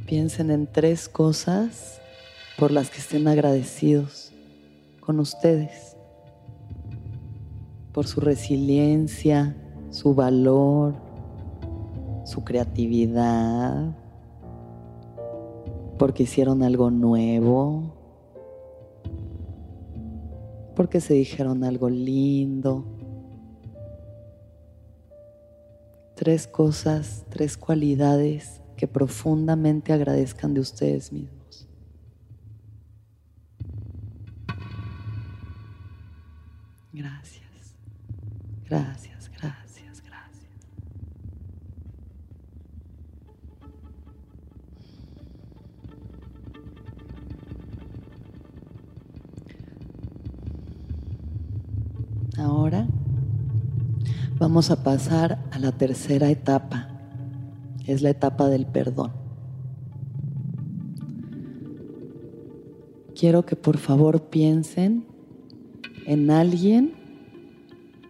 Piensen 0.05 0.51
en 0.51 0.67
tres 0.67 1.07
cosas 1.07 2.01
por 2.59 2.71
las 2.71 2.89
que 2.89 2.97
estén 2.97 3.29
agradecidos 3.29 4.33
con 4.99 5.21
ustedes, 5.21 5.95
por 7.93 8.07
su 8.07 8.19
resiliencia, 8.19 9.55
su 9.89 10.13
valor, 10.15 10.95
su 12.25 12.43
creatividad, 12.43 13.95
porque 15.97 16.23
hicieron 16.23 16.61
algo 16.61 16.91
nuevo, 16.91 17.93
porque 20.75 20.99
se 20.99 21.13
dijeron 21.13 21.63
algo 21.63 21.89
lindo. 21.89 22.96
Tres 26.17 26.47
cosas, 26.47 27.25
tres 27.29 27.57
cualidades 27.57 28.59
que 28.75 28.87
profundamente 28.87 29.93
agradezcan 29.93 30.55
de 30.55 30.61
ustedes 30.61 31.13
mismos. 31.13 31.67
Gracias, 36.91 37.75
gracias, 38.67 39.06
vamos 54.57 54.71
a 54.71 54.83
pasar 54.83 55.37
a 55.51 55.59
la 55.59 55.71
tercera 55.71 56.31
etapa. 56.31 56.89
Es 57.85 58.01
la 58.01 58.09
etapa 58.09 58.49
del 58.49 58.65
perdón. 58.65 59.11
Quiero 63.13 63.45
que 63.45 63.55
por 63.55 63.77
favor 63.77 64.19
piensen 64.31 65.05
en 66.07 66.31
alguien 66.31 66.95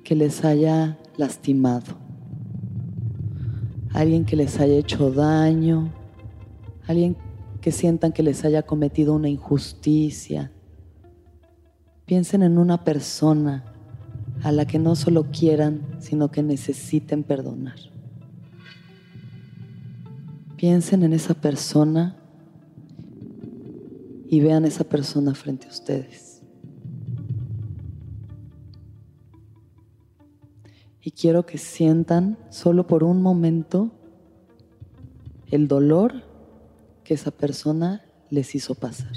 que 0.06 0.16
les 0.16 0.46
haya 0.46 0.98
lastimado, 1.18 1.98
alguien 3.92 4.24
que 4.24 4.38
les 4.38 4.58
haya 4.62 4.76
hecho 4.76 5.12
daño, 5.12 5.92
alguien 6.88 7.18
que 7.60 7.74
sientan 7.74 8.14
que 8.14 8.24
les 8.24 8.46
haya 8.46 8.64
cometido 8.64 9.14
una 9.14 9.28
injusticia. 9.28 10.50
Piensen 12.06 12.42
en 12.42 12.58
una 12.58 12.86
persona 12.86 13.74
a 14.48 14.52
la 14.54 14.66
que 14.66 14.80
no 14.80 14.96
solo 14.96 15.26
quieran, 15.30 15.86
sino 16.00 16.32
que 16.32 16.42
necesiten 16.42 17.24
perdonar. 17.24 17.76
Piensen 20.56 21.04
en 21.04 21.12
esa 21.12 21.34
persona 21.34 22.16
y 24.30 24.40
vean 24.40 24.64
esa 24.64 24.86
persona 24.86 25.36
frente 25.36 25.68
a 25.68 25.70
ustedes. 25.70 26.42
Y 31.02 31.12
quiero 31.12 31.46
que 31.46 31.58
sientan 31.58 32.38
solo 32.50 32.88
por 32.88 33.04
un 33.04 33.22
momento 33.22 33.92
el 35.52 35.68
dolor 35.68 36.24
que 37.04 37.16
esa 37.16 37.32
persona 37.32 38.06
les 38.30 38.56
hizo 38.56 38.76
pasar. 38.76 39.12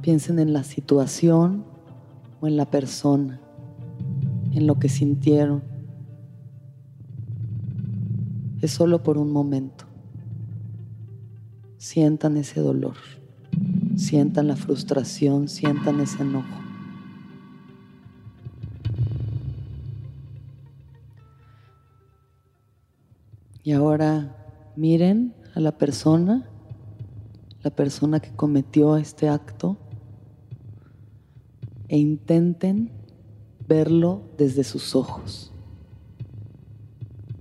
Piensen 0.00 0.38
en 0.38 0.54
la 0.54 0.64
situación 0.64 1.76
o 2.40 2.46
en 2.46 2.56
la 2.56 2.70
persona, 2.70 3.40
en 4.52 4.66
lo 4.66 4.78
que 4.78 4.88
sintieron. 4.88 5.62
Es 8.60 8.72
solo 8.72 9.02
por 9.02 9.18
un 9.18 9.32
momento. 9.32 9.84
Sientan 11.76 12.36
ese 12.36 12.60
dolor, 12.60 12.96
sientan 13.96 14.48
la 14.48 14.56
frustración, 14.56 15.48
sientan 15.48 16.00
ese 16.00 16.22
enojo. 16.22 16.58
Y 23.62 23.72
ahora 23.72 24.34
miren 24.76 25.34
a 25.54 25.60
la 25.60 25.76
persona, 25.76 26.48
la 27.62 27.70
persona 27.70 28.18
que 28.18 28.30
cometió 28.30 28.96
este 28.96 29.28
acto, 29.28 29.76
e 31.88 31.98
intenten 31.98 32.90
verlo 33.66 34.22
desde 34.36 34.64
sus 34.64 34.94
ojos. 34.94 35.52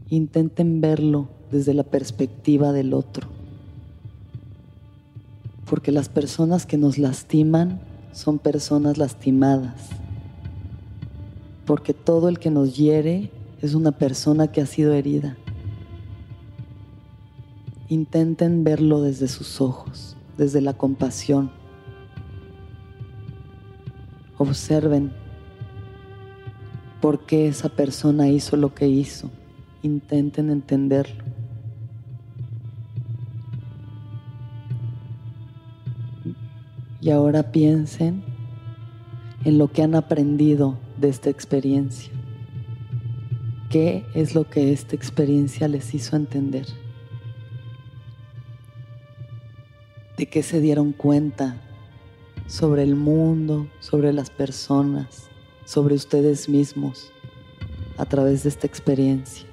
Intenten 0.10 0.82
verlo 0.82 1.30
desde 1.52 1.74
la 1.74 1.84
perspectiva 1.84 2.72
del 2.72 2.94
otro. 2.94 3.28
Porque 5.70 5.92
las 5.92 6.10
personas 6.10 6.66
que 6.66 6.78
nos 6.78 6.98
lastiman 6.98 7.82
son 8.14 8.40
personas 8.40 8.98
lastimadas. 8.98 9.90
Porque 11.66 11.94
todo 11.94 12.30
el 12.30 12.40
que 12.40 12.50
nos 12.50 12.78
hiere 12.78 13.32
es 13.62 13.74
una 13.74 13.92
persona 13.92 14.52
que 14.52 14.62
ha 14.62 14.66
sido 14.66 14.94
herida 14.94 15.38
intenten 17.90 18.64
verlo 18.64 19.02
desde 19.02 19.28
sus 19.28 19.62
ojos, 19.62 20.16
desde 20.38 20.62
la 20.62 20.74
compasión. 20.74 21.52
Observen 24.38 25.12
por 27.02 27.26
qué 27.26 27.48
esa 27.48 27.70
persona 27.70 28.30
hizo 28.30 28.58
lo 28.58 28.74
que 28.74 28.88
hizo. 28.88 29.30
Intenten 29.84 30.50
entenderlo. 30.50 31.24
Y 37.00 37.10
ahora 37.12 37.52
piensen 37.52 38.24
en 39.46 39.58
lo 39.58 39.72
que 39.72 39.84
han 39.84 39.96
aprendido 39.96 40.78
de 40.98 41.10
esta 41.10 41.30
experiencia. 41.30 42.12
¿Qué 43.70 44.06
es 44.14 44.36
lo 44.36 44.50
que 44.50 44.74
esta 44.74 44.96
experiencia 44.96 45.68
les 45.68 45.94
hizo 45.94 46.16
entender? 46.16 46.66
de 50.18 50.26
qué 50.26 50.44
se 50.44 50.60
dieron 50.60 50.94
cuenta 50.94 51.62
sobre 52.48 52.84
el 52.84 52.96
mundo, 52.96 53.68
sobre 53.80 54.14
las 54.14 54.30
personas, 54.30 55.30
sobre 55.66 55.96
ustedes 55.96 56.48
mismos 56.48 57.12
a 57.98 58.06
través 58.06 58.44
de 58.44 58.50
esta 58.50 58.66
experiencia. 58.66 59.46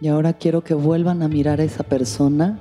Y 0.00 0.08
ahora 0.08 0.32
quiero 0.32 0.62
que 0.62 0.74
vuelvan 0.74 1.22
a 1.22 1.28
mirar 1.28 1.60
a 1.60 1.64
esa 1.64 1.82
persona 1.82 2.60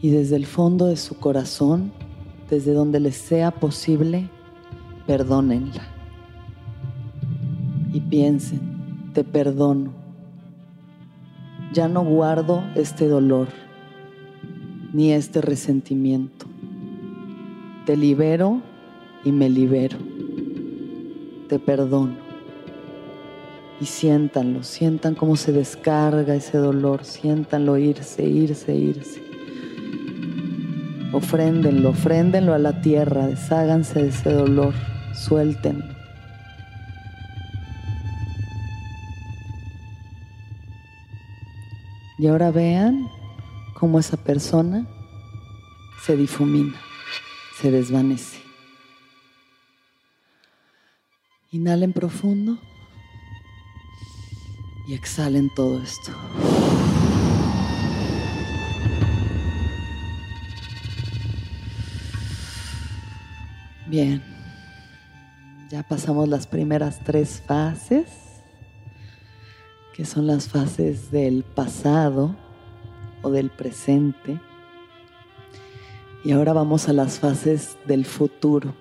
y 0.00 0.10
desde 0.10 0.36
el 0.36 0.46
fondo 0.46 0.86
de 0.86 0.96
su 0.96 1.18
corazón, 1.18 1.92
desde 2.48 2.72
donde 2.72 3.00
les 3.00 3.16
sea 3.16 3.50
posible, 3.50 4.30
perdónenla. 5.06 5.97
Y 7.92 8.00
piensen, 8.00 9.12
te 9.14 9.24
perdono. 9.24 9.92
Ya 11.72 11.88
no 11.88 12.04
guardo 12.04 12.62
este 12.74 13.08
dolor 13.08 13.48
ni 14.92 15.12
este 15.12 15.40
resentimiento. 15.40 16.46
Te 17.86 17.96
libero 17.96 18.60
y 19.24 19.32
me 19.32 19.48
libero. 19.48 19.98
Te 21.48 21.58
perdono. 21.58 22.16
Y 23.80 23.84
siéntanlo, 23.84 24.64
sientan 24.64 25.14
cómo 25.14 25.36
se 25.36 25.52
descarga 25.52 26.34
ese 26.34 26.58
dolor, 26.58 27.04
siéntanlo 27.04 27.78
irse, 27.78 28.24
irse, 28.24 28.74
irse. 28.74 29.22
Ofréndenlo, 31.12 31.90
ofréndenlo 31.90 32.54
a 32.54 32.58
la 32.58 32.80
tierra, 32.80 33.28
desháganse 33.28 34.02
de 34.02 34.08
ese 34.08 34.32
dolor 34.32 34.74
suelten. 35.14 35.97
Y 42.18 42.26
ahora 42.26 42.50
vean 42.50 43.08
cómo 43.74 44.00
esa 44.00 44.16
persona 44.16 44.86
se 46.04 46.16
difumina, 46.16 46.78
se 47.60 47.70
desvanece. 47.70 48.42
Inhalen 51.52 51.92
profundo 51.92 52.58
y 54.88 54.94
exhalen 54.94 55.48
todo 55.54 55.82
esto. 55.82 56.12
Bien. 63.86 64.22
Ya 65.70 65.82
pasamos 65.82 66.28
las 66.28 66.46
primeras 66.46 67.00
tres 67.04 67.42
fases, 67.46 68.27
que 69.98 70.04
son 70.04 70.28
las 70.28 70.48
fases 70.48 71.10
del 71.10 71.42
pasado 71.42 72.36
o 73.20 73.30
del 73.30 73.50
presente. 73.50 74.38
Y 76.24 76.30
ahora 76.30 76.52
vamos 76.52 76.88
a 76.88 76.92
las 76.92 77.18
fases 77.18 77.76
del 77.84 78.04
futuro, 78.04 78.76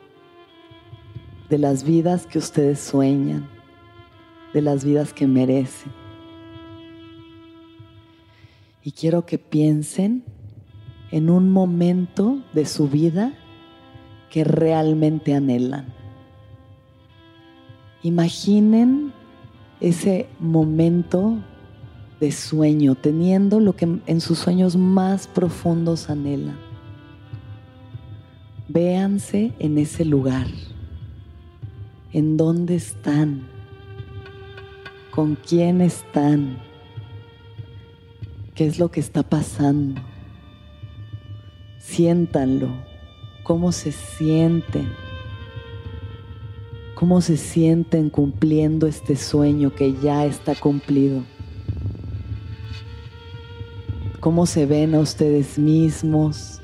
de 1.50 1.58
las 1.58 1.84
vidas 1.84 2.28
que 2.28 2.38
ustedes 2.38 2.80
sueñan, 2.80 3.50
de 4.54 4.62
las 4.62 4.86
vidas 4.86 5.12
que 5.12 5.26
merecen. 5.26 5.92
Y 8.84 8.92
quiero 8.92 9.26
que 9.26 9.40
piensen 9.40 10.24
en 11.10 11.32
un 11.32 11.52
momento 11.52 12.44
de 12.54 12.68
su 12.68 12.90
vida 12.90 13.34
que 14.30 14.44
realmente 14.44 15.34
anhelan. 15.34 15.88
Imaginen 18.04 19.14
ese 19.80 20.28
momento 20.40 21.38
de 22.20 22.32
sueño, 22.32 22.96
teniendo 22.96 23.60
lo 23.60 23.76
que 23.76 24.00
en 24.06 24.22
sus 24.22 24.40
sueños 24.40 24.76
más 24.76 25.28
profundos 25.28 26.10
anhelan. 26.10 26.58
Véanse 28.68 29.54
en 29.60 29.78
ese 29.78 30.04
lugar. 30.04 30.48
¿En 32.12 32.38
dónde 32.38 32.76
están? 32.76 33.48
¿Con 35.12 35.36
quién 35.36 35.82
están? 35.82 36.58
¿Qué 38.56 38.66
es 38.66 38.80
lo 38.80 38.90
que 38.90 39.00
está 39.00 39.24
pasando? 39.24 40.02
Siéntanlo. 41.78 42.70
¿Cómo 43.44 43.72
se 43.72 43.92
sienten? 43.92 45.07
¿Cómo 46.98 47.22
se 47.22 47.38
sienten 47.38 48.10
cumpliendo 48.10 48.88
este 48.88 49.16
sueño 49.16 49.72
que 49.76 49.94
ya 50.02 50.26
está 50.26 50.56
cumplido? 50.56 51.22
¿Cómo 54.20 54.48
se 54.48 54.66
ven 54.66 54.96
a 54.96 55.00
ustedes 55.02 55.60
mismos? 55.60 56.60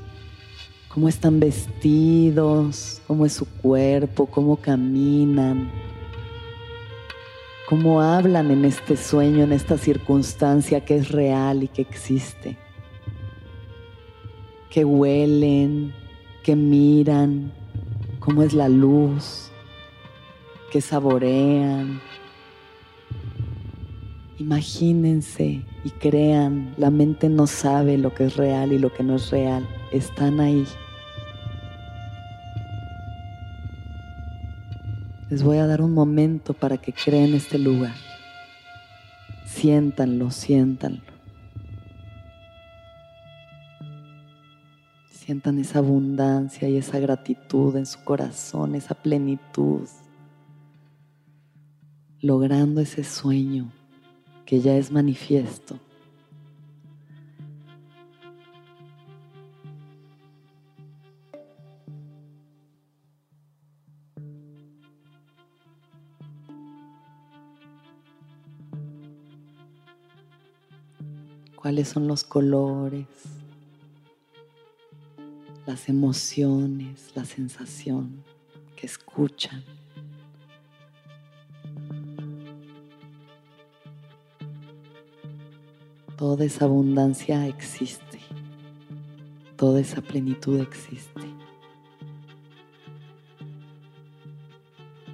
¿Cómo 0.87 1.07
están 1.07 1.39
vestidos? 1.39 2.99
¿Cómo 3.05 3.27
es 3.27 3.33
su 3.33 3.45
cuerpo? 3.45 4.25
¿Cómo 4.25 4.55
caminan? 4.55 5.71
¿Cómo 7.69 8.01
hablan 8.01 8.49
en 8.49 8.65
este 8.65 8.97
sueño, 8.97 9.43
en 9.43 9.53
esta 9.53 9.77
circunstancia 9.77 10.83
que 10.83 10.95
es 10.95 11.11
real 11.11 11.61
y 11.61 11.67
que 11.67 11.83
existe? 11.83 12.57
¿Qué 14.71 14.83
huelen? 14.83 15.93
¿Qué 16.41 16.55
miran? 16.55 17.53
¿Cómo 18.19 18.41
es 18.41 18.55
la 18.55 18.67
luz? 18.67 19.52
que 20.73 20.81
saborean. 20.81 22.01
Imagínense 24.39 25.61
y 25.83 25.89
crean, 25.91 26.73
la 26.77 26.89
mente 26.89 27.29
no 27.29 27.45
sabe 27.45 27.99
lo 27.99 28.15
que 28.15 28.25
es 28.25 28.37
real 28.37 28.73
y 28.73 28.79
lo 28.79 28.91
que 28.91 29.03
no 29.03 29.17
es 29.17 29.29
real, 29.29 29.67
están 29.91 30.39
ahí. 30.39 30.65
Les 35.29 35.43
voy 35.43 35.59
a 35.59 35.67
dar 35.67 35.79
un 35.79 35.93
momento 35.93 36.55
para 36.55 36.77
que 36.77 36.91
creen 36.91 37.35
este 37.35 37.59
lugar. 37.59 37.93
Siéntanlo, 39.45 40.31
siéntanlo. 40.31 41.13
sientan 45.11 45.57
esa 45.57 45.79
abundancia 45.79 46.67
y 46.67 46.75
esa 46.75 46.99
gratitud 46.99 47.77
en 47.77 47.85
su 47.85 48.03
corazón, 48.03 48.75
esa 48.75 48.93
plenitud 48.93 49.87
logrando 52.23 52.79
ese 52.79 53.03
sueño 53.03 53.69
que 54.45 54.61
ya 54.61 54.77
es 54.77 54.91
manifiesto. 54.91 55.77
cuáles 71.55 71.87
son 71.87 72.09
los 72.09 72.25
colores, 72.25 73.07
las 75.65 75.87
emociones, 75.87 77.11
la 77.15 77.23
sensación 77.23 78.21
que 78.75 78.85
escuchan. 78.85 79.63
Toda 86.17 86.45
esa 86.45 86.65
abundancia 86.65 87.47
existe, 87.47 88.19
toda 89.57 89.79
esa 89.81 90.01
plenitud 90.01 90.59
existe. 90.59 91.21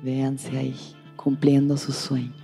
Véanse 0.03 0.57
ahí, 0.57 0.75
cumpliendo 1.15 1.77
su 1.77 1.91
sueño. 1.91 2.38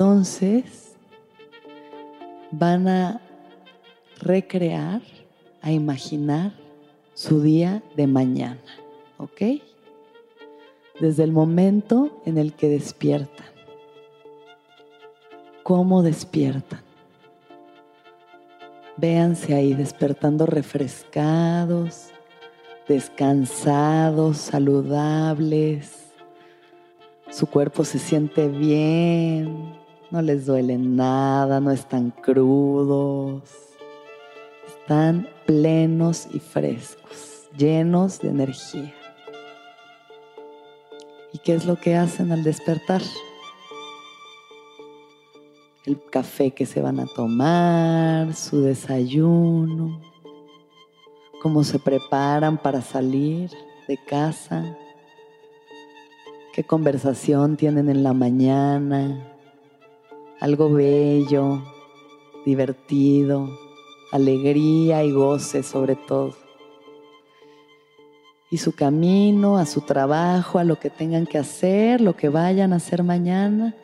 Entonces, 0.00 0.94
van 2.50 2.88
a 2.88 3.20
recrear, 4.18 5.02
a 5.60 5.72
imaginar 5.72 6.52
su 7.12 7.42
día 7.42 7.82
de 7.96 8.06
mañana, 8.06 8.62
¿ok? 9.18 9.60
Desde 10.98 11.22
el 11.22 11.32
momento 11.32 12.22
en 12.24 12.38
el 12.38 12.54
que 12.54 12.70
despiertan. 12.70 13.44
¿Cómo 15.64 16.02
despiertan? 16.02 16.80
Véanse 18.96 19.52
ahí 19.52 19.74
despertando 19.74 20.46
refrescados, 20.46 22.08
descansados, 22.88 24.38
saludables. 24.38 26.06
Su 27.28 27.46
cuerpo 27.46 27.84
se 27.84 27.98
siente 27.98 28.48
bien, 28.48 29.78
no 30.10 30.22
les 30.22 30.46
duele 30.46 30.76
nada, 30.76 31.60
no 31.60 31.70
están 31.70 32.10
crudos. 32.10 33.42
Están 34.66 35.28
plenos 35.46 36.26
y 36.32 36.40
frescos, 36.40 37.48
llenos 37.56 38.18
de 38.20 38.28
energía. 38.28 38.94
¿Y 41.32 41.38
qué 41.38 41.54
es 41.54 41.64
lo 41.64 41.76
que 41.76 41.96
hacen 41.96 42.32
al 42.32 42.42
despertar? 42.42 43.02
El 45.86 46.00
café 46.10 46.50
que 46.50 46.66
se 46.66 46.82
van 46.82 46.98
a 46.98 47.06
tomar, 47.06 48.34
su 48.34 48.62
desayuno, 48.62 50.00
cómo 51.40 51.62
se 51.62 51.78
preparan 51.78 52.58
para 52.58 52.82
salir 52.82 53.50
de 53.86 53.96
casa, 53.96 54.76
qué 56.52 56.64
conversación 56.64 57.56
tienen 57.56 57.88
en 57.88 58.02
la 58.02 58.12
mañana, 58.12 59.39
algo 60.40 60.70
bello, 60.72 61.62
divertido 62.44 63.48
alegría 64.10 65.04
y 65.04 65.12
goce 65.12 65.62
sobre 65.62 65.96
todo. 65.96 66.34
Y 68.50 68.58
su 68.58 68.72
camino, 68.72 69.58
a 69.58 69.66
su 69.66 69.82
trabajo, 69.82 70.58
a 70.58 70.64
lo 70.64 70.78
que 70.80 70.90
tengan 70.90 71.26
que 71.26 71.38
hacer, 71.38 72.00
lo 72.00 72.16
que 72.16 72.28
vayan 72.28 72.72
a 72.72 72.76
hacer 72.76 73.04
mañana. 73.04 73.76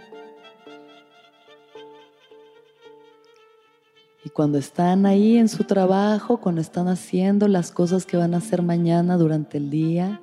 Y 4.25 4.31
cuando 4.31 4.59
están 4.59 5.07
ahí 5.07 5.39
en 5.39 5.49
su 5.49 5.63
trabajo, 5.63 6.39
cuando 6.39 6.61
están 6.61 6.89
haciendo 6.89 7.47
las 7.47 7.71
cosas 7.71 8.05
que 8.05 8.17
van 8.17 8.35
a 8.35 8.39
hacer 8.39 8.63
mañana 8.63 9.17
durante 9.17 9.59
el 9.59 9.71
día, 9.71 10.21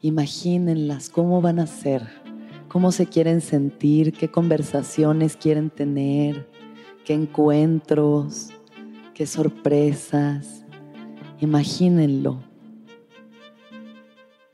imagínenlas, 0.00 1.10
cómo 1.10 1.40
van 1.40 1.58
a 1.58 1.66
ser, 1.66 2.19
cómo 2.70 2.92
se 2.92 3.06
quieren 3.06 3.40
sentir, 3.40 4.12
qué 4.12 4.30
conversaciones 4.30 5.36
quieren 5.36 5.70
tener, 5.70 6.48
qué 7.04 7.14
encuentros, 7.14 8.50
qué 9.12 9.26
sorpresas. 9.26 10.64
Imagínenlo. 11.40 12.38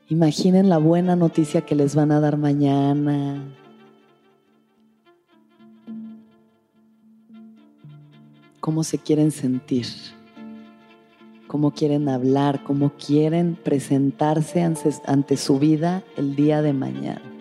Imaginen 0.09 0.67
la 0.67 0.79
buena 0.79 1.15
noticia 1.15 1.61
que 1.61 1.75
les 1.75 1.93
van 1.93 2.11
a 2.11 2.19
dar 2.19 2.37
mañana. 2.37 3.53
Cómo 8.59 8.83
se 8.83 8.97
quieren 8.97 9.29
sentir, 9.29 9.85
cómo 11.45 11.71
quieren 11.71 12.09
hablar, 12.09 12.63
cómo 12.63 12.93
quieren 12.97 13.55
presentarse 13.63 14.63
ante 15.05 15.37
su 15.37 15.59
vida 15.59 16.03
el 16.17 16.35
día 16.35 16.63
de 16.63 16.73
mañana. 16.73 17.36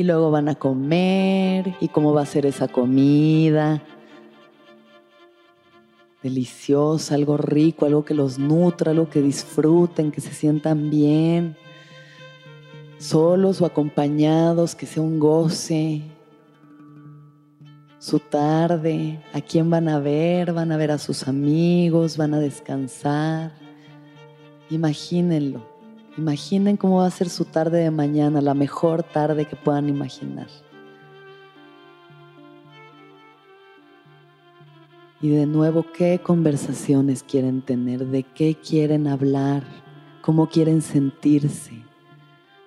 Y 0.00 0.02
luego 0.02 0.30
van 0.30 0.48
a 0.48 0.54
comer 0.54 1.74
y 1.78 1.88
cómo 1.88 2.14
va 2.14 2.22
a 2.22 2.24
ser 2.24 2.46
esa 2.46 2.68
comida 2.68 3.82
deliciosa, 6.22 7.16
algo 7.16 7.36
rico, 7.36 7.84
algo 7.84 8.02
que 8.02 8.14
los 8.14 8.38
nutra, 8.38 8.92
algo 8.92 9.10
que 9.10 9.20
disfruten, 9.20 10.10
que 10.10 10.22
se 10.22 10.32
sientan 10.32 10.88
bien, 10.88 11.54
solos 12.96 13.60
o 13.60 13.66
acompañados, 13.66 14.74
que 14.74 14.86
sea 14.86 15.02
un 15.02 15.18
goce. 15.18 16.00
Su 17.98 18.20
tarde, 18.20 19.22
¿a 19.34 19.42
quién 19.42 19.68
van 19.68 19.86
a 19.86 19.98
ver? 19.98 20.54
Van 20.54 20.72
a 20.72 20.78
ver 20.78 20.92
a 20.92 20.96
sus 20.96 21.28
amigos, 21.28 22.16
van 22.16 22.32
a 22.32 22.40
descansar. 22.40 23.52
Imagínenlo, 24.70 25.69
imaginen 26.20 26.76
cómo 26.76 26.98
va 26.98 27.06
a 27.06 27.10
ser 27.10 27.30
su 27.30 27.46
tarde 27.46 27.78
de 27.78 27.90
mañana, 27.90 28.42
la 28.42 28.52
mejor 28.52 29.02
tarde 29.02 29.46
que 29.46 29.56
puedan 29.56 29.88
imaginar. 29.88 30.48
Y 35.22 35.30
de 35.30 35.46
nuevo, 35.46 35.84
¿qué 35.96 36.20
conversaciones 36.22 37.22
quieren 37.22 37.62
tener? 37.62 38.06
¿De 38.06 38.22
qué 38.22 38.54
quieren 38.54 39.06
hablar? 39.06 39.62
¿Cómo 40.20 40.48
quieren 40.48 40.82
sentirse? 40.82 41.82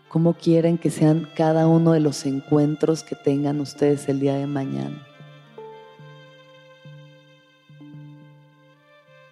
¿Cómo 0.08 0.34
quieren 0.34 0.78
que 0.78 0.90
sean 0.90 1.28
cada 1.36 1.68
uno 1.68 1.94
de 1.94 2.00
los 2.00 2.26
encuentros 2.26 3.04
que 3.04 3.16
tengan 3.16 3.60
ustedes 3.60 4.10
el 4.10 4.20
día 4.20 4.36
de 4.36 4.48
mañana? 4.48 5.06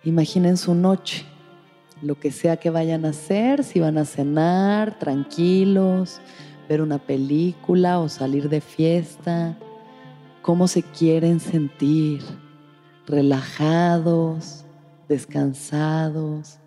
Imaginen 0.03 0.57
su 0.57 0.73
noche, 0.73 1.25
lo 2.01 2.19
que 2.19 2.31
sea 2.31 2.57
que 2.57 2.69
vayan 2.69 3.05
a 3.05 3.09
hacer, 3.09 3.63
si 3.63 3.79
van 3.79 3.97
a 3.97 4.05
cenar 4.05 4.97
tranquilos, 4.97 6.19
ver 6.67 6.81
una 6.81 6.97
película 6.97 7.99
o 7.99 8.09
salir 8.09 8.49
de 8.49 8.61
fiesta, 8.61 9.57
cómo 10.41 10.67
se 10.67 10.83
quieren 10.83 11.39
sentir 11.39 12.21
relajados, 13.05 14.65
descansados, 15.07 16.59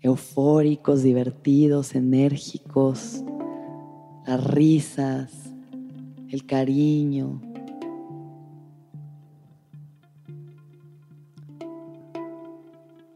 eufóricos, 0.00 1.02
divertidos, 1.02 1.94
enérgicos, 1.94 3.22
las 4.26 4.42
risas, 4.44 5.32
el 6.30 6.44
cariño, 6.46 7.40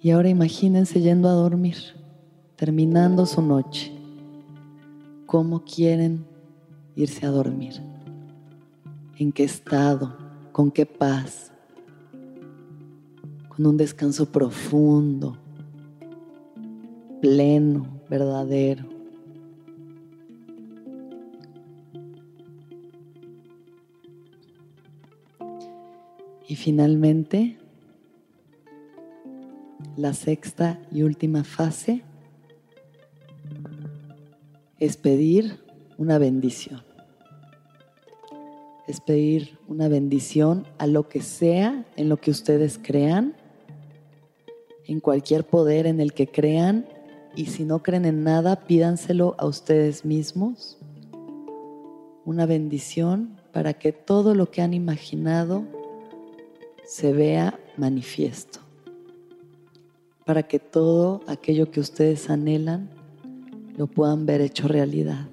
Y 0.03 0.11
ahora 0.11 0.29
imagínense 0.29 1.01
yendo 1.01 1.29
a 1.29 1.33
dormir, 1.33 1.77
terminando 2.57 3.25
su 3.25 3.41
noche. 3.41 3.93
¿Cómo 5.27 5.63
quieren 5.63 6.25
irse 6.97 7.25
a 7.25 7.31
dormir? 7.31 7.75
¿En 9.17 9.31
qué 9.31 9.45
estado? 9.45 10.17
¿Con 10.51 10.73
qué 10.73 10.87
paz? 10.87 11.53
Con 13.49 13.65
un 13.65 13.77
descanso 13.77 14.27
profundo, 14.33 15.37
pleno, 17.21 17.87
verdadero. 18.11 18.85
Y 26.49 26.57
finalmente, 26.57 27.57
la 29.97 30.15
sexta 30.15 30.81
y 30.91 31.03
última 31.03 31.45
fase 31.45 32.03
es 34.79 34.97
pedir 34.97 35.61
una 35.99 36.19
bendición. 36.19 36.83
Es 38.89 39.01
pedir 39.01 39.59
una 39.69 39.89
bendición 39.89 40.67
a 40.79 40.87
lo 40.87 41.09
que 41.09 41.21
sea 41.21 41.87
en 41.97 42.09
lo 42.09 42.17
que 42.17 42.31
ustedes 42.31 42.81
crean, 42.83 43.35
en 44.87 45.01
cualquier 45.01 45.45
poder 45.45 45.87
en 45.87 46.01
el 46.01 46.13
que 46.15 46.27
crean, 46.27 46.87
y 47.37 47.47
si 47.47 47.65
no 47.65 47.83
creen 47.83 48.05
en 48.05 48.25
nada, 48.25 48.57
pídanselo 48.57 49.37
a 49.39 49.47
ustedes 49.47 50.05
mismos. 50.05 50.79
Una 52.25 52.47
bendición 52.47 53.41
para 53.53 53.75
que 53.75 53.93
todo 53.93 54.35
lo 54.35 54.51
que 54.51 54.63
han 54.63 54.75
imaginado 54.75 55.65
se 56.85 57.13
vea 57.13 57.59
manifiesto 57.77 58.62
para 60.25 60.43
que 60.45 60.59
todo 60.59 61.21
aquello 61.27 61.71
que 61.71 61.81
ustedes 61.81 62.31
anhelan 62.31 62.89
lo 63.77 63.87
puedan 63.87 64.27
ver 64.27 64.41
hecho 64.41 64.69
realidad. 64.69 65.29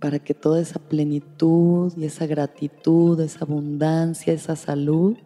Para 0.00 0.18
que 0.18 0.34
toda 0.34 0.60
esa 0.60 0.80
plenitud 0.80 1.92
y 1.96 2.04
esa 2.04 2.26
gratitud, 2.26 3.20
esa 3.20 3.44
abundancia, 3.44 4.32
esa 4.32 4.56
salud 4.56 5.16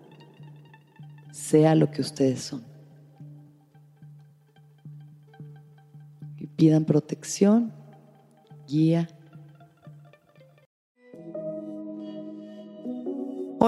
sea 1.33 1.75
lo 1.75 1.91
que 1.91 2.03
ustedes 2.03 2.41
son. 2.43 2.63
Y 6.39 6.47
pidan 6.47 6.85
protección, 6.85 7.73
guía 8.69 9.09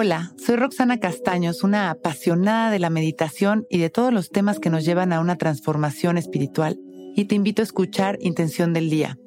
Hola, 0.01 0.33
soy 0.37 0.55
Roxana 0.55 1.01
Castaños, 1.01 1.65
una 1.65 1.91
apasionada 1.91 2.71
de 2.71 2.79
la 2.79 2.89
meditación 2.89 3.67
y 3.69 3.79
de 3.79 3.91
todos 3.91 4.13
los 4.13 4.31
temas 4.31 4.61
que 4.61 4.71
nos 4.71 4.85
llevan 4.85 5.13
a 5.13 5.19
una 5.19 5.35
transformación 5.35 6.17
espiritual, 6.17 6.79
y 7.17 7.25
te 7.25 7.35
invito 7.35 7.63
a 7.63 7.65
escuchar 7.65 8.17
Intención 8.21 8.73
del 8.73 8.91
Día, 8.91 9.19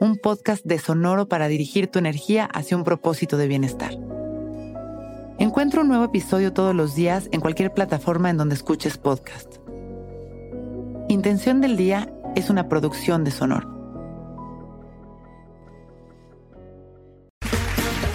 un 0.00 0.16
podcast 0.16 0.64
de 0.64 0.80
Sonoro 0.80 1.28
para 1.28 1.46
dirigir 1.46 1.86
tu 1.86 2.00
energía 2.00 2.46
hacia 2.46 2.76
un 2.76 2.82
propósito 2.82 3.36
de 3.36 3.46
bienestar. 3.46 3.92
Encuentro 5.38 5.82
un 5.82 5.88
nuevo 5.88 6.06
episodio 6.06 6.52
todos 6.52 6.74
los 6.74 6.96
días 6.96 7.28
en 7.30 7.40
cualquier 7.40 7.72
plataforma 7.72 8.28
en 8.28 8.38
donde 8.38 8.56
escuches 8.56 8.98
podcast. 8.98 9.58
Intención 11.08 11.60
del 11.60 11.76
Día 11.76 12.12
es 12.34 12.50
una 12.50 12.68
producción 12.68 13.22
de 13.22 13.30
Sonoro. 13.30 13.77